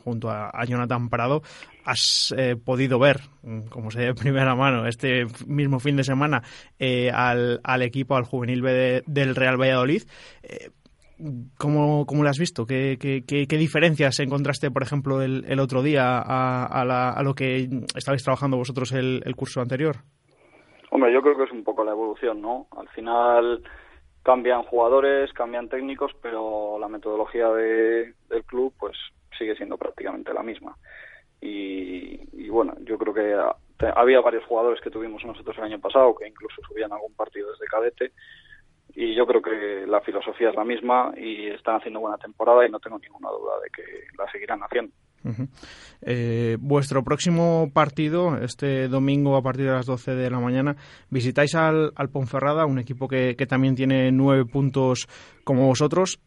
junto 0.03 0.29
a, 0.29 0.51
Jonathan 0.65 1.09
Prado, 1.09 1.41
has 1.85 2.33
eh, 2.37 2.55
podido 2.55 2.99
ver, 2.99 3.21
como 3.69 3.89
se 3.89 4.01
de 4.01 4.13
primera 4.13 4.53
mano, 4.55 4.85
este 4.85 5.25
mismo 5.47 5.79
fin 5.79 5.95
de 5.95 6.03
semana 6.03 6.43
al, 7.13 7.59
al, 7.63 7.81
equipo, 7.81 8.15
al 8.15 8.25
juvenil 8.25 8.61
B 8.61 9.03
del 9.05 9.35
Real 9.35 9.59
Valladolid. 9.59 10.03
¿Cómo, 11.57 12.05
¿Cómo 12.05 12.23
lo 12.23 12.29
has 12.29 12.39
visto? 12.39 12.65
¿Qué, 12.65 12.97
qué, 12.97 13.23
qué, 13.25 13.57
diferencias 13.57 14.19
encontraste, 14.21 14.71
por 14.71 14.83
ejemplo, 14.83 15.21
el, 15.21 15.43
el 15.49 15.59
otro 15.59 15.81
día 15.81 16.17
a, 16.17 16.65
a, 16.65 17.23
lo 17.23 17.33
que 17.33 17.67
estabais 17.93 18.23
trabajando 18.23 18.55
vosotros 18.55 18.93
el, 18.93 19.21
el, 19.25 19.35
curso 19.35 19.59
anterior? 19.59 19.97
Hombre, 20.91 21.11
yo 21.13 21.21
creo 21.21 21.35
que 21.37 21.43
es 21.43 21.51
un 21.51 21.65
poco 21.65 21.83
la 21.83 21.91
evolución, 21.91 22.41
¿no? 22.41 22.67
Al 22.71 22.87
final 22.89 23.61
cambian 24.23 24.63
jugadores, 24.63 25.33
cambian 25.33 25.67
técnicos, 25.67 26.13
pero 26.21 26.79
la 26.79 26.87
metodología 26.87 27.49
de, 27.49 28.13
del 28.29 28.43
club 28.45 28.73
pues 28.79 28.95
sigue 29.37 29.55
siendo 29.55 29.77
prácticamente 29.77 30.33
la 30.33 30.43
misma. 30.43 30.77
Y, 31.41 32.21
y 32.31 32.49
bueno, 32.49 32.75
yo 32.81 32.97
creo 32.97 33.13
que 33.13 33.89
había 33.93 34.21
varios 34.21 34.45
jugadores 34.45 34.79
que 34.81 34.89
tuvimos 34.89 35.23
nosotros 35.25 35.57
el 35.57 35.65
año 35.65 35.79
pasado 35.79 36.15
que 36.15 36.27
incluso 36.27 36.61
subían 36.65 36.93
algún 36.93 37.13
partido 37.13 37.51
desde 37.51 37.65
cadete 37.65 38.11
y 39.01 39.15
yo 39.15 39.25
creo 39.25 39.41
que 39.41 39.87
la 39.87 40.01
filosofía 40.01 40.49
es 40.49 40.55
la 40.55 40.65
misma 40.65 41.13
y 41.15 41.47
están 41.47 41.77
haciendo 41.77 42.01
buena 42.01 42.17
temporada 42.17 42.67
y 42.67 42.69
no 42.69 42.81
tengo 42.81 42.99
ninguna 42.99 43.29
duda 43.29 43.53
de 43.63 43.69
que 43.69 43.83
la 44.17 44.29
seguirán 44.29 44.59
haciendo. 44.59 44.93
Eh, 46.01 46.57
vuestro 46.59 47.01
próximo 47.01 47.71
partido, 47.73 48.35
este 48.41 48.89
domingo 48.89 49.37
a 49.37 49.41
partir 49.41 49.67
de 49.67 49.71
las 49.71 49.85
12 49.85 50.15
de 50.15 50.29
la 50.29 50.41
mañana, 50.41 50.75
visitáis 51.09 51.55
al, 51.55 51.93
al 51.95 52.09
Ponferrada, 52.09 52.65
un 52.65 52.77
equipo 52.77 53.07
que, 53.07 53.37
que, 53.37 53.45
también 53.45 53.75
tiene 53.75 54.11
nueve 54.11 54.43
puntos 54.43 55.07
como 55.45 55.65
vosotros. 55.65 56.19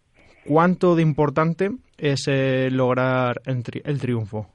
¿Cuánto 0.47 0.97
de 0.97 1.03
importante 1.03 1.73
es 1.99 2.27
eh, 2.27 2.71
lograr 2.71 3.43
el, 3.45 3.63
el, 3.85 4.01
triunfo? 4.01 4.47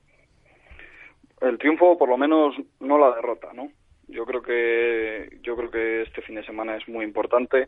El 1.40 1.60
triunfo, 1.60 2.00
por 2.00 2.10
lo 2.10 2.18
menos, 2.18 2.56
no 2.80 2.98
la 2.98 3.16
derrota, 3.16 3.54
¿no? 3.54 3.68
Yo 4.08 4.26
creo 4.26 4.42
que 4.42 5.38
yo 5.44 5.56
creo 5.56 5.70
que 5.70 6.02
este 6.02 6.24
fin 6.24 6.34
de 6.34 6.46
semana 6.46 6.78
es 6.78 6.88
muy 6.88 7.06
importante 7.06 7.68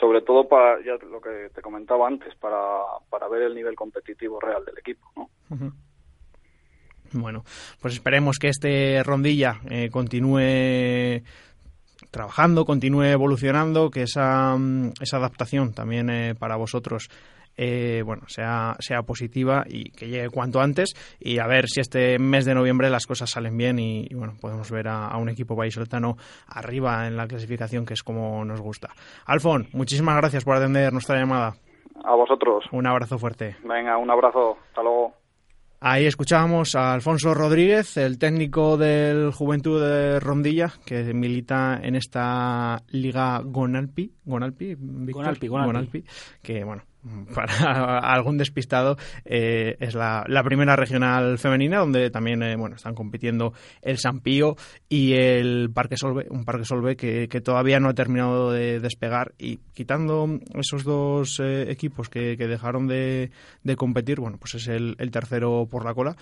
sobre 0.00 0.22
todo 0.22 0.48
para 0.48 0.82
ya 0.82 0.94
lo 1.06 1.20
que 1.20 1.50
te 1.54 1.60
comentaba 1.60 2.08
antes, 2.08 2.34
para, 2.36 2.58
para 3.10 3.28
ver 3.28 3.42
el 3.42 3.54
nivel 3.54 3.76
competitivo 3.76 4.40
real 4.40 4.64
del 4.64 4.78
equipo. 4.78 5.06
¿no? 5.14 5.28
Bueno, 7.12 7.44
pues 7.80 7.94
esperemos 7.94 8.38
que 8.38 8.48
este 8.48 9.02
rondilla 9.02 9.60
eh, 9.68 9.90
continúe 9.90 11.22
trabajando, 12.10 12.64
continúe 12.64 13.04
evolucionando, 13.04 13.90
que 13.90 14.02
esa, 14.02 14.56
mm, 14.56 14.92
esa 15.00 15.16
adaptación 15.18 15.74
también 15.74 16.08
eh, 16.08 16.34
para 16.34 16.56
vosotros 16.56 17.08
eh, 17.56 18.02
bueno, 18.04 18.22
sea, 18.26 18.76
sea 18.78 19.02
positiva 19.02 19.64
y 19.66 19.90
que 19.90 20.08
llegue 20.08 20.30
cuanto 20.30 20.60
antes 20.60 20.94
y 21.18 21.38
a 21.38 21.46
ver 21.46 21.66
si 21.68 21.80
este 21.80 22.18
mes 22.18 22.44
de 22.44 22.54
noviembre 22.54 22.90
las 22.90 23.06
cosas 23.06 23.30
salen 23.30 23.56
bien 23.56 23.78
y, 23.78 24.08
bueno, 24.14 24.34
podemos 24.40 24.70
ver 24.70 24.88
a, 24.88 25.16
un 25.16 25.28
equipo 25.28 25.54
vallisoletano 25.54 26.16
arriba 26.46 27.06
en 27.06 27.16
la 27.16 27.26
clasificación 27.26 27.84
que 27.84 27.94
es 27.94 28.02
como 28.02 28.44
nos 28.44 28.60
gusta. 28.60 28.90
Alfon, 29.26 29.68
muchísimas 29.72 30.16
gracias 30.16 30.44
por 30.44 30.56
atender 30.56 30.92
nuestra 30.92 31.18
llamada. 31.18 31.54
A 32.02 32.14
vosotros. 32.14 32.64
Un 32.72 32.86
abrazo 32.86 33.18
fuerte. 33.18 33.56
Venga, 33.62 33.98
un 33.98 34.10
abrazo. 34.10 34.56
Hasta 34.68 34.82
luego. 34.82 35.12
Ahí 35.82 36.04
escuchábamos 36.04 36.74
a 36.74 36.92
Alfonso 36.92 37.32
Rodríguez, 37.32 37.96
el 37.96 38.18
técnico 38.18 38.76
del 38.76 39.32
Juventud 39.32 39.82
de 39.82 40.20
Rondilla, 40.20 40.72
que 40.84 41.14
milita 41.14 41.80
en 41.82 41.96
esta 41.96 42.82
liga 42.88 43.40
Gonalpi, 43.42 44.12
Gonalpi, 44.26 44.76
Gonalpi, 44.78 45.48
Gonalpi, 45.48 46.04
que 46.42 46.64
bueno, 46.64 46.82
para 47.34 47.98
algún 47.98 48.38
despistado, 48.38 48.96
eh, 49.24 49.76
es 49.80 49.94
la, 49.94 50.24
primera 50.44 50.76
regional 50.76 51.38
femenina 51.38 51.78
donde 51.78 52.10
también 52.10 52.42
eh, 52.42 52.56
bueno 52.56 52.76
están 52.76 52.94
compitiendo 52.94 53.52
el 53.82 53.98
Sampío 53.98 54.56
y 54.88 55.12
el 55.12 55.70
Parque 55.72 55.96
Solve, 55.96 56.26
un 56.30 56.44
Parque 56.44 56.64
Solve 56.64 56.96
que, 56.96 57.28
todavía 57.40 57.80
no 57.80 57.88
ha 57.88 57.94
terminado 57.94 58.52
de 58.52 58.80
despegar. 58.80 59.32
Y 59.38 59.58
quitando 59.72 60.26
esos 60.54 60.84
dos 60.84 61.40
eh, 61.40 61.70
equipos 61.70 62.08
que, 62.08 62.36
dejaron 62.36 62.86
de, 62.86 63.30
competir, 63.76 64.20
bueno, 64.20 64.38
pues 64.38 64.54
es 64.54 64.68
el 64.68 65.10
tercero 65.10 65.66
por 65.70 65.84
la 65.84 65.94
cola 65.94 66.16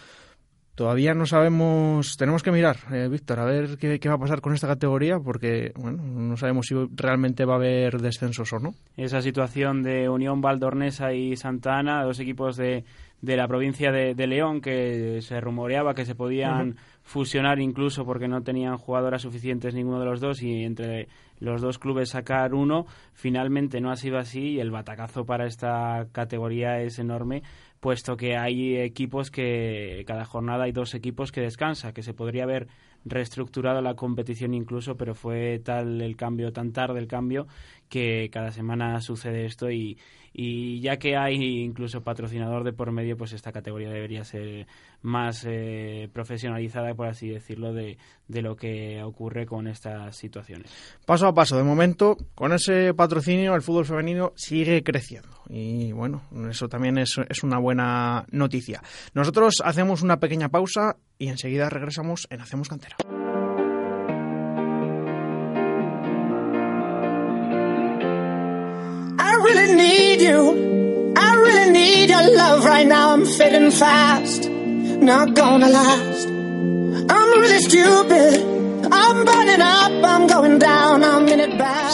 Todavía 0.78 1.12
no 1.12 1.26
sabemos, 1.26 2.16
tenemos 2.16 2.44
que 2.44 2.52
mirar, 2.52 2.76
eh, 2.92 3.08
Víctor, 3.10 3.40
a 3.40 3.44
ver 3.44 3.78
qué, 3.78 4.08
va 4.08 4.14
a 4.14 4.18
pasar 4.18 4.40
con 4.40 4.54
esta 4.54 4.68
categoría, 4.68 5.18
porque 5.18 5.72
bueno, 5.74 6.04
no 6.04 6.36
sabemos 6.36 6.66
si 6.68 6.76
realmente 6.94 7.44
va 7.44 7.54
a 7.54 7.56
haber 7.56 8.00
descensos 8.00 8.52
o 8.52 8.60
no. 8.60 8.74
Esa 8.96 9.20
situación 9.20 9.82
de 9.82 10.08
Unión 10.08 10.40
Valdornesa 10.40 11.12
y 11.12 11.34
Santa 11.34 11.80
Ana, 11.80 12.04
dos 12.04 12.20
equipos 12.20 12.56
de, 12.56 12.84
de 13.20 13.36
la 13.36 13.48
provincia 13.48 13.90
de, 13.90 14.26
León 14.28 14.60
que 14.60 15.20
se 15.22 15.40
rumoreaba 15.40 15.94
que 15.94 16.04
se 16.04 16.14
podían 16.14 16.76
fusionar 17.02 17.58
incluso 17.58 18.04
porque 18.04 18.28
no 18.28 18.42
tenían 18.42 18.76
jugadoras 18.76 19.22
suficientes 19.22 19.74
ninguno 19.74 19.98
de 19.98 20.06
los 20.06 20.20
dos 20.20 20.42
y 20.42 20.62
entre 20.62 21.08
los 21.40 21.60
dos 21.60 21.78
clubes 21.78 22.10
sacar 22.10 22.54
uno, 22.54 22.86
finalmente 23.12 23.80
no 23.80 23.90
ha 23.90 23.96
sido 23.96 24.18
así 24.18 24.50
y 24.50 24.60
el 24.60 24.70
batacazo 24.70 25.24
para 25.24 25.46
esta 25.46 26.06
categoría 26.12 26.80
es 26.80 26.98
enorme 26.98 27.42
puesto 27.80 28.16
que 28.16 28.36
hay 28.36 28.76
equipos 28.76 29.30
que 29.30 30.04
cada 30.06 30.24
jornada 30.24 30.64
hay 30.64 30.72
dos 30.72 30.94
equipos 30.94 31.32
que 31.32 31.40
descansa, 31.40 31.92
que 31.92 32.02
se 32.02 32.14
podría 32.14 32.44
haber 32.44 32.68
reestructurado 33.04 33.80
la 33.80 33.94
competición 33.94 34.54
incluso, 34.54 34.96
pero 34.96 35.14
fue 35.14 35.60
tal 35.64 36.00
el 36.00 36.16
cambio, 36.16 36.52
tan 36.52 36.72
tarde 36.72 36.98
el 36.98 37.06
cambio, 37.06 37.46
que 37.88 38.28
cada 38.32 38.52
semana 38.52 39.00
sucede 39.00 39.46
esto 39.46 39.70
y, 39.70 39.98
y 40.32 40.80
ya 40.80 40.98
que 40.98 41.16
hay 41.16 41.62
incluso 41.62 42.02
patrocinador 42.02 42.64
de 42.64 42.72
por 42.72 42.92
medio, 42.92 43.16
pues 43.16 43.32
esta 43.32 43.52
categoría 43.52 43.90
debería 43.90 44.24
ser 44.24 44.66
más 45.02 45.44
eh, 45.48 46.08
profesionalizada, 46.12 46.94
por 46.94 47.06
así 47.06 47.28
decirlo, 47.28 47.72
de, 47.72 47.98
de, 48.28 48.42
lo 48.42 48.56
que 48.56 49.02
ocurre 49.02 49.46
con 49.46 49.66
estas 49.66 50.16
situaciones. 50.16 50.70
Paso 51.06 51.26
a 51.26 51.34
paso, 51.34 51.56
de 51.56 51.64
momento, 51.64 52.16
con 52.34 52.52
ese 52.52 52.94
patrocinio 52.94 53.54
el 53.54 53.62
fútbol 53.62 53.86
femenino 53.86 54.32
sigue 54.36 54.82
creciendo 54.82 55.28
y 55.48 55.92
bueno, 55.92 56.22
eso 56.50 56.68
también 56.68 56.98
es, 56.98 57.16
es 57.28 57.42
una 57.42 57.58
buena 57.58 58.26
noticia. 58.30 58.82
Nosotros 59.14 59.56
hacemos 59.64 60.02
una 60.02 60.20
pequeña 60.20 60.50
pausa 60.50 60.96
y 61.18 61.28
enseguida 61.28 61.70
regresamos 61.70 62.26
en 62.30 62.40
Hacemos 62.40 62.68
Cantera. 62.68 62.96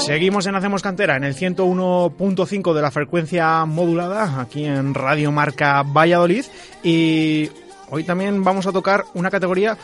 Seguimos 0.07 0.47
en 0.47 0.55
Hacemos 0.55 0.83
Cantera, 0.83 1.17
en 1.17 1.25
el 1.25 1.35
101.5 1.35 2.75
de 2.75 2.83
la 2.83 2.91
frecuencia 2.91 3.65
modulada, 3.65 4.41
aquí 4.41 4.65
en 4.65 4.95
Radio 4.95 5.31
Marca 5.33 5.83
Valladolid. 5.83 6.45
Y 6.83 7.51
hoy 7.91 8.05
también 8.05 8.43
vamos 8.43 8.67
a 8.67 8.73
tocar 8.73 9.05
una 9.15 9.31
categoría 9.31 9.77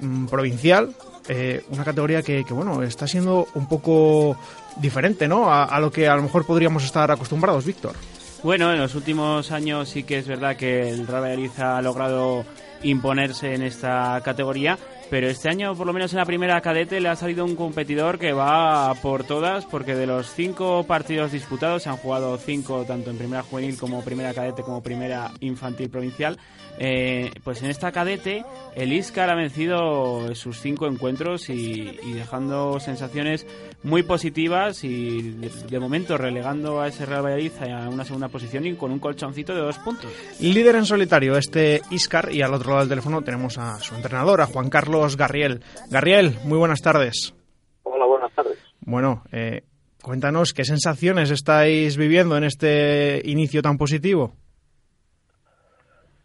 mm, 0.00 0.26
provincial, 0.26 0.94
eh, 1.28 1.64
una 1.70 1.84
categoría 1.84 2.22
que, 2.22 2.44
bueno, 2.50 2.82
está 2.82 3.06
siendo 3.06 3.48
un 3.54 3.66
poco 3.66 4.36
diferente, 4.76 5.26
¿no? 5.28 5.52
A, 5.52 5.78
lo 5.80 5.90
que 5.90 6.08
a 6.08 6.16
lo 6.16 6.22
mejor 6.22 6.46
podríamos 6.46 6.84
estar 6.84 7.10
acostumbrados, 7.10 7.64
Víctor. 7.64 7.94
Bueno, 8.42 8.72
en 8.72 8.78
los 8.78 8.94
últimos 8.94 9.50
años 9.50 9.88
sí 9.88 10.04
que 10.04 10.18
es 10.18 10.28
verdad 10.28 10.56
que 10.56 10.88
el 10.90 11.06
Real 11.06 11.22
Valladolid 11.22 11.58
ha 11.58 11.82
logrado 11.82 12.44
imponerse 12.82 13.54
en 13.54 13.62
esta 13.62 14.20
categoría, 14.24 14.78
pero 15.10 15.28
este 15.28 15.48
año, 15.48 15.74
por 15.74 15.86
lo 15.86 15.92
menos 15.92 16.12
en 16.12 16.18
la 16.18 16.24
primera 16.24 16.60
cadete, 16.60 17.00
le 17.00 17.08
ha 17.08 17.16
salido 17.16 17.44
un 17.44 17.56
competidor 17.56 18.18
que 18.18 18.32
va 18.32 18.94
por 18.94 19.24
todas, 19.24 19.64
porque 19.64 19.94
de 19.94 20.06
los 20.06 20.32
cinco 20.32 20.84
partidos 20.84 21.32
disputados, 21.32 21.84
se 21.84 21.88
han 21.88 21.96
jugado 21.96 22.36
cinco 22.38 22.84
tanto 22.86 23.10
en 23.10 23.18
primera 23.18 23.42
juvenil 23.42 23.78
como 23.78 24.02
primera 24.02 24.34
cadete 24.34 24.62
como 24.62 24.82
primera 24.82 25.32
infantil 25.40 25.90
provincial, 25.90 26.38
eh, 26.78 27.30
pues 27.42 27.62
en 27.62 27.70
esta 27.70 27.92
cadete 27.92 28.44
el 28.74 28.92
Iscar 28.92 29.30
ha 29.30 29.34
vencido 29.34 30.34
sus 30.34 30.60
cinco 30.60 30.86
encuentros 30.86 31.48
y, 31.48 31.96
dejando 32.14 32.78
sensaciones 32.80 33.46
muy 33.82 34.02
positivas 34.02 34.84
y 34.84 35.32
de, 35.68 35.80
momento 35.80 36.18
relegando 36.18 36.80
a 36.80 36.88
ese 36.88 37.06
Real 37.06 37.24
Valladolid 37.24 37.52
a 37.62 37.88
una 37.88 38.04
segunda 38.04 38.28
posición 38.28 38.66
y 38.66 38.74
con 38.74 38.92
un 38.92 38.98
colchoncito 38.98 39.54
de 39.54 39.60
dos 39.60 39.78
puntos. 39.78 40.10
Líder 40.40 40.76
en 40.76 40.86
solitario 40.86 41.36
este 41.36 41.82
Iscar 41.90 42.32
y 42.32 42.42
al 42.42 42.54
otro 42.54 42.70
lado 42.70 42.80
del 42.80 42.88
teléfono 42.88 43.22
tenemos 43.22 43.58
a 43.58 43.78
su 43.78 43.94
entrenador, 43.94 44.40
a 44.40 44.46
Juan 44.46 44.70
Carlos 44.70 45.16
Garriel. 45.16 45.62
Garriel, 45.90 46.36
muy 46.44 46.58
buenas 46.58 46.80
tardes. 46.80 47.34
Hola, 47.82 48.06
buenas 48.06 48.32
tardes. 48.32 48.58
Bueno, 48.80 49.24
eh, 49.32 49.64
cuéntanos 50.02 50.52
qué 50.52 50.64
sensaciones 50.64 51.30
estáis 51.30 51.96
viviendo 51.96 52.36
en 52.36 52.44
este 52.44 53.22
inicio 53.24 53.62
tan 53.62 53.78
positivo. 53.78 54.34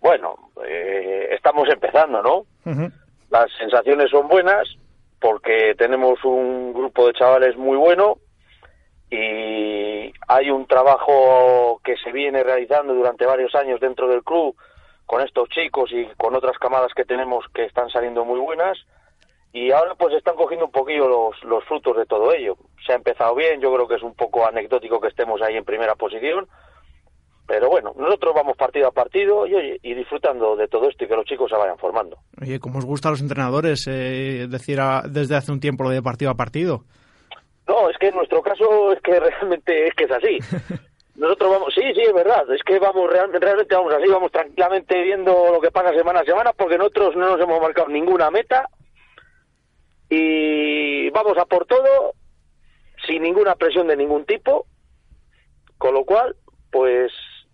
Bueno, 0.02 0.36
eh, 0.66 1.30
estamos 1.32 1.70
empezando, 1.70 2.24
¿no? 2.24 2.46
Las 3.30 3.52
sensaciones 3.58 4.10
son 4.10 4.28
buenas 4.28 4.68
porque 5.20 5.76
tenemos 5.78 6.24
un 6.26 6.74
grupo 6.74 7.08
de 7.08 7.14
chavales 7.14 7.56
muy 7.56 7.78
bueno 7.78 8.18
y 9.12 10.12
hay 10.28 10.50
un 10.50 10.66
trabajo 10.66 11.80
que 11.84 11.96
se 11.98 12.12
viene 12.12 12.44
realizando 12.44 12.96
durante 12.96 13.28
varios 13.28 13.54
años 13.54 13.80
dentro 13.80 14.08
del 14.08 14.24
club 14.24 14.56
con 15.06 15.22
estos 15.22 15.48
chicos 15.50 15.92
y 15.92 16.08
con 16.18 16.36
otras 16.36 16.58
camadas 16.58 16.94
que 16.96 17.06
tenemos 17.06 17.46
que 17.54 17.66
están 17.66 17.90
saliendo 17.90 18.26
muy 18.26 18.40
buenas 18.40 18.80
y 19.54 19.72
ahora 19.72 19.94
pues 19.96 20.16
están 20.16 20.36
cogiendo 20.36 20.66
un 20.66 20.72
poquillo 20.72 21.08
los, 21.08 21.44
los 21.44 21.64
frutos 21.66 21.96
de 21.98 22.06
todo 22.08 22.34
ello. 22.34 22.58
Se 22.88 22.94
ha 22.94 22.96
empezado 22.96 23.36
bien, 23.36 23.62
yo 23.62 23.72
creo 23.72 23.88
que 23.88 23.96
es 23.96 24.04
un 24.04 24.16
poco 24.16 24.48
anecdótico 24.48 25.00
que 25.00 25.10
estemos 25.10 25.42
ahí 25.42 25.58
en 25.58 25.66
primera 25.66 25.94
posición, 25.94 26.48
pero 27.48 27.70
bueno, 27.70 27.94
nosotros 27.98 28.34
vamos 28.34 28.56
partido 28.56 28.88
a 28.88 28.92
partido 28.92 29.46
y, 29.46 29.80
y 29.82 29.94
disfrutando 29.94 30.56
de 30.56 30.68
todo 30.68 30.90
esto 30.90 31.04
y 31.04 31.08
que 31.08 31.16
los 31.16 31.26
chicos 31.26 31.50
se 31.50 31.58
vayan 31.58 31.78
formando. 31.78 32.18
Oye, 32.42 32.60
¿cómo 32.60 32.80
os 32.80 32.86
gusta 32.86 33.10
a 33.10 33.12
los 33.12 33.22
entrenadores 33.22 33.88
eh, 33.88 34.48
decir 34.50 34.80
desde 35.10 35.36
hace 35.36 35.52
un 35.52 35.60
tiempo 35.60 35.84
lo 35.84 35.90
de 35.90 36.02
partido 36.02 36.32
a 36.32 36.36
partido? 36.36 36.84
No, 37.68 37.90
es 37.90 37.98
que 37.98 38.08
en 38.08 38.16
nuestro 38.16 38.42
caso 38.42 38.92
es 38.94 39.02
que 39.02 39.20
realmente 39.20 39.88
es 39.88 39.94
que 39.94 40.06
es 40.06 40.12
así. 40.12 40.38
Nosotros 41.16 41.52
vamos, 41.52 41.74
sí, 41.76 41.82
sí, 41.94 42.02
es 42.02 42.14
verdad, 42.14 42.50
es 42.54 42.64
que 42.64 42.80
vamos 42.80 43.12
realmente 43.12 43.76
vamos 43.76 43.94
así, 43.94 44.08
vamos 44.08 44.32
tranquilamente 44.32 45.02
viendo 45.02 45.52
lo 45.52 45.60
que 45.60 45.70
pasa 45.70 45.94
semana 45.94 46.22
a 46.22 46.26
semana 46.26 46.54
porque 46.54 46.78
nosotros 46.78 47.16
no 47.18 47.32
nos 47.32 47.42
hemos 47.42 47.62
marcado 47.62 47.90
ninguna 47.90 48.32
meta 48.32 48.70
y 50.10 51.10
vamos 51.10 51.38
a 51.38 51.46
por 51.46 51.66
todo 51.66 52.14
sin 53.06 53.24
ninguna 53.24 53.56
presión 53.56 53.88
de 53.88 53.98
ningún 53.98 54.26
tipo, 54.26 54.66
con 55.78 55.94
lo 55.94 56.06
cual, 56.06 56.36
pues 56.72 57.12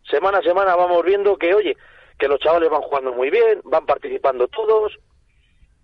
semana 0.09 0.39
a 0.39 0.41
semana 0.41 0.75
vamos 0.75 1.03
viendo 1.03 1.37
que, 1.37 1.53
oye, 1.53 1.77
que 2.17 2.27
los 2.27 2.39
chavales 2.39 2.69
van 2.69 2.81
jugando 2.81 3.13
muy 3.13 3.29
bien, 3.29 3.61
van 3.63 3.85
participando 3.85 4.47
todos 4.47 4.97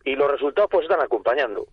y 0.04 0.16
los 0.16 0.30
resultados 0.32 0.70
pues 0.72 0.84
están 0.84 1.02
acompañando. 1.02 1.68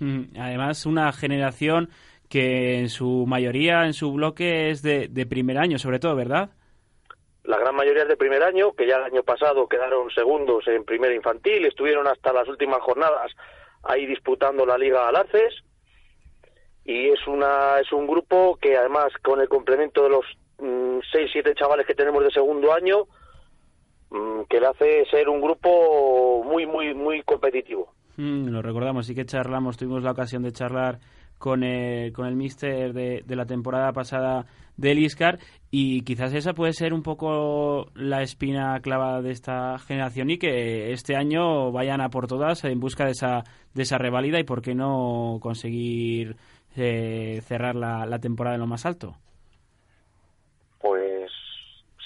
Mm, 0.00 0.38
además, 0.38 0.86
una 0.86 1.12
generación 1.12 1.90
que 2.28 2.78
en 2.78 2.88
su 2.88 3.26
mayoría, 3.26 3.86
en 3.86 3.92
su 3.92 4.12
bloque, 4.12 4.70
es 4.70 4.82
de, 4.82 5.08
de 5.08 5.26
primer 5.26 5.58
año, 5.58 5.78
sobre 5.78 5.98
todo, 5.98 6.16
¿verdad? 6.16 6.50
La 7.44 7.58
gran 7.58 7.74
mayoría 7.74 8.02
es 8.02 8.08
de 8.08 8.16
primer 8.16 8.42
año, 8.42 8.72
que 8.72 8.86
ya 8.86 8.96
el 8.96 9.04
año 9.04 9.22
pasado 9.22 9.68
quedaron 9.68 10.10
segundos 10.10 10.66
en 10.66 10.84
primera 10.84 11.14
infantil, 11.14 11.66
estuvieron 11.66 12.06
hasta 12.06 12.32
las 12.32 12.48
últimas 12.48 12.80
jornadas 12.80 13.32
ahí 13.82 14.06
disputando 14.06 14.64
la 14.64 14.78
Liga 14.78 15.08
Alarces 15.08 15.62
y 16.84 17.08
es 17.08 17.26
una 17.26 17.78
es 17.80 17.92
un 17.92 18.06
grupo 18.06 18.58
que 18.60 18.76
además 18.76 19.12
con 19.22 19.40
el 19.40 19.48
complemento 19.48 20.02
de 20.02 20.10
los 20.10 20.24
seis, 21.10 21.30
siete 21.32 21.54
chavales 21.54 21.86
que 21.86 21.94
tenemos 21.94 22.22
de 22.24 22.30
segundo 22.30 22.72
año, 22.72 23.06
mm, 24.10 24.42
que 24.48 24.60
le 24.60 24.66
hace 24.66 25.04
ser 25.10 25.28
un 25.28 25.40
grupo 25.40 26.42
muy, 26.44 26.66
muy, 26.66 26.94
muy 26.94 27.22
competitivo. 27.22 27.92
Mm, 28.16 28.48
lo 28.48 28.62
recordamos, 28.62 29.06
sí 29.06 29.14
que 29.14 29.24
charlamos, 29.24 29.76
tuvimos 29.76 30.02
la 30.02 30.12
ocasión 30.12 30.42
de 30.42 30.52
charlar 30.52 31.00
con 31.38 31.64
el, 31.64 32.12
con 32.12 32.26
el 32.26 32.36
míster 32.36 32.92
de, 32.92 33.24
la 33.28 33.46
temporada 33.46 33.92
pasada 33.92 34.46
del 34.76 34.98
Iscar 34.98 35.38
y 35.70 36.02
quizás 36.02 36.32
esa 36.32 36.54
puede 36.54 36.72
ser 36.72 36.94
un 36.94 37.02
poco 37.02 37.90
la 37.94 38.22
espina 38.22 38.78
clavada 38.80 39.20
de 39.20 39.32
esta 39.32 39.78
generación 39.78 40.30
y 40.30 40.38
que 40.38 40.92
este 40.92 41.16
año 41.16 41.72
vayan 41.72 42.00
a 42.00 42.10
por 42.10 42.26
todas 42.26 42.64
en 42.64 42.80
busca 42.80 43.04
de 43.04 43.12
esa, 43.12 43.44
de 43.74 43.82
esa 43.82 43.98
revalida 43.98 44.38
y 44.38 44.44
por 44.44 44.62
qué 44.62 44.74
no 44.74 45.38
conseguir 45.40 46.36
eh, 46.76 47.40
cerrar 47.44 47.74
la 47.74 48.18
temporada 48.20 48.56
en 48.56 48.60
lo 48.60 48.66
más 48.66 48.86
alto. 48.86 49.16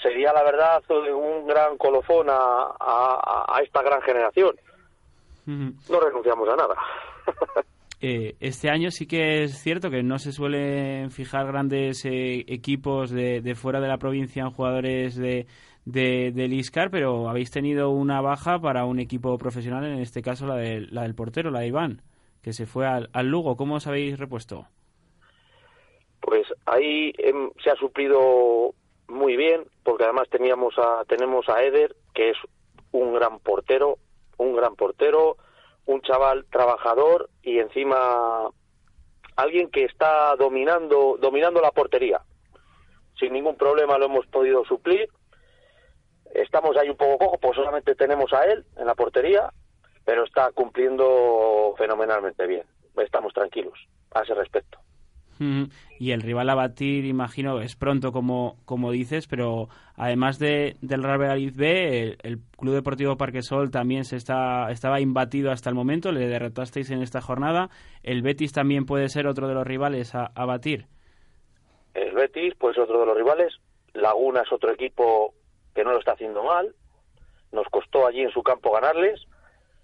Sería 0.01 0.31
la 0.31 0.43
verdad 0.43 0.81
un 0.89 1.45
gran 1.45 1.77
colofón 1.77 2.27
a, 2.29 2.75
a, 2.79 3.59
esta 3.61 3.81
gran 3.81 4.01
generación. 4.01 4.55
No 5.45 5.99
renunciamos 5.99 6.47
a 6.49 6.55
nada. 6.55 6.75
Eh, 8.01 8.37
este 8.39 8.69
año 8.69 8.91
sí 8.91 9.07
que 9.07 9.43
es 9.43 9.61
cierto 9.61 9.89
que 9.89 10.03
no 10.03 10.19
se 10.19 10.31
suelen 10.31 11.11
fijar 11.11 11.47
grandes 11.47 12.05
eh, 12.05 12.45
equipos 12.47 13.11
de, 13.11 13.41
de, 13.41 13.55
fuera 13.55 13.81
de 13.81 13.89
la 13.89 13.97
provincia 13.97 14.43
en 14.43 14.51
jugadores 14.51 15.17
de, 15.17 15.47
de, 15.83 16.31
del 16.31 16.53
ISCAR, 16.53 16.91
pero 16.91 17.27
habéis 17.27 17.51
tenido 17.51 17.89
una 17.89 18.21
baja 18.21 18.57
para 18.57 18.85
un 18.85 18.99
equipo 18.99 19.37
profesional, 19.37 19.83
en 19.83 19.99
este 19.99 20.21
caso 20.21 20.45
la, 20.45 20.55
de, 20.55 20.87
la 20.89 21.01
del 21.01 21.13
portero, 21.13 21.51
la 21.51 21.59
de 21.59 21.67
Iván, 21.67 22.01
que 22.41 22.53
se 22.53 22.65
fue 22.65 22.87
al, 22.87 23.09
al 23.11 23.27
Lugo. 23.27 23.57
¿Cómo 23.57 23.75
os 23.75 23.87
habéis 23.87 24.17
repuesto? 24.17 24.65
Pues 26.21 26.47
ahí 26.67 27.11
eh, 27.17 27.33
se 27.61 27.69
ha 27.69 27.75
suplido 27.75 28.73
muy 29.09 29.35
bien, 29.35 29.65
porque 29.83 30.03
además 30.03 30.29
teníamos 30.29 30.77
a, 30.77 31.03
tenemos 31.05 31.49
a 31.49 31.63
Eder, 31.63 31.95
que 32.13 32.29
es 32.31 32.37
un 32.91 33.13
gran 33.13 33.39
portero, 33.39 33.97
un 34.37 34.55
gran 34.55 34.75
portero, 34.75 35.37
un 35.85 36.01
chaval 36.01 36.45
trabajador 36.45 37.29
y 37.41 37.59
encima 37.59 38.49
alguien 39.35 39.69
que 39.69 39.85
está 39.85 40.35
dominando, 40.35 41.17
dominando 41.19 41.61
la 41.61 41.71
portería. 41.71 42.21
Sin 43.19 43.33
ningún 43.33 43.55
problema 43.55 43.97
lo 43.97 44.05
hemos 44.05 44.27
podido 44.27 44.63
suplir. 44.65 45.09
Estamos 46.33 46.77
ahí 46.77 46.89
un 46.89 46.97
poco 46.97 47.17
cojo, 47.17 47.37
pues 47.39 47.55
solamente 47.55 47.95
tenemos 47.95 48.31
a 48.33 48.45
él 48.45 48.65
en 48.77 48.85
la 48.85 48.95
portería, 48.95 49.51
pero 50.05 50.23
está 50.23 50.51
cumpliendo 50.51 51.73
fenomenalmente 51.77 52.45
bien. 52.47 52.65
Estamos 52.97 53.33
tranquilos 53.33 53.79
a 54.11 54.21
ese 54.21 54.33
respecto. 54.33 54.78
Y 55.99 56.11
el 56.11 56.21
rival 56.21 56.49
a 56.49 56.55
batir, 56.55 57.05
imagino, 57.05 57.61
es 57.61 57.75
pronto, 57.75 58.11
como, 58.11 58.57
como 58.65 58.91
dices, 58.91 59.27
pero 59.27 59.69
además 59.95 60.37
de, 60.37 60.75
del 60.81 61.03
Real 61.03 61.19
Valladolid 61.19 61.53
B, 61.55 62.17
el, 62.21 62.39
Club 62.57 62.73
Deportivo 62.73 63.15
Parquesol 63.15 63.71
también 63.71 64.03
se 64.03 64.17
está, 64.17 64.69
estaba 64.69 64.99
imbatido 64.99 65.51
hasta 65.51 65.69
el 65.69 65.75
momento, 65.75 66.11
le 66.11 66.27
derrotasteis 66.27 66.91
en 66.91 67.01
esta 67.01 67.21
jornada. 67.21 67.69
¿El 68.03 68.21
Betis 68.21 68.51
también 68.51 68.85
puede 68.85 69.07
ser 69.07 69.27
otro 69.27 69.47
de 69.47 69.53
los 69.53 69.65
rivales 69.65 70.13
a, 70.13 70.25
a 70.35 70.45
batir? 70.45 70.87
El 71.93 72.13
Betis, 72.13 72.53
pues 72.57 72.77
otro 72.77 72.99
de 72.99 73.05
los 73.05 73.15
rivales. 73.15 73.53
Laguna 73.93 74.41
es 74.41 74.51
otro 74.51 74.71
equipo 74.71 75.33
que 75.73 75.83
no 75.83 75.91
lo 75.91 75.99
está 75.99 76.13
haciendo 76.13 76.43
mal. 76.43 76.75
Nos 77.51 77.67
costó 77.69 78.05
allí 78.05 78.21
en 78.21 78.31
su 78.31 78.43
campo 78.43 78.71
ganarles. 78.73 79.21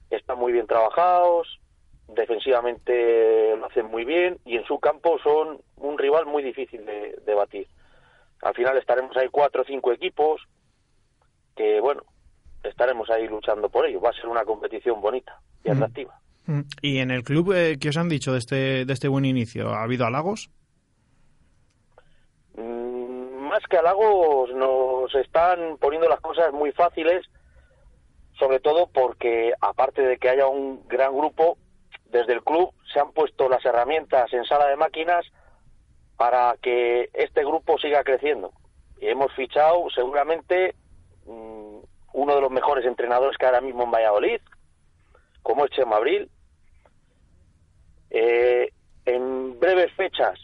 Están 0.10 0.38
muy 0.38 0.52
bien 0.52 0.68
trabajados, 0.68 1.60
defensivamente 2.08 3.56
lo 3.58 3.66
hacen 3.66 3.88
muy 3.88 4.06
bien 4.06 4.38
y 4.46 4.58
en 4.58 4.66
su 4.66 4.80
campo 4.80 5.18
son 5.20 5.60
un 5.78 5.98
rival 5.98 6.26
muy 6.26 6.44
difícil 6.44 6.86
de, 6.86 7.34
batir. 7.34 7.68
Al 8.42 8.54
final 8.54 8.78
estaremos 8.78 9.16
ahí 9.18 9.28
cuatro 9.32 9.64
o 9.64 9.66
cinco 9.66 9.92
equipos 9.92 10.42
que, 11.56 11.80
bueno, 11.80 12.04
estaremos 12.64 13.10
ahí 13.10 13.28
luchando 13.28 13.70
por 13.70 13.86
ello. 13.86 14.02
Va 14.02 14.10
a 14.10 14.14
ser 14.14 14.28
una 14.28 14.44
competición 14.44 15.02
bonita 15.02 15.40
y 15.64 15.70
atractiva. 15.72 16.20
¿Y 16.82 17.00
en 17.00 17.12
el 17.12 17.24
club 17.24 17.54
eh, 17.54 17.78
qué 17.80 17.90
os 17.90 17.98
han 17.98 18.10
dicho 18.10 18.34
de 18.34 18.38
este, 18.38 18.86
de 18.86 18.94
este 18.94 19.08
buen 19.08 19.26
inicio? 19.26 19.70
¿Ha 19.70 19.84
habido 19.84 20.06
halagos? 20.06 20.52
Mm, 22.56 23.48
más 23.50 23.64
que 23.68 23.78
halagos, 23.78 24.54
nos 24.54 25.14
están 25.16 25.78
poniendo 25.80 26.08
las 26.08 26.20
cosas 26.20 26.54
muy 26.54 26.72
fáciles, 26.72 27.26
sobre 28.38 28.60
todo 28.60 28.88
porque, 28.94 29.54
aparte 29.60 30.04
de 30.04 30.18
que 30.18 30.30
haya 30.30 30.48
un 30.48 30.88
gran 30.88 31.18
grupo, 31.18 31.58
desde 32.06 32.34
el 32.34 32.44
club 32.44 32.74
se 32.94 33.00
han 33.00 33.12
puesto 33.12 33.50
las 33.50 33.66
herramientas 33.66 34.32
en 34.34 34.46
sala 34.46 34.68
de 34.68 34.76
máquinas 34.76 35.26
para 36.18 36.56
que 36.62 37.10
este 37.14 37.44
grupo 37.44 37.78
siga 37.78 38.04
creciendo. 38.04 38.52
Y 39.00 39.08
hemos 39.08 39.34
fichado 39.34 39.90
seguramente 39.94 40.76
mm, 41.26 41.80
uno 42.14 42.36
de 42.36 42.42
los 42.42 42.52
mejores 42.52 42.86
entrenadores 42.86 43.38
que 43.38 43.46
ahora 43.46 43.62
mismo 43.62 43.84
en 43.84 43.92
Valladolid, 43.92 44.42
como 45.44 45.66
es 45.66 45.72
Chema 45.72 45.98
Abril. 45.98 46.30
Eh, 48.10 48.72
en 49.06 49.60
breves 49.60 49.92
fechas, 49.94 50.40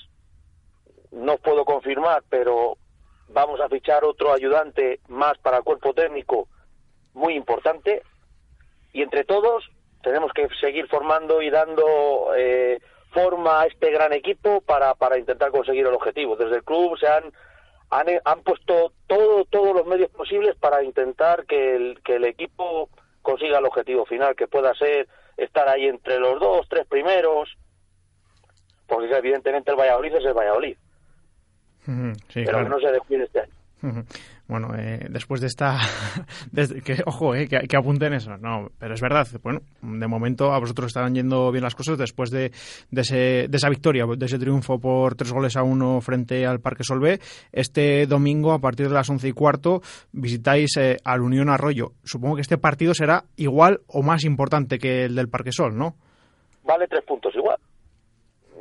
no 1.11 1.37
puedo 1.37 1.63
confirmar, 1.63 2.23
pero 2.29 2.77
vamos 3.29 3.61
a 3.61 3.69
fichar 3.69 4.03
otro 4.03 4.33
ayudante 4.33 4.99
más 5.07 5.37
para 5.37 5.57
el 5.57 5.63
cuerpo 5.63 5.93
técnico 5.93 6.47
muy 7.13 7.35
importante. 7.35 8.03
Y 8.93 9.01
entre 9.03 9.23
todos 9.23 9.70
tenemos 10.01 10.31
que 10.33 10.47
seguir 10.59 10.87
formando 10.87 11.41
y 11.41 11.49
dando 11.49 12.33
eh, 12.35 12.79
forma 13.11 13.61
a 13.61 13.65
este 13.65 13.91
gran 13.91 14.13
equipo 14.13 14.61
para, 14.61 14.95
para 14.95 15.17
intentar 15.17 15.51
conseguir 15.51 15.85
el 15.85 15.93
objetivo. 15.93 16.35
Desde 16.35 16.57
el 16.57 16.63
club 16.63 16.97
se 16.97 17.07
han, 17.07 17.31
han, 17.89 18.07
han 18.23 18.41
puesto 18.41 18.93
todo, 19.07 19.45
todos 19.45 19.75
los 19.75 19.85
medios 19.85 20.09
posibles 20.11 20.55
para 20.55 20.83
intentar 20.83 21.45
que 21.45 21.75
el, 21.75 22.01
que 22.03 22.15
el 22.15 22.25
equipo 22.25 22.89
consiga 23.21 23.59
el 23.59 23.65
objetivo 23.65 24.05
final, 24.05 24.35
que 24.35 24.47
pueda 24.47 24.73
ser 24.75 25.07
estar 25.37 25.67
ahí 25.67 25.87
entre 25.87 26.19
los 26.19 26.39
dos, 26.39 26.67
tres 26.69 26.85
primeros, 26.87 27.57
porque 28.87 29.15
evidentemente 29.15 29.71
el 29.71 29.77
Valladolid 29.77 30.15
es 30.15 30.25
el 30.25 30.33
Valladolid. 30.33 30.77
pero 32.33 32.63
que 32.63 32.69
no 32.69 32.79
se 32.79 32.91
descuide 32.91 33.23
este 33.23 33.41
año. 33.41 33.60
Bueno, 34.47 34.75
eh, 34.77 35.07
después 35.09 35.41
de 35.41 35.47
esta... 35.47 35.77
que, 36.85 37.01
ojo, 37.05 37.33
eh, 37.33 37.47
que, 37.47 37.77
apunten 37.77 38.13
eso. 38.13 38.37
No, 38.37 38.69
pero 38.77 38.93
es 38.93 39.01
verdad. 39.01 39.27
Bueno, 39.41 39.61
de 39.81 40.07
momento 40.07 40.53
a 40.53 40.59
vosotros 40.59 40.87
están 40.87 41.15
yendo 41.15 41.51
bien 41.51 41.63
las 41.63 41.73
cosas 41.73 41.97
después 41.97 42.29
de, 42.29 42.51
de, 42.91 43.01
ese, 43.01 43.47
de 43.47 43.57
esa 43.57 43.69
victoria, 43.69 44.05
de 44.05 44.25
ese 44.25 44.37
triunfo 44.37 44.79
por 44.79 45.15
tres 45.15 45.31
goles 45.31 45.57
a 45.57 45.63
uno 45.63 45.99
frente 46.01 46.45
al 46.45 46.59
Parque 46.59 46.83
Solvé. 46.83 47.19
Este 47.51 48.05
domingo, 48.05 48.53
a 48.53 48.59
partir 48.59 48.87
de 48.87 48.93
las 48.93 49.09
once 49.09 49.27
y 49.27 49.31
cuarto, 49.31 49.81
visitáis 50.11 50.77
eh, 50.77 50.97
al 51.03 51.21
Unión 51.21 51.49
Arroyo. 51.49 51.93
Supongo 52.03 52.35
que 52.35 52.41
este 52.41 52.57
partido 52.57 52.93
será 52.93 53.23
igual 53.37 53.79
o 53.87 54.03
más 54.03 54.23
importante 54.25 54.77
que 54.77 55.05
el 55.05 55.15
del 55.15 55.29
Parque 55.29 55.51
Sol, 55.51 55.77
¿no? 55.77 55.95
Vale 56.63 56.87
tres 56.87 57.03
puntos 57.03 57.33
igual. 57.35 57.57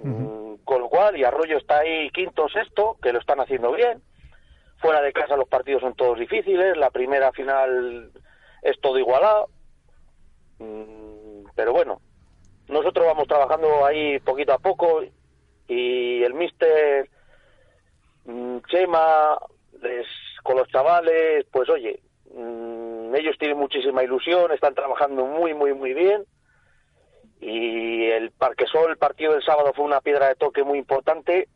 Mm, 0.03 0.65
con 0.65 0.81
lo 0.81 0.89
cual, 0.89 1.19
y 1.19 1.25
Arroyo 1.25 1.59
está 1.59 1.81
ahí 1.81 2.09
quinto 2.11 2.49
sexto, 2.49 2.97
que 3.03 3.13
lo 3.13 3.19
están 3.19 3.41
haciendo 3.41 3.73
bien 3.73 4.01
Fuera 4.81 5.03
de 5.03 5.13
casa 5.13 5.37
los 5.37 5.49
partidos 5.49 5.83
son 5.83 5.95
todos 5.95 6.19
difíciles, 6.19 6.77
la 6.77 6.91
primera 6.91 7.33
final 7.33 8.11
es 8.63 8.81
todo 8.81 8.99
igualado. 8.99 9.49
Mm, 10.59 11.45
pero 11.55 11.73
bueno, 11.73 12.01
nosotros 12.69 13.05
vamos 13.05 13.29
trabajando 13.29 13.85
ahí 13.85 14.19
poquito 14.21 14.53
a 14.53 14.59
poco 14.59 15.03
y 15.69 16.23
el 16.23 16.35
mister 16.35 17.09
mm, 18.25 18.59
Chema 18.69 19.39
con 20.43 20.57
los 20.57 20.69
chavales, 20.69 21.45
pues 21.51 21.69
oye, 21.69 22.01
mm, 22.35 23.15
ellos 23.15 23.37
tienen 23.39 23.59
muchísima 23.59 24.03
ilusión, 24.03 24.53
están 24.53 24.75
trabajando 24.75 25.27
muy, 25.27 25.53
muy, 25.55 25.75
muy 25.75 25.95
bien. 25.95 26.25
Y 27.41 28.07
el 28.07 28.31
Parquesol, 28.33 28.91
el 28.91 28.99
partido 28.99 29.33
del 29.33 29.43
sábado 29.43 29.73
fue 29.75 29.85
una 29.85 30.01
piedra 30.01 30.29
de 30.29 30.35
toque 30.35 30.63
muy 30.63 30.79
importante 30.79 31.49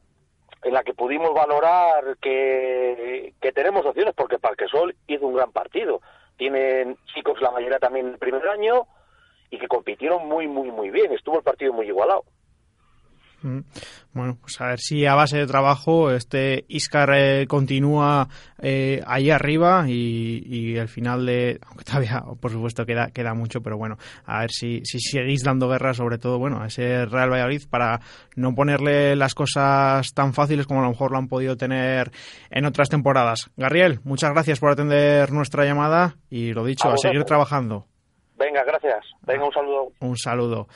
en 0.64 0.72
la 0.72 0.82
que 0.82 0.94
pudimos 0.94 1.32
valorar 1.34 2.16
que, 2.20 3.34
que 3.40 3.52
tenemos 3.52 3.84
opciones, 3.84 4.14
porque 4.14 4.38
Parquesol 4.38 4.96
hizo 5.06 5.26
un 5.26 5.34
gran 5.34 5.52
partido. 5.52 6.00
Tienen 6.36 6.96
chicos, 7.14 7.40
la 7.40 7.50
mayoría 7.50 7.78
también 7.78 8.08
el 8.08 8.18
primer 8.18 8.48
año, 8.48 8.86
y 9.50 9.58
que 9.58 9.68
compitieron 9.68 10.26
muy, 10.26 10.48
muy, 10.48 10.70
muy 10.70 10.90
bien. 10.90 11.12
Estuvo 11.12 11.36
el 11.36 11.44
partido 11.44 11.72
muy 11.72 11.86
igualado. 11.86 12.24
Mm. 13.44 13.60
Bueno, 14.14 14.38
pues 14.40 14.58
a 14.62 14.68
ver 14.68 14.80
si 14.80 15.04
a 15.04 15.14
base 15.14 15.36
de 15.36 15.46
trabajo 15.46 16.10
este 16.10 16.64
Iscar 16.66 17.10
eh, 17.14 17.46
continúa 17.46 18.26
eh, 18.58 19.02
ahí 19.06 19.30
arriba 19.30 19.84
y, 19.86 20.42
y, 20.46 20.76
el 20.76 20.88
final 20.88 21.26
de, 21.26 21.60
aunque 21.66 21.84
todavía 21.84 22.24
por 22.40 22.50
supuesto 22.50 22.86
queda, 22.86 23.10
queda 23.10 23.34
mucho, 23.34 23.60
pero 23.60 23.76
bueno, 23.76 23.98
a 24.24 24.40
ver 24.40 24.50
si, 24.50 24.80
si 24.84 24.98
seguís 24.98 25.44
dando 25.44 25.68
guerra 25.68 25.92
sobre 25.92 26.16
todo, 26.16 26.38
bueno, 26.38 26.62
a 26.62 26.68
ese 26.68 27.04
Real 27.04 27.30
Valladolid 27.30 27.68
para 27.68 28.00
no 28.34 28.54
ponerle 28.54 29.14
las 29.14 29.34
cosas 29.34 30.14
tan 30.14 30.32
fáciles 30.32 30.66
como 30.66 30.80
a 30.80 30.84
lo 30.84 30.90
mejor 30.90 31.12
lo 31.12 31.18
han 31.18 31.28
podido 31.28 31.58
tener 31.58 32.12
en 32.50 32.64
otras 32.64 32.88
temporadas. 32.88 33.50
Gabriel, 33.58 34.00
muchas 34.04 34.32
gracias 34.32 34.58
por 34.58 34.72
atender 34.72 35.32
nuestra 35.32 35.66
llamada 35.66 36.16
y 36.30 36.54
lo 36.54 36.64
dicho, 36.64 36.88
a, 36.88 36.94
a 36.94 36.96
seguir 36.96 37.24
trabajando. 37.24 37.86
Venga, 38.38 38.64
gracias. 38.64 39.04
Venga, 39.26 39.44
un 39.44 39.52
saludo. 39.52 39.92
Un 40.00 40.16
saludo. 40.16 40.68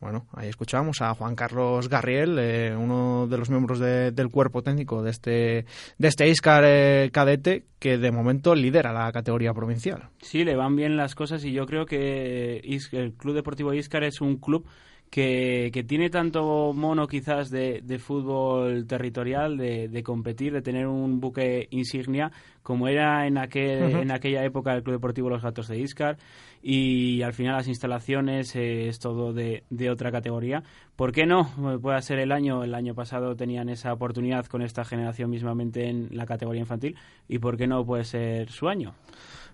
Bueno, 0.00 0.26
ahí 0.32 0.48
escuchamos 0.48 1.02
a 1.02 1.12
Juan 1.14 1.36
Carlos 1.36 1.90
Garriel, 1.90 2.38
eh, 2.38 2.74
uno 2.74 3.26
de 3.26 3.36
los 3.36 3.50
miembros 3.50 3.78
del 3.78 4.30
cuerpo 4.30 4.62
técnico 4.62 5.02
de 5.02 5.10
este, 5.10 5.66
de 5.98 6.08
este 6.08 6.26
Iscar 6.26 6.64
eh, 6.66 7.10
cadete, 7.12 7.66
que 7.78 7.98
de 7.98 8.10
momento 8.10 8.54
lidera 8.54 8.94
la 8.94 9.12
categoría 9.12 9.52
provincial. 9.52 10.08
Sí, 10.22 10.42
le 10.42 10.56
van 10.56 10.74
bien 10.74 10.96
las 10.96 11.14
cosas 11.14 11.44
y 11.44 11.52
yo 11.52 11.66
creo 11.66 11.84
que 11.84 12.60
el 12.92 13.12
Club 13.12 13.34
Deportivo 13.34 13.74
Iscar 13.74 14.02
es 14.02 14.22
un 14.22 14.38
club 14.38 14.66
que, 15.10 15.70
que 15.72 15.82
tiene 15.82 16.08
tanto 16.08 16.72
mono 16.72 17.08
quizás 17.08 17.50
de, 17.50 17.80
de 17.82 17.98
fútbol 17.98 18.86
territorial, 18.86 19.56
de, 19.56 19.88
de, 19.88 20.02
competir, 20.04 20.52
de 20.52 20.62
tener 20.62 20.86
un 20.86 21.20
buque 21.20 21.66
insignia, 21.70 22.30
como 22.62 22.86
era 22.86 23.26
en, 23.26 23.36
aquel, 23.36 23.96
en 23.96 24.12
aquella 24.12 24.44
época 24.44 24.72
el 24.72 24.84
Club 24.84 24.96
Deportivo 24.96 25.28
Los 25.28 25.42
Gatos 25.42 25.66
de 25.66 25.80
Iscar, 25.80 26.16
y 26.62 27.22
al 27.22 27.32
final 27.32 27.56
las 27.56 27.66
instalaciones 27.66 28.54
eh, 28.54 28.86
es 28.86 29.00
todo 29.00 29.32
de, 29.32 29.64
de, 29.68 29.90
otra 29.90 30.12
categoría. 30.12 30.62
¿Por 30.94 31.10
qué 31.10 31.26
no? 31.26 31.50
Puede 31.82 32.00
ser 32.02 32.20
el 32.20 32.30
año, 32.30 32.62
el 32.62 32.74
año 32.74 32.94
pasado 32.94 33.34
tenían 33.34 33.68
esa 33.68 33.92
oportunidad 33.92 34.46
con 34.46 34.62
esta 34.62 34.84
generación 34.84 35.28
mismamente 35.28 35.88
en 35.88 36.08
la 36.12 36.24
categoría 36.24 36.60
infantil, 36.60 36.96
y 37.28 37.40
¿por 37.40 37.56
qué 37.56 37.66
no 37.66 37.84
puede 37.84 38.04
ser 38.04 38.48
su 38.50 38.68
año? 38.68 38.94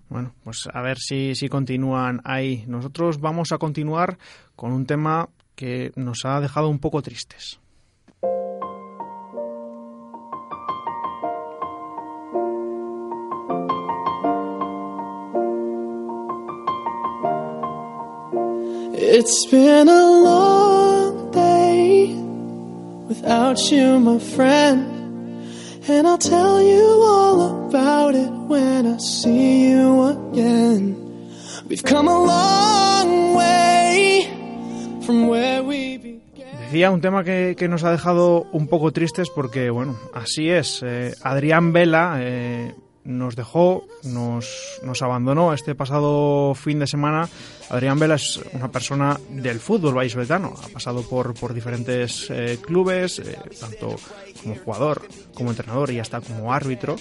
Bueno, 0.09 0.35
pues 0.45 0.69
a 0.73 0.83
ver 0.83 0.99
si, 0.99 1.35
si 1.35 1.49
continúan 1.49 2.21
ahí. 2.25 2.65
Nosotros 2.69 3.21
vamos 3.21 3.51
a 3.51 3.59
continuar 3.59 4.19
con 4.55 4.73
un 4.73 4.87
tema 4.87 5.29
que 5.57 5.91
nos 5.97 6.25
ha 6.25 6.41
dejado 6.41 6.69
un 6.69 6.79
poco 6.79 7.03
tristes. 7.03 7.59
It's 18.99 19.47
been 19.51 19.89
a 19.89 20.11
long 20.31 21.31
day 21.31 22.15
without 23.09 23.59
you, 23.71 23.99
my 23.99 24.19
friend. 24.19 24.93
And 25.89 26.07
I'll 26.07 26.19
tell 26.19 26.61
you 26.61 26.85
all 27.05 27.69
about 27.69 28.15
it 28.15 28.31
when 28.31 28.87
I 28.87 28.99
see 28.99 29.71
you 29.71 30.03
again. 30.03 31.31
We've 31.69 31.83
come 31.83 32.09
a 32.09 32.25
long 32.25 33.35
way 33.37 33.66
Decía 36.61 36.91
un 36.91 37.01
tema 37.01 37.23
que, 37.25 37.67
nos 37.69 37.85
ha 37.85 37.91
dejado 37.91 38.47
un 38.53 38.67
poco 38.67 38.93
tristes 38.93 39.31
porque, 39.31 39.71
bueno, 39.71 39.97
así 40.13 40.49
es. 40.51 40.83
Eh, 40.85 41.15
Adrián 41.23 41.73
Vela 41.73 42.17
eh, 42.21 42.75
nos 43.05 43.37
dejó, 43.37 43.87
nos, 44.05 44.81
nos 44.83 45.03
abandonó 45.03 45.53
este 45.53 45.75
pasado 45.75 46.55
fin 46.55 46.79
de 46.81 46.87
semana. 46.87 47.29
Adrián 47.71 47.99
Vela 47.99 48.17
es 48.17 48.41
una 48.53 48.71
persona 48.71 49.19
del 49.31 49.61
fútbol 49.61 49.95
vallisoletano, 49.95 50.55
ha 50.63 50.69
pasado 50.69 51.03
por, 51.03 51.35
por 51.35 51.55
diferentes 51.55 52.29
eh, 52.31 52.59
clubes, 52.61 53.23
tanto 53.61 53.97
como 54.43 54.57
jugador, 54.57 55.03
como 55.35 55.51
entrenador 55.51 55.91
y 55.91 56.01
hasta 56.01 56.21
como 56.21 56.53
árbitro. 56.53 56.97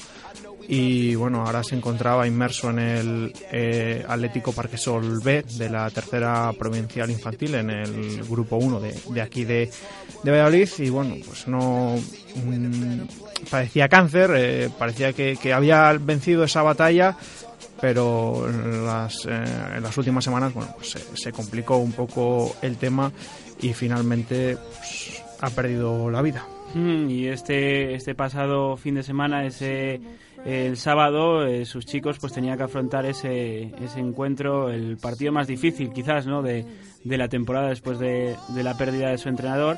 Y 0.68 1.13
bueno, 1.16 1.45
ahora 1.45 1.63
se 1.63 1.76
encontraba 1.76 2.26
inmerso 2.26 2.72
en 2.72 2.80
el 2.80 3.34
eh, 3.51 4.03
Atlético 4.07 4.51
Parquesol 4.51 5.20
B 5.22 5.43
de 5.57 5.70
la 5.70 5.89
tercera 5.91 6.51
provincial 6.57 7.09
infantil, 7.11 7.55
en 7.55 7.70
el 7.70 8.24
grupo 8.24 8.57
1 8.57 8.80
de, 8.80 8.95
de 9.09 9.22
aquí 9.22 9.45
de, 9.45 9.70
de 10.24 10.32
Valladolid. 10.32 10.70
Y 10.80 10.89
bueno, 10.89 11.16
pues 11.26 11.47
no. 11.47 11.95
Mm, 12.36 13.01
parecía 13.49 13.88
cáncer, 13.88 14.70
parecía 14.78 15.13
que, 15.13 15.53
había 15.53 15.93
vencido 15.93 16.43
esa 16.43 16.63
batalla, 16.63 17.16
pero 17.80 18.49
en 18.49 18.86
las, 18.86 19.26
eh, 19.26 19.80
las 19.82 19.97
últimas 19.97 20.24
semanas 20.24 20.53
bueno, 20.53 20.74
pues 20.76 20.91
se, 20.91 20.99
se, 21.18 21.32
complicó 21.32 21.78
un 21.78 21.91
poco 21.91 22.55
el 22.61 22.78
tema 22.78 23.11
y 23.61 23.74
finalmente 23.74 24.57
pues, 24.57 25.24
ha 25.41 25.49
perdido 25.51 26.09
la 26.09 26.22
vida. 26.22 26.45
Mm, 26.74 27.09
y 27.09 27.28
este, 27.28 27.93
este 27.95 28.16
pasado 28.16 28.76
fin 28.78 28.95
de 28.95 29.03
semana, 29.03 29.45
ese 29.45 30.01
el 30.45 30.77
sábado 30.77 31.45
eh, 31.45 31.65
sus 31.65 31.85
chicos 31.85 32.19
pues 32.19 32.31
tenían 32.31 32.57
que 32.57 32.63
afrontar 32.63 33.05
ese, 33.05 33.73
ese 33.81 33.99
encuentro, 33.99 34.69
el 34.69 34.97
partido 34.97 35.31
más 35.31 35.47
difícil 35.47 35.91
quizás 35.91 36.27
¿no? 36.27 36.43
de, 36.43 36.65
de 37.03 37.17
la 37.17 37.27
temporada 37.27 37.69
después 37.69 37.97
de, 37.97 38.35
de, 38.49 38.63
la 38.63 38.77
pérdida 38.77 39.09
de 39.09 39.17
su 39.17 39.27
entrenador 39.27 39.77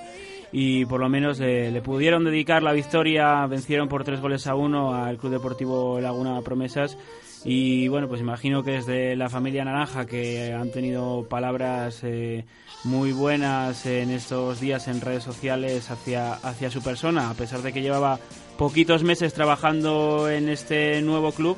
y 0.51 0.86
por 0.86 0.99
lo 0.99 1.07
menos 1.07 1.39
le, 1.39 1.72
le, 1.72 1.82
pudieron 1.82 2.26
dedicar 2.26 2.63
la 2.63 2.74
victoria, 2.74 3.45
vencieron 3.47 3.88
por 3.88 4.03
tres 4.03 4.20
goles 4.20 4.45
a 4.45 4.55
uno 4.55 4.93
al 4.93 5.18
Club 5.18 5.32
Deportivo 5.32 6.01
Laguna 6.01 6.41
Promesas 6.41 6.97
y 7.46 7.88
bueno 7.88 8.08
pues 8.08 8.22
imagino 8.22 8.64
que 8.64 8.72
desde 8.72 9.16
la 9.16 9.30
familia 9.30 9.66
Naranja 9.66 10.06
que 10.06 10.54
han 10.54 10.72
tenido 10.72 11.26
palabras 11.30 12.00
eh, 12.04 12.46
muy 12.84 13.12
buenas 13.12 13.86
en 13.86 14.12
estos 14.12 14.60
días 14.60 14.88
en 14.88 15.02
redes 15.02 15.24
sociales 15.24 15.90
hacia, 15.92 16.34
hacia 16.34 16.70
su 16.70 16.82
persona, 16.82 17.30
a 17.30 17.34
pesar 17.34 17.62
de 17.62 17.74
que 17.74 17.82
llevaba 17.82 18.20
poquitos 18.58 19.04
meses 19.04 19.34
trabajando 19.34 20.30
en 20.30 20.50
este 20.50 21.02
nuevo 21.02 21.32
club, 21.32 21.58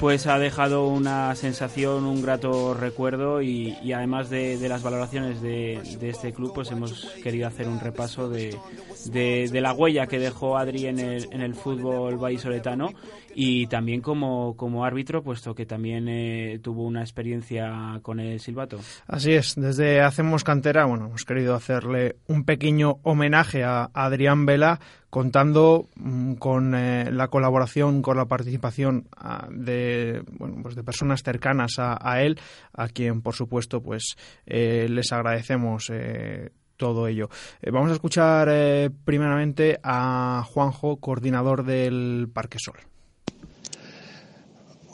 pues 0.00 0.26
ha 0.26 0.38
dejado 0.38 0.88
una 0.88 1.34
sensación, 1.36 2.04
un 2.04 2.22
grato 2.22 2.74
recuerdo 2.74 3.42
y, 3.42 3.92
además 3.92 4.30
de, 4.30 4.58
de, 4.58 4.68
las 4.68 4.82
valoraciones 4.82 5.40
de, 5.40 5.80
de, 6.00 6.08
este 6.08 6.32
club, 6.32 6.52
pues 6.54 6.70
hemos 6.70 7.04
querido 7.22 7.46
hacer 7.46 7.68
un 7.68 7.78
repaso 7.78 8.28
de, 8.28 8.58
de 9.06 9.60
la 9.60 9.72
huella 9.72 10.06
que 10.06 10.18
dejó 10.18 10.56
Adri 10.56 10.86
en 10.86 10.98
el, 10.98 11.28
en 11.30 11.40
el 11.40 11.54
fútbol 11.54 12.16
vallisoletano 12.16 12.92
y 13.34 13.66
también 13.66 14.00
como, 14.00 14.84
árbitro, 14.84 15.22
puesto 15.22 15.54
que 15.54 15.66
también 15.66 16.08
eh, 16.08 16.58
tuvo 16.62 16.84
una 16.84 17.00
experiencia 17.00 17.98
con 18.02 18.20
el 18.20 18.40
silbato. 18.40 18.78
Así 19.06 19.32
es, 19.32 19.54
desde 19.56 20.00
Hacemos 20.00 20.44
Cantera, 20.44 20.84
bueno, 20.84 21.06
hemos 21.06 21.24
querido 21.24 21.54
hacerle 21.54 22.16
un 22.26 22.44
pequeño 22.44 22.98
homenaje 23.02 23.64
a 23.64 23.90
Adrián 23.94 24.46
Vela, 24.46 24.80
contando 25.10 25.88
mmm, 25.96 26.34
con 26.34 26.74
eh, 26.74 27.10
la 27.12 27.28
colaboración, 27.28 28.02
con 28.02 28.16
la 28.16 28.26
participación 28.26 29.08
uh, 29.22 29.50
de, 29.50 30.22
bueno, 30.38 30.56
pues 30.62 30.74
de 30.74 30.82
personas 30.82 31.22
cercanas 31.22 31.78
a, 31.78 31.98
a, 32.00 32.22
él, 32.22 32.38
a 32.72 32.88
quien, 32.88 33.20
por 33.20 33.34
supuesto, 33.34 33.82
pues 33.82 34.16
eh, 34.46 34.86
les 34.88 35.12
agradecemos 35.12 35.90
eh, 35.92 36.50
todo 36.76 37.06
ello. 37.06 37.28
Eh, 37.60 37.70
vamos 37.70 37.90
a 37.90 37.94
escuchar 37.94 38.48
eh, 38.50 38.90
primeramente 39.04 39.78
a 39.82 40.44
Juanjo, 40.46 40.96
coordinador 40.96 41.64
del 41.64 42.28
Parque 42.32 42.58
Sol. 42.58 42.91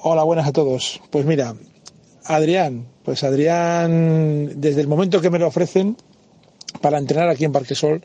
Hola, 0.00 0.22
buenas 0.22 0.46
a 0.46 0.52
todos. 0.52 1.00
Pues 1.10 1.26
mira, 1.26 1.56
Adrián, 2.24 2.86
pues 3.04 3.24
Adrián, 3.24 4.60
desde 4.60 4.80
el 4.80 4.86
momento 4.86 5.20
que 5.20 5.28
me 5.28 5.40
lo 5.40 5.48
ofrecen 5.48 5.96
para 6.80 6.98
entrenar 6.98 7.28
aquí 7.28 7.44
en 7.44 7.50
Parquesol, 7.50 8.04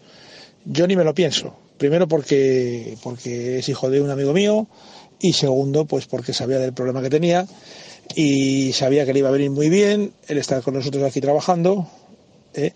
yo 0.66 0.88
ni 0.88 0.96
me 0.96 1.04
lo 1.04 1.14
pienso. 1.14 1.56
Primero 1.78 2.08
porque, 2.08 2.98
porque 3.04 3.60
es 3.60 3.70
hijo 3.70 3.92
de 3.92 4.02
un 4.02 4.10
amigo 4.10 4.34
mío 4.34 4.66
y 5.20 5.34
segundo, 5.34 5.86
pues 5.86 6.08
porque 6.08 6.34
sabía 6.34 6.58
del 6.58 6.74
problema 6.74 7.04
que 7.04 7.12
tenía 7.12 7.46
y 8.16 8.74
sabía 8.74 9.06
que 9.06 9.14
le 9.14 9.20
iba 9.20 9.30
a 9.30 9.34
venir 9.34 9.52
muy 9.52 9.70
bien 9.70 10.14
el 10.28 10.40
estar 10.40 10.64
con 10.64 10.74
nosotros 10.74 11.04
aquí 11.04 11.22
trabajando. 11.22 11.88
¿eh? 12.56 12.74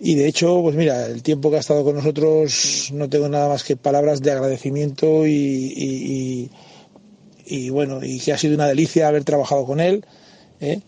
Y 0.00 0.14
de 0.14 0.26
hecho, 0.26 0.62
pues 0.62 0.74
mira, 0.74 1.06
el 1.06 1.22
tiempo 1.22 1.50
que 1.50 1.56
ha 1.56 1.60
estado 1.60 1.84
con 1.84 1.96
nosotros 1.96 2.90
no 2.94 3.10
tengo 3.10 3.28
nada 3.28 3.48
más 3.48 3.62
que 3.62 3.76
palabras 3.76 4.22
de 4.22 4.32
agradecimiento 4.32 5.26
y, 5.26 6.50
y 7.46 7.70
bueno, 7.70 8.00
y 8.02 8.18
que 8.20 8.32
ha 8.32 8.38
sido 8.38 8.54
una 8.54 8.66
delicia 8.66 9.08
haber 9.08 9.24
trabajado 9.24 9.64
con 9.64 9.80
él, 9.80 10.04
¿eh? 10.60 10.80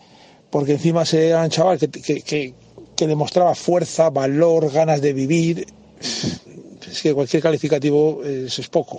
porque 0.49 0.73
encima 0.73 1.05
se 1.05 1.29
era 1.29 1.43
un 1.43 1.49
chaval 1.49 1.77
que, 1.77 1.89
que, 1.89 2.21
que, 2.21 2.53
que, 2.95 3.07
demostraba 3.07 3.53
fuerza, 3.55 4.09
valor, 4.09 4.71
ganas 4.71 5.01
de 5.01 5.13
vivir. 5.13 5.67
Es 6.89 7.01
que 7.01 7.13
cualquier 7.13 7.43
calificativo 7.43 8.23
es, 8.23 8.59
es 8.59 8.69
poco. 8.69 8.95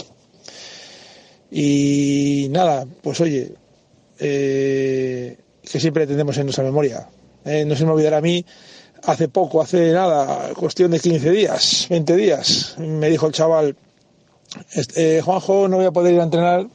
Y 1.50 2.48
nada, 2.50 2.86
pues 3.00 3.18
oye, 3.22 3.54
eh, 4.18 5.38
que 5.62 5.80
siempre 5.80 6.06
tendremos 6.06 6.36
en 6.36 6.44
nuestra 6.44 6.64
memoria. 6.64 7.08
¿eh? 7.46 7.64
No 7.64 7.74
se 7.74 7.86
me 7.86 7.92
olvidará 7.92 8.18
a 8.18 8.20
mí, 8.20 8.44
hace 9.04 9.28
poco, 9.28 9.62
hace 9.62 9.92
nada, 9.92 10.52
cuestión 10.54 10.90
de 10.90 11.00
15 11.00 11.30
días, 11.30 11.86
20 11.88 12.16
días, 12.16 12.74
me 12.78 13.08
dijo 13.08 13.26
el 13.26 13.32
chaval, 13.32 13.76
este, 14.72 15.22
Juanjo, 15.22 15.68
no 15.68 15.76
voy 15.76 15.86
a 15.86 15.90
poder 15.90 16.14
ir 16.14 16.20
a 16.20 16.24
entrenar 16.24 16.66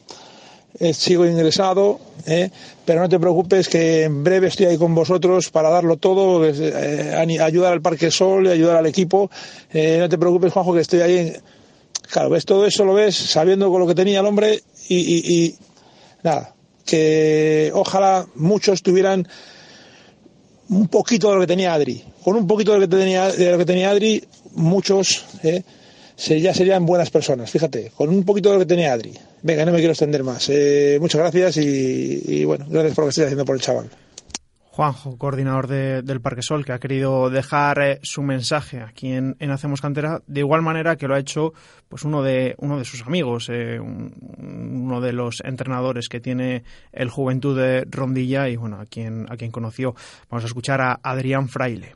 eh, 0.80 0.93
sigo 0.93 1.26
ingresado, 1.26 1.99
eh, 2.26 2.49
pero 2.84 3.01
no 3.01 3.09
te 3.09 3.19
preocupes 3.19 3.69
que 3.69 4.03
en 4.03 4.24
breve 4.24 4.47
estoy 4.47 4.65
ahí 4.65 4.78
con 4.78 4.95
vosotros 4.95 5.49
para 5.51 5.69
darlo 5.69 5.97
todo, 5.97 6.43
eh, 6.47 7.39
ayudar 7.39 7.74
al 7.74 7.82
Parque 7.82 8.09
Sol, 8.09 8.47
ayudar 8.47 8.78
al 8.78 8.88
equipo. 8.88 9.30
No 9.74 10.09
te 10.09 10.17
preocupes, 10.17 10.51
Juanjo, 10.51 10.74
que 10.74 10.82
estoy 10.82 11.01
ahí. 11.01 11.17
En... 11.17 11.41
Claro, 12.09 12.30
ves 12.30 12.45
todo 12.45 12.65
eso, 12.65 12.84
lo 12.86 12.95
ves 12.95 13.15
sabiendo 13.15 13.69
con 13.71 13.82
lo 13.82 13.88
que 13.88 13.95
tenía 13.95 14.19
el 14.19 14.26
hombre 14.26 14.61
y, 14.88 14.97
y, 14.97 15.43
y 15.45 15.55
nada, 16.24 16.53
que 16.86 17.71
ojalá 17.74 18.26
muchos 18.36 18.82
tuvieran 18.84 19.28
un 20.69 20.88
poquito 20.88 21.30
de 21.30 21.36
lo 21.36 21.41
que 21.41 21.47
tenía 21.47 21.74
Adri. 21.74 22.03
Con 22.24 22.36
un 22.36 22.47
poquito 22.47 22.74
de 22.74 22.80
lo 22.80 22.88
que 22.88 22.97
tenía, 22.97 23.32
de 23.32 23.51
lo 23.51 23.57
que 23.57 23.65
tenía 23.65 23.91
Adri, 23.91 24.24
muchos 24.55 25.26
ya 26.28 26.53
serían 26.53 26.86
buenas 26.86 27.09
personas, 27.09 27.49
fíjate, 27.51 27.91
con 27.95 28.09
un 28.09 28.24
poquito 28.24 28.49
de 28.49 28.55
lo 28.55 28.59
que 28.61 28.67
tenía 28.67 28.93
Adri. 28.93 29.13
Venga, 29.46 29.66
no 29.66 29.74
me 29.74 29.80
quiero 29.80 29.91
extender 29.91 30.24
más. 30.24 30.48
Eh, 30.50 30.98
muchas 31.02 31.20
gracias 31.20 31.58
y, 31.58 32.24
y, 32.26 32.46
bueno, 32.46 32.66
gracias 32.70 32.96
por 32.96 33.04
lo 33.04 33.08
que 33.08 33.10
estoy 33.10 33.26
haciendo 33.26 33.44
por 33.44 33.56
el 33.56 33.62
chaval. 33.62 33.89
Juanjo, 34.72 35.18
coordinador 35.18 35.68
de, 35.68 36.02
del 36.02 36.22
Parque 36.22 36.41
Sol, 36.41 36.64
que 36.66 36.72
ha 36.72 36.80
querido 36.80 37.30
dejar 37.30 37.80
eh, 37.82 38.00
su 38.04 38.24
mensaje 38.24 38.80
aquí 38.80 39.12
en, 39.12 39.36
en, 39.39 39.52
Hacemos 39.52 39.82
Cantera, 39.82 40.24
de 40.28 40.39
igual 40.39 40.62
manera 40.62 40.96
que 40.96 41.10
lo 41.10 41.14
ha 41.14 41.20
hecho 41.20 41.52
pues 41.89 42.06
uno 42.06 42.24
de, 42.24 42.56
uno 42.58 42.80
de 42.80 42.86
sus 42.86 43.02
amigos, 43.06 43.50
eh, 43.50 43.82
un, 43.82 44.14
uno 44.86 45.02
de 45.02 45.12
los 45.12 45.41
entrenadores 45.41 46.08
que 46.08 46.22
tiene 46.22 46.64
el 46.94 47.10
Juventud 47.10 47.56
de 47.56 47.86
Rondilla 47.88 48.48
y 48.48 48.56
bueno, 48.56 48.80
a 48.80 48.86
quien, 48.86 49.28
a 49.30 49.36
quien 49.36 49.52
conoció. 49.52 49.94
Vamos 50.30 50.46
a 50.46 50.48
escuchar 50.48 50.80
a 50.80 51.02
Adrián 51.04 51.50
Fraile. 51.50 51.96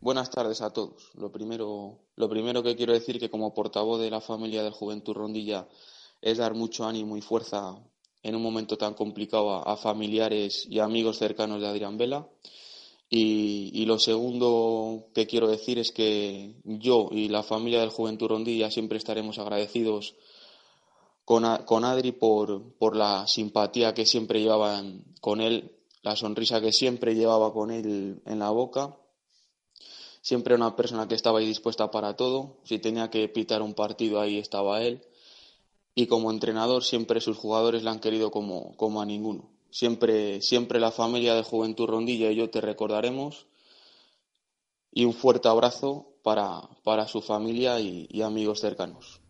buenas 0.00 0.30
tardes 0.30 0.62
a 0.62 0.70
todos. 0.70 1.12
Lo 1.14 1.30
primero, 1.30 1.98
lo 2.16 2.28
primero 2.28 2.62
que 2.62 2.74
quiero 2.74 2.94
decir 2.94 3.20
que 3.20 3.28
como 3.30 3.52
portavoz 3.52 4.00
de 4.00 4.10
la 4.10 4.22
familia 4.22 4.62
del 4.62 4.72
Juventud 4.72 5.12
Rondilla 5.12 5.68
es 6.24 6.38
dar 6.38 6.54
mucho 6.54 6.86
ánimo 6.86 7.18
y 7.18 7.20
fuerza 7.20 7.76
en 8.22 8.34
un 8.34 8.40
momento 8.40 8.78
tan 8.78 8.94
complicado 8.94 9.68
a, 9.68 9.76
familiares 9.76 10.66
y 10.70 10.78
amigos 10.78 11.18
cercanos 11.18 11.60
de 11.60 11.66
Adrián 11.66 11.98
Vela. 11.98 12.26
Y, 13.10 13.84
lo 13.84 13.98
segundo 13.98 15.08
que 15.14 15.26
quiero 15.26 15.48
decir 15.48 15.78
es 15.78 15.92
que 15.92 16.54
yo 16.64 17.10
y 17.12 17.28
la 17.28 17.42
familia 17.42 17.80
del 17.80 17.90
Juventud 17.90 18.28
Rondilla 18.28 18.70
siempre 18.70 18.96
estaremos 18.96 19.38
agradecidos 19.38 20.14
con, 21.26 21.44
con 21.66 21.84
Adri 21.84 22.12
por, 22.12 22.72
por 22.78 22.96
la 22.96 23.26
simpatía 23.26 23.92
que 23.92 24.06
siempre 24.06 24.40
llevaban 24.40 25.04
con 25.20 25.42
él, 25.42 25.76
la 26.00 26.16
sonrisa 26.16 26.62
que 26.62 26.72
siempre 26.72 27.14
llevaba 27.14 27.52
con 27.52 27.70
él 27.70 28.22
en 28.24 28.38
la 28.38 28.48
boca. 28.48 28.96
Siempre 30.22 30.54
una 30.54 30.74
persona 30.74 31.06
que 31.06 31.16
estaba 31.16 31.40
ahí 31.40 31.46
dispuesta 31.46 31.90
para 31.90 32.16
todo. 32.16 32.56
Si 32.64 32.78
tenía 32.78 33.10
que 33.10 33.28
pitar 33.28 33.60
un 33.60 33.74
partido, 33.74 34.22
ahí 34.22 34.38
estaba 34.38 34.82
él. 34.82 35.02
Y 35.94 36.06
como 36.06 36.30
entrenador, 36.30 36.82
siempre 36.82 37.20
sus 37.20 37.36
jugadores 37.36 37.82
le 37.82 37.90
han 37.90 38.00
querido 38.00 38.30
como, 38.30 38.76
como 38.76 39.00
a 39.00 39.06
ninguno. 39.06 39.50
Siempre, 39.70 40.40
siempre 40.42 40.80
la 40.80 40.90
familia 40.90 41.34
de 41.34 41.42
Juventud 41.42 41.86
Rondilla 41.86 42.30
y 42.30 42.36
yo 42.36 42.50
te 42.50 42.60
recordaremos. 42.60 43.46
Y 44.92 45.04
un 45.04 45.12
fuerte 45.12 45.48
abrazo 45.48 46.08
para, 46.22 46.62
para 46.82 47.06
su 47.06 47.20
familia 47.20 47.80
y 47.80 48.22
amigos 48.22 48.60
cercanos 48.60 49.20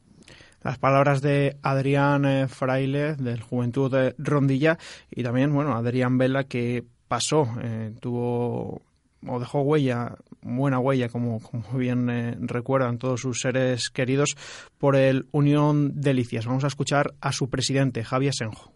las 0.65 0.79
palabras 0.79 1.21
de 1.21 1.59
Adrián 1.63 2.25
eh, 2.25 2.49
Fraile 2.49 3.15
del 3.17 3.43
Juventud 3.43 3.91
de 3.91 4.15
Rondilla 4.19 4.79
y 5.11 5.23
también, 5.23 5.53
bueno, 5.53 5.77
Adrián 5.77 6.17
Vela 6.17 6.45
que 6.45 6.83
pasó, 7.07 7.47
eh, 7.63 7.95
tuvo 8.01 8.81
o 9.27 9.41
dejó 9.41 9.61
huella, 9.61 10.17
buena 10.45 10.79
huella, 10.79 11.09
como, 11.09 11.41
como 11.41 11.79
bien 11.79 12.09
eh, 12.11 12.37
recuerdan 12.39 12.99
todos 12.99 13.23
sus 13.23 13.41
seres 13.41 13.91
queridos, 13.91 14.37
por 14.79 14.95
el 14.95 15.27
Unión 15.33 16.01
Delicias. 16.01 16.47
Vamos 16.47 16.65
a 16.65 16.69
escuchar 16.69 17.15
a 17.21 17.33
su 17.33 17.49
presidente, 17.49 18.05
Javier 18.05 18.35
Senjo. 18.35 18.73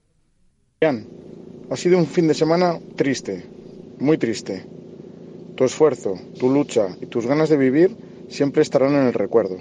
Adrián, 0.81 1.07
ha 1.71 1.77
sido 1.77 1.99
un 1.99 2.07
fin 2.07 2.29
de 2.29 2.35
semana 2.35 2.79
triste, 2.97 3.45
muy 3.99 4.16
triste. 4.16 4.64
Tu 5.55 5.64
esfuerzo, 5.64 6.14
tu 6.39 6.51
lucha 6.51 6.97
y 7.01 7.07
tus 7.07 7.27
ganas 7.27 7.49
de 7.49 7.57
vivir 7.57 7.97
siempre 8.29 8.62
estarán 8.62 8.95
en 8.95 9.07
el 9.07 9.12
recuerdo. 9.12 9.59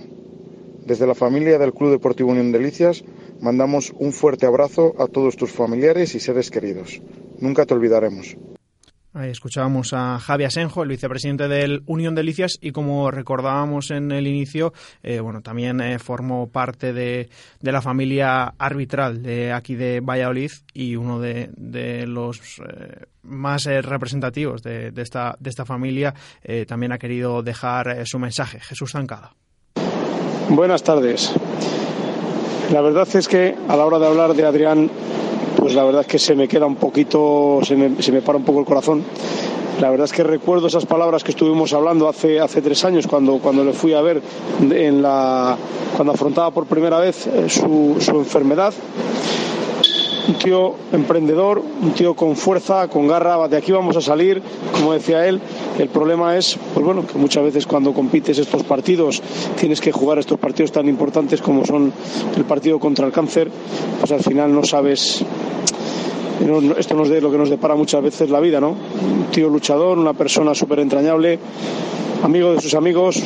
Desde 0.86 1.08
la 1.08 1.16
familia 1.16 1.58
del 1.58 1.74
Club 1.74 1.92
Deportivo 1.92 2.32
Unión 2.32 2.52
Delicias 2.52 3.04
mandamos 3.42 3.94
un 3.98 4.14
fuerte 4.14 4.46
abrazo 4.46 4.96
a 5.00 5.08
todos 5.08 5.36
tus 5.36 5.52
familiares 5.52 6.16
y 6.16 6.20
seres 6.20 6.50
queridos. 6.50 7.02
Nunca 7.40 7.66
te 7.66 7.74
olvidaremos. 7.74 8.38
Ahí 9.18 9.32
escuchábamos 9.32 9.94
a 9.94 10.20
Javi 10.20 10.44
Asenjo, 10.44 10.84
el 10.84 10.90
vicepresidente 10.90 11.48
del 11.48 11.82
Unión 11.88 12.14
Delicias, 12.14 12.60
y 12.62 12.72
como 12.72 13.10
recordábamos 13.10 13.90
en 13.90 14.12
el 14.12 14.28
inicio, 14.28 14.74
eh, 15.02 15.22
bueno, 15.22 15.42
también 15.42 15.82
eh, 15.82 15.98
formó 15.98 16.50
parte 16.50 16.94
de, 16.94 17.28
la 17.62 17.82
familia 17.82 18.54
arbitral 18.60 19.24
de 19.24 19.54
aquí 19.54 19.74
de 19.74 20.02
Valladolid 20.02 20.52
y 20.72 20.98
uno 20.98 21.20
de, 21.20 21.50
los 22.06 22.60
eh, 22.60 23.06
más 23.24 23.66
representativos 23.66 24.62
de, 24.62 24.94
esta, 24.98 25.36
de 25.40 25.50
esta 25.50 25.66
familia 25.66 26.14
también 26.68 26.92
ha 26.92 27.00
querido 27.00 27.42
dejar 27.42 28.06
su 28.06 28.20
mensaje. 28.20 28.60
Jesús 28.60 28.92
Zancada. 28.92 29.34
Buenas 30.50 30.84
tardes. 30.84 31.34
La 32.72 32.82
verdad 32.82 33.08
es 33.16 33.28
que 33.28 33.56
a 33.68 33.76
la 33.76 33.86
hora 33.86 33.98
de 34.00 34.08
hablar 34.08 34.34
de 34.34 34.46
Adrián, 34.46 34.92
pues 35.58 35.74
la 35.74 35.84
verdad 35.84 36.02
es 36.02 36.08
que 36.08 36.20
se 36.20 36.36
me 36.36 36.48
queda 36.48 36.66
un 36.66 36.76
poquito, 36.76 37.60
se 37.64 37.76
me, 37.76 38.02
se 38.02 38.12
me 38.12 38.22
para 38.22 38.38
un 38.38 38.46
poco 38.46 38.60
el 38.60 38.66
corazón. 38.66 39.04
La 39.82 39.90
verdad 39.90 40.06
es 40.06 40.14
que 40.14 40.24
recuerdo 40.24 40.68
esas 40.68 40.86
palabras 40.86 41.24
que 41.24 41.32
estuvimos 41.32 41.74
hablando 41.74 42.08
hace, 42.08 42.40
hace 42.40 42.62
tres 42.62 42.84
años 42.86 43.06
cuando, 43.06 43.38
cuando 43.40 43.64
le 43.64 43.74
fui 43.74 43.94
a 43.94 44.02
ver 44.02 44.22
en 44.72 45.02
la, 45.02 45.58
cuando 45.96 46.14
afrontaba 46.14 46.52
por 46.52 46.66
primera 46.66 47.00
vez 47.00 47.28
eh, 47.28 47.50
su, 47.50 47.98
su 48.00 48.12
enfermedad 48.12 48.74
un 50.28 50.36
tío 50.36 50.76
emprendedor, 50.92 51.62
un 51.82 51.92
tío 51.92 52.14
con 52.14 52.36
fuerza, 52.36 52.88
con 52.88 53.08
garra, 53.08 53.48
de 53.48 53.58
aquí 53.58 53.72
vamos 53.72 53.96
a 53.96 54.02
salir, 54.02 54.42
como 54.74 54.94
decía 54.94 55.26
él. 55.26 55.40
El 55.78 55.90
problema 55.90 56.38
es, 56.38 56.58
pues 56.74 56.86
bueno, 56.86 57.06
que 57.06 57.18
muchas 57.18 57.44
veces 57.44 57.66
cuando 57.66 57.94
compites 57.94 58.38
estos 58.38 58.64
partidos, 58.64 59.22
tienes 59.60 59.80
que 59.80 59.92
jugar 59.92 60.20
estos 60.20 60.40
partidos 60.40 60.72
tan 60.72 60.88
importantes 60.88 61.42
como 61.42 61.66
son 61.66 61.94
el 62.36 62.46
partido 62.46 62.80
contra 62.80 63.06
el 63.06 63.12
cáncer, 63.12 63.50
pues 64.00 64.12
al 64.12 64.22
final 64.22 64.54
no 64.54 64.64
sabes 64.64 65.24
esto 66.78 66.94
nos 66.94 67.10
de 67.10 67.20
lo 67.20 67.32
que 67.32 67.38
nos 67.38 67.50
depara 67.50 67.76
muchas 67.76 68.04
veces 68.04 68.30
la 68.30 68.40
vida, 68.40 68.62
¿no? 68.62 68.70
Un 68.70 69.26
tío 69.32 69.50
luchador, 69.50 69.98
una 69.98 70.14
persona 70.14 70.54
súper 70.54 70.80
entrañable, 70.80 71.40
amigo 72.24 72.54
de 72.54 72.62
sus 72.62 72.76
amigos, 72.76 73.22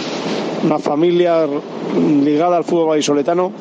una 0.63 0.79
familia 0.79 1.45
ligada 2.23 2.57
al 2.57 2.63
fútbol 2.63 2.89
vallisoletano 2.89 3.51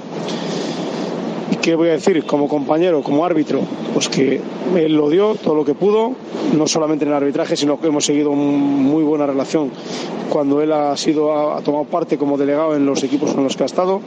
¿Qué 1.62 1.74
voy 1.74 1.90
a 1.90 1.92
decir? 1.92 2.24
Como 2.24 2.48
compañero, 2.48 3.02
como 3.02 3.24
árbitro, 3.24 3.60
pues 3.92 4.08
que 4.08 4.40
él 4.76 4.94
lo 4.94 5.10
dio 5.10 5.34
todo 5.34 5.54
lo 5.54 5.64
que 5.64 5.74
pudo, 5.74 6.12
no 6.56 6.66
solamente 6.66 7.04
en 7.04 7.10
el 7.10 7.16
arbitraje, 7.16 7.54
sino 7.54 7.78
que 7.78 7.88
hemos 7.88 8.06
seguido 8.06 8.30
una 8.30 8.40
muy 8.40 9.04
buena 9.04 9.26
relación 9.26 9.70
cuando 10.30 10.62
él 10.62 10.72
ha 10.72 10.96
sido 10.96 11.52
ha 11.52 11.60
tomado 11.60 11.84
parte 11.84 12.16
como 12.16 12.38
delegado 12.38 12.76
en 12.76 12.86
los 12.86 13.02
equipos 13.02 13.34
con 13.34 13.44
los 13.44 13.56
que 13.56 13.64
ha 13.64 13.66
estado 13.66 14.00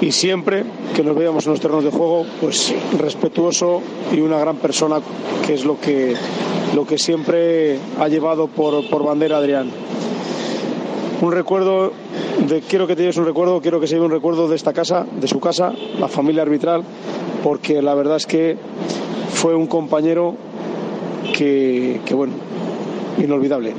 y 0.00 0.12
siempre 0.12 0.64
que 0.94 1.02
nos 1.02 1.16
veíamos 1.16 1.46
en 1.46 1.52
los 1.52 1.60
terrenos 1.60 1.84
de 1.84 1.90
juego, 1.90 2.24
pues 2.40 2.74
respetuoso 2.98 3.82
y 4.12 4.20
una 4.20 4.38
gran 4.38 4.56
persona, 4.56 5.00
que 5.46 5.54
es 5.54 5.64
lo 5.64 5.78
que, 5.80 6.14
lo 6.74 6.86
que 6.86 6.98
siempre 6.98 7.78
ha 7.98 8.08
llevado 8.08 8.46
por, 8.46 8.88
por 8.88 9.04
bandera 9.04 9.38
Adrián 9.38 9.70
un 11.20 11.32
recuerdo 11.32 11.92
de, 12.48 12.60
quiero 12.60 12.86
que 12.86 12.96
te 12.96 13.02
lleves 13.02 13.16
un 13.16 13.26
recuerdo, 13.26 13.60
quiero 13.60 13.80
que 13.80 13.86
se 13.86 13.94
lleve 13.94 14.06
un 14.06 14.12
recuerdo 14.12 14.48
de 14.48 14.56
esta 14.56 14.72
casa, 14.72 15.06
de 15.20 15.28
su 15.28 15.40
casa, 15.40 15.72
la 15.98 16.08
familia 16.08 16.42
arbitral, 16.42 16.82
porque 17.42 17.80
la 17.82 17.94
verdad 17.94 18.16
es 18.16 18.26
que 18.26 18.56
fue 19.30 19.54
un 19.54 19.66
compañero 19.66 20.34
que, 21.36 22.00
que 22.04 22.14
bueno, 22.14 22.34
inolvidable. 23.18 23.74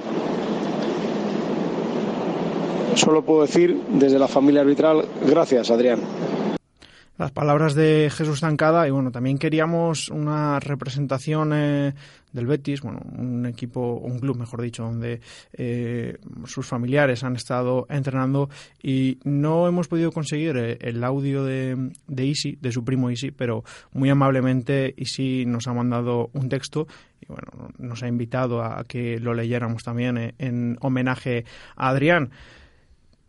Solo 2.96 3.24
puedo 3.24 3.42
decir 3.42 3.82
desde 3.90 4.18
la 4.18 4.28
familia 4.28 4.62
arbitral, 4.62 5.06
gracias 5.28 5.70
Adrián 5.70 6.00
las 7.18 7.32
palabras 7.32 7.76
de 7.76 8.10
Jesús 8.12 8.42
Zancada 8.42 8.88
y 8.88 8.92
bueno, 8.92 9.12
también 9.12 9.38
queríamos 9.38 10.10
una 10.10 10.60
representación 10.60 11.52
eh, 11.54 11.94
del 12.34 12.46
Betis, 12.46 12.82
bueno, 12.82 13.00
un 13.18 13.46
equipo, 13.46 13.94
un 13.96 14.20
club 14.20 14.38
mejor 14.38 14.62
dicho, 14.62 14.84
donde 14.84 15.22
eh, 15.54 16.18
sus 16.46 16.68
familiares 16.68 17.24
han 17.24 17.36
estado 17.36 17.86
entrenando 17.90 18.50
y 18.84 19.20
no 19.24 19.68
hemos 19.68 19.88
podido 19.88 20.12
conseguir 20.12 20.58
eh, 20.58 20.78
el 20.82 21.04
audio 21.04 21.46
de, 21.46 21.92
de 22.08 22.26
Isi, 22.26 22.58
de 22.60 22.72
su 22.72 22.84
primo 22.84 23.10
Isi, 23.10 23.32
pero 23.32 23.64
muy 23.94 24.10
amablemente 24.10 24.94
Isi 24.98 25.46
nos 25.46 25.68
ha 25.68 25.74
mandado 25.74 26.30
un 26.34 26.50
texto 26.50 26.88
y 27.22 27.28
bueno, 27.28 27.70
nos 27.78 28.04
ha 28.04 28.08
invitado 28.08 28.62
a 28.62 28.84
que 28.84 29.20
lo 29.20 29.34
leyéramos 29.34 29.84
también 29.84 30.36
en 30.38 30.78
homenaje 30.82 31.46
a 31.78 31.90
Adrián. 31.90 32.32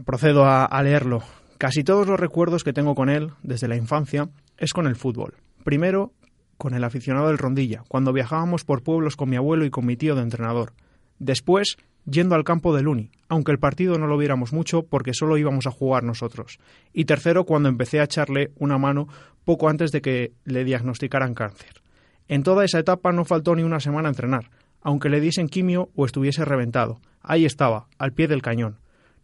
Procedo 0.04 0.44
a 0.44 0.82
leerlo. 0.82 1.22
Casi 1.58 1.84
todos 1.84 2.06
los 2.06 2.20
recuerdos 2.20 2.64
que 2.64 2.74
tengo 2.74 2.94
con 2.94 3.08
él 3.08 3.30
desde 3.42 3.68
la 3.68 3.76
infancia 3.76 4.28
es 4.58 4.72
con 4.74 4.86
el 4.86 4.94
fútbol. 4.94 5.34
Primero, 5.64 6.12
con 6.58 6.74
el 6.74 6.84
aficionado 6.84 7.28
del 7.28 7.38
Rondilla, 7.38 7.82
cuando 7.88 8.12
viajábamos 8.12 8.64
por 8.64 8.82
pueblos 8.82 9.16
con 9.16 9.30
mi 9.30 9.36
abuelo 9.36 9.64
y 9.64 9.70
con 9.70 9.86
mi 9.86 9.96
tío 9.96 10.14
de 10.14 10.22
entrenador. 10.22 10.74
Después, 11.18 11.78
yendo 12.04 12.34
al 12.34 12.44
campo 12.44 12.74
del 12.74 12.88
Uni, 12.88 13.10
aunque 13.28 13.52
el 13.52 13.58
partido 13.58 13.98
no 13.98 14.06
lo 14.06 14.18
viéramos 14.18 14.52
mucho 14.52 14.82
porque 14.82 15.14
solo 15.14 15.38
íbamos 15.38 15.66
a 15.66 15.70
jugar 15.70 16.04
nosotros. 16.04 16.58
Y 16.92 17.06
tercero, 17.06 17.44
cuando 17.44 17.70
empecé 17.70 18.00
a 18.00 18.04
echarle 18.04 18.50
una 18.58 18.76
mano 18.76 19.08
poco 19.44 19.70
antes 19.70 19.92
de 19.92 20.02
que 20.02 20.32
le 20.44 20.64
diagnosticaran 20.64 21.34
cáncer. 21.34 21.82
En 22.28 22.42
toda 22.42 22.64
esa 22.64 22.80
etapa 22.80 23.12
no 23.12 23.24
faltó 23.24 23.54
ni 23.54 23.62
una 23.62 23.80
semana 23.80 24.08
a 24.08 24.12
entrenar, 24.12 24.50
aunque 24.82 25.08
le 25.08 25.20
diesen 25.20 25.48
quimio 25.48 25.88
o 25.94 26.04
estuviese 26.04 26.44
reventado. 26.44 27.00
Ahí 27.22 27.46
estaba, 27.46 27.86
al 27.98 28.12
pie 28.12 28.28
del 28.28 28.42
cañón. 28.42 28.78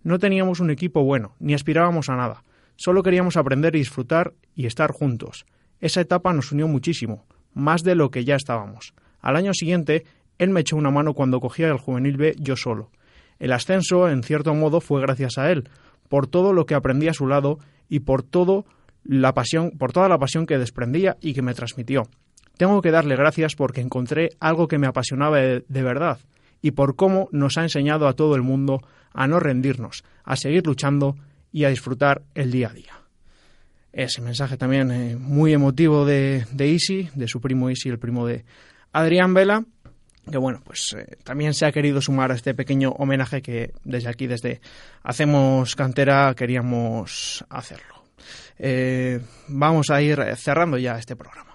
No 0.04 0.18
teníamos 0.18 0.58
un 0.60 0.70
equipo 0.70 1.04
bueno, 1.04 1.34
ni 1.38 1.54
aspirábamos 1.54 2.08
a 2.08 2.16
nada. 2.16 2.42
Solo 2.76 3.02
queríamos 3.02 3.36
aprender 3.36 3.76
y 3.76 3.80
disfrutar 3.80 4.34
y 4.54 4.66
estar 4.66 4.90
juntos. 4.90 5.46
Esa 5.80 6.00
etapa 6.00 6.32
nos 6.32 6.50
unió 6.50 6.66
muchísimo, 6.66 7.24
más 7.54 7.82
de 7.82 7.94
lo 7.94 8.10
que 8.10 8.24
ya 8.24 8.34
estábamos. 8.34 8.94
Al 9.20 9.36
año 9.36 9.54
siguiente, 9.54 10.04
él 10.38 10.50
me 10.50 10.60
echó 10.60 10.76
una 10.76 10.90
mano 10.90 11.14
cuando 11.14 11.38
cogía 11.38 11.68
el 11.68 11.78
juvenil 11.78 12.16
B 12.16 12.34
yo 12.38 12.56
solo. 12.56 12.90
El 13.38 13.52
ascenso, 13.52 14.08
en 14.08 14.22
cierto 14.24 14.54
modo, 14.54 14.80
fue 14.80 15.00
gracias 15.00 15.38
a 15.38 15.50
él, 15.52 15.68
por 16.08 16.26
todo 16.26 16.52
lo 16.52 16.66
que 16.66 16.74
aprendí 16.74 17.08
a 17.08 17.14
su 17.14 17.28
lado 17.28 17.58
y 17.88 18.00
por 18.00 18.22
todo 18.22 18.64
la 19.04 19.34
pasión, 19.34 19.70
por 19.78 19.92
toda 19.92 20.08
la 20.08 20.18
pasión 20.18 20.46
que 20.46 20.58
desprendía 20.58 21.16
y 21.20 21.34
que 21.34 21.42
me 21.42 21.54
transmitió. 21.54 22.02
Tengo 22.56 22.82
que 22.82 22.90
darle 22.90 23.16
gracias 23.16 23.54
porque 23.54 23.80
encontré 23.80 24.30
algo 24.40 24.66
que 24.66 24.78
me 24.78 24.86
apasionaba 24.86 25.38
de 25.38 25.82
verdad 25.82 26.18
y 26.62 26.70
por 26.70 26.96
cómo 26.96 27.28
nos 27.32 27.58
ha 27.58 27.62
enseñado 27.62 28.08
a 28.08 28.14
todo 28.14 28.36
el 28.36 28.42
mundo 28.42 28.80
a 29.12 29.26
no 29.26 29.40
rendirnos, 29.40 30.04
a 30.24 30.36
seguir 30.36 30.66
luchando 30.66 31.16
y 31.52 31.64
a 31.64 31.68
disfrutar 31.68 32.22
el 32.34 32.50
día 32.50 32.70
a 32.70 32.72
día. 32.72 32.92
Ese 33.92 34.22
mensaje 34.22 34.56
también 34.56 34.90
eh, 34.90 35.16
muy 35.16 35.52
emotivo 35.52 36.06
de, 36.06 36.46
de 36.50 36.68
Isi, 36.68 37.10
de 37.14 37.28
su 37.28 37.42
primo 37.42 37.68
Isi, 37.68 37.90
el 37.90 37.98
primo 37.98 38.26
de 38.26 38.44
Adrián 38.92 39.34
Vela. 39.34 39.64
que 40.30 40.38
bueno, 40.38 40.62
pues 40.64 40.94
eh, 40.96 41.18
también 41.24 41.52
se 41.52 41.66
ha 41.66 41.72
querido 41.72 42.00
sumar 42.00 42.32
a 42.32 42.34
este 42.34 42.54
pequeño 42.54 42.92
homenaje 42.92 43.42
que 43.42 43.72
desde 43.84 44.08
aquí, 44.08 44.26
desde 44.26 44.62
Hacemos 45.02 45.76
Cantera, 45.76 46.34
queríamos 46.34 47.44
hacerlo. 47.50 48.02
Eh, 48.58 49.20
vamos 49.48 49.90
a 49.90 50.00
ir 50.00 50.22
cerrando 50.36 50.78
ya 50.78 50.96
este 50.96 51.16
programa. 51.16 51.51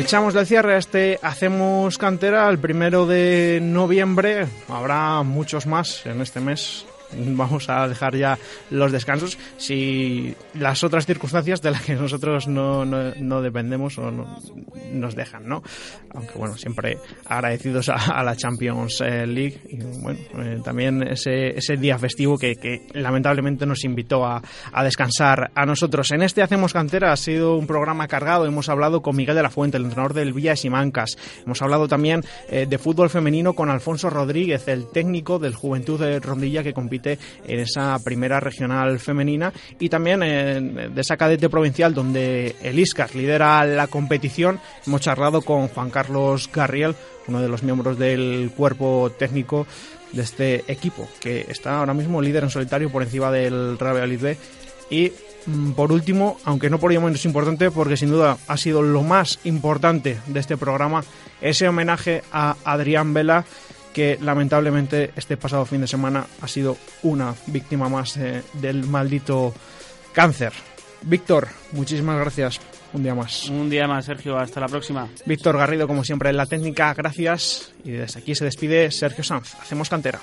Echamos 0.00 0.32
de 0.32 0.46
cierre 0.46 0.78
este 0.78 1.18
Hacemos 1.22 1.98
Cantera 1.98 2.48
el 2.48 2.58
primero 2.58 3.06
de 3.06 3.60
noviembre. 3.62 4.46
Habrá 4.68 5.22
muchos 5.22 5.66
más 5.66 6.06
en 6.06 6.22
este 6.22 6.40
mes 6.40 6.86
vamos 7.16 7.68
a 7.68 7.88
dejar 7.88 8.16
ya 8.16 8.38
los 8.70 8.92
descansos 8.92 9.38
si 9.56 10.34
las 10.54 10.84
otras 10.84 11.06
circunstancias 11.06 11.62
de 11.62 11.70
las 11.70 11.82
que 11.82 11.94
nosotros 11.94 12.48
no, 12.48 12.84
no, 12.84 13.42
dependemos 13.42 13.98
o 13.98 14.10
no, 14.10 14.38
nos 14.92 15.14
dejan, 15.14 15.48
¿no? 15.48 15.62
Aunque 16.14 16.38
bueno, 16.38 16.56
siempre 16.56 16.98
agradecidos 17.26 17.88
a, 17.88 18.22
la 18.22 18.36
Champions 18.36 19.00
eh, 19.00 19.26
League 19.26 19.60
y 19.68 19.76
bueno, 20.02 20.18
eh, 20.38 20.60
también 20.62 21.02
ese, 21.02 21.56
ese 21.56 21.76
día 21.76 21.98
festivo 21.98 22.36
que, 22.36 22.56
que 22.56 22.86
lamentablemente 22.94 23.66
nos 23.66 23.84
invitó 23.84 24.24
a, 24.24 24.42
a, 24.72 24.84
descansar 24.84 25.50
a 25.54 25.66
nosotros. 25.66 26.10
En 26.10 26.22
este 26.22 26.42
Hacemos 26.42 26.72
Cantera 26.72 27.12
ha 27.12 27.16
sido 27.16 27.56
un 27.56 27.66
programa 27.66 28.08
cargado, 28.08 28.46
hemos 28.46 28.68
hablado 28.68 29.02
con 29.02 29.16
Miguel 29.16 29.36
de 29.36 29.42
la 29.42 29.50
Fuente, 29.50 29.76
el 29.76 29.84
entrenador 29.84 30.14
del 30.14 30.32
Villa 30.32 30.56
Simancas, 30.56 31.16
hemos 31.44 31.62
hablado 31.62 31.88
también 31.88 32.22
eh, 32.48 32.66
de 32.68 32.78
fútbol 32.78 33.10
femenino 33.10 33.54
con 33.54 33.70
Alfonso 33.70 34.10
Rodríguez, 34.10 34.68
el 34.68 34.88
técnico 34.90 35.38
del 35.38 35.54
Juventud 35.54 36.00
de 36.00 36.20
Rondilla 36.20 36.62
que 36.62 36.72
compite 36.72 36.99
en 37.06 37.60
esa 37.60 37.98
primera 38.02 38.40
regional 38.40 38.98
femenina 38.98 39.52
y 39.78 39.88
también 39.88 40.20
de 40.20 41.00
esa 41.00 41.16
cadete 41.16 41.48
provincial 41.48 41.94
donde 41.94 42.56
el 42.62 42.78
Iscar 42.78 43.14
lidera 43.14 43.64
la 43.64 43.86
competición. 43.86 44.60
Hemos 44.86 45.00
charlado 45.00 45.42
con 45.42 45.68
Juan 45.68 45.90
Carlos 45.90 46.50
Garriel, 46.52 46.94
uno 47.28 47.40
de 47.40 47.48
los 47.48 47.62
miembros 47.62 47.98
del 47.98 48.50
cuerpo 48.56 49.12
técnico 49.18 49.66
de 50.12 50.22
este 50.22 50.64
equipo, 50.70 51.08
que 51.20 51.46
está 51.48 51.78
ahora 51.78 51.94
mismo 51.94 52.20
líder 52.20 52.44
en 52.44 52.50
solitario 52.50 52.90
por 52.90 53.02
encima 53.02 53.30
del 53.30 53.78
Real 53.78 54.16
B. 54.16 54.36
Y 54.90 55.12
mm, 55.46 55.72
por 55.72 55.92
último, 55.92 56.38
aunque 56.44 56.68
no 56.70 56.78
por 56.78 56.90
ello 56.90 57.00
menos 57.00 57.24
importante, 57.24 57.70
porque 57.70 57.96
sin 57.96 58.10
duda 58.10 58.36
ha 58.48 58.56
sido 58.56 58.82
lo 58.82 59.02
más 59.02 59.38
importante 59.44 60.18
de 60.26 60.40
este 60.40 60.56
programa, 60.56 61.04
ese 61.40 61.68
homenaje 61.68 62.22
a 62.32 62.56
Adrián 62.64 63.14
Vela 63.14 63.44
que 64.00 64.18
lamentablemente 64.22 65.10
este 65.14 65.36
pasado 65.36 65.66
fin 65.66 65.82
de 65.82 65.86
semana 65.86 66.24
ha 66.40 66.48
sido 66.48 66.78
una 67.02 67.34
víctima 67.48 67.90
más 67.90 68.16
eh, 68.16 68.42
del 68.54 68.84
maldito 68.84 69.52
cáncer. 70.14 70.54
Víctor, 71.02 71.48
muchísimas 71.72 72.18
gracias. 72.18 72.60
Un 72.94 73.02
día 73.02 73.14
más. 73.14 73.50
Un 73.50 73.68
día 73.68 73.86
más, 73.86 74.06
Sergio. 74.06 74.38
Hasta 74.38 74.58
la 74.58 74.68
próxima. 74.68 75.06
Víctor 75.26 75.58
Garrido, 75.58 75.86
como 75.86 76.02
siempre, 76.02 76.30
en 76.30 76.38
la 76.38 76.46
técnica, 76.46 76.94
gracias. 76.94 77.72
Y 77.84 77.90
desde 77.90 78.20
aquí 78.20 78.34
se 78.34 78.46
despide 78.46 78.90
Sergio 78.90 79.22
Sanz. 79.22 79.54
Hacemos 79.60 79.90
cantera. 79.90 80.18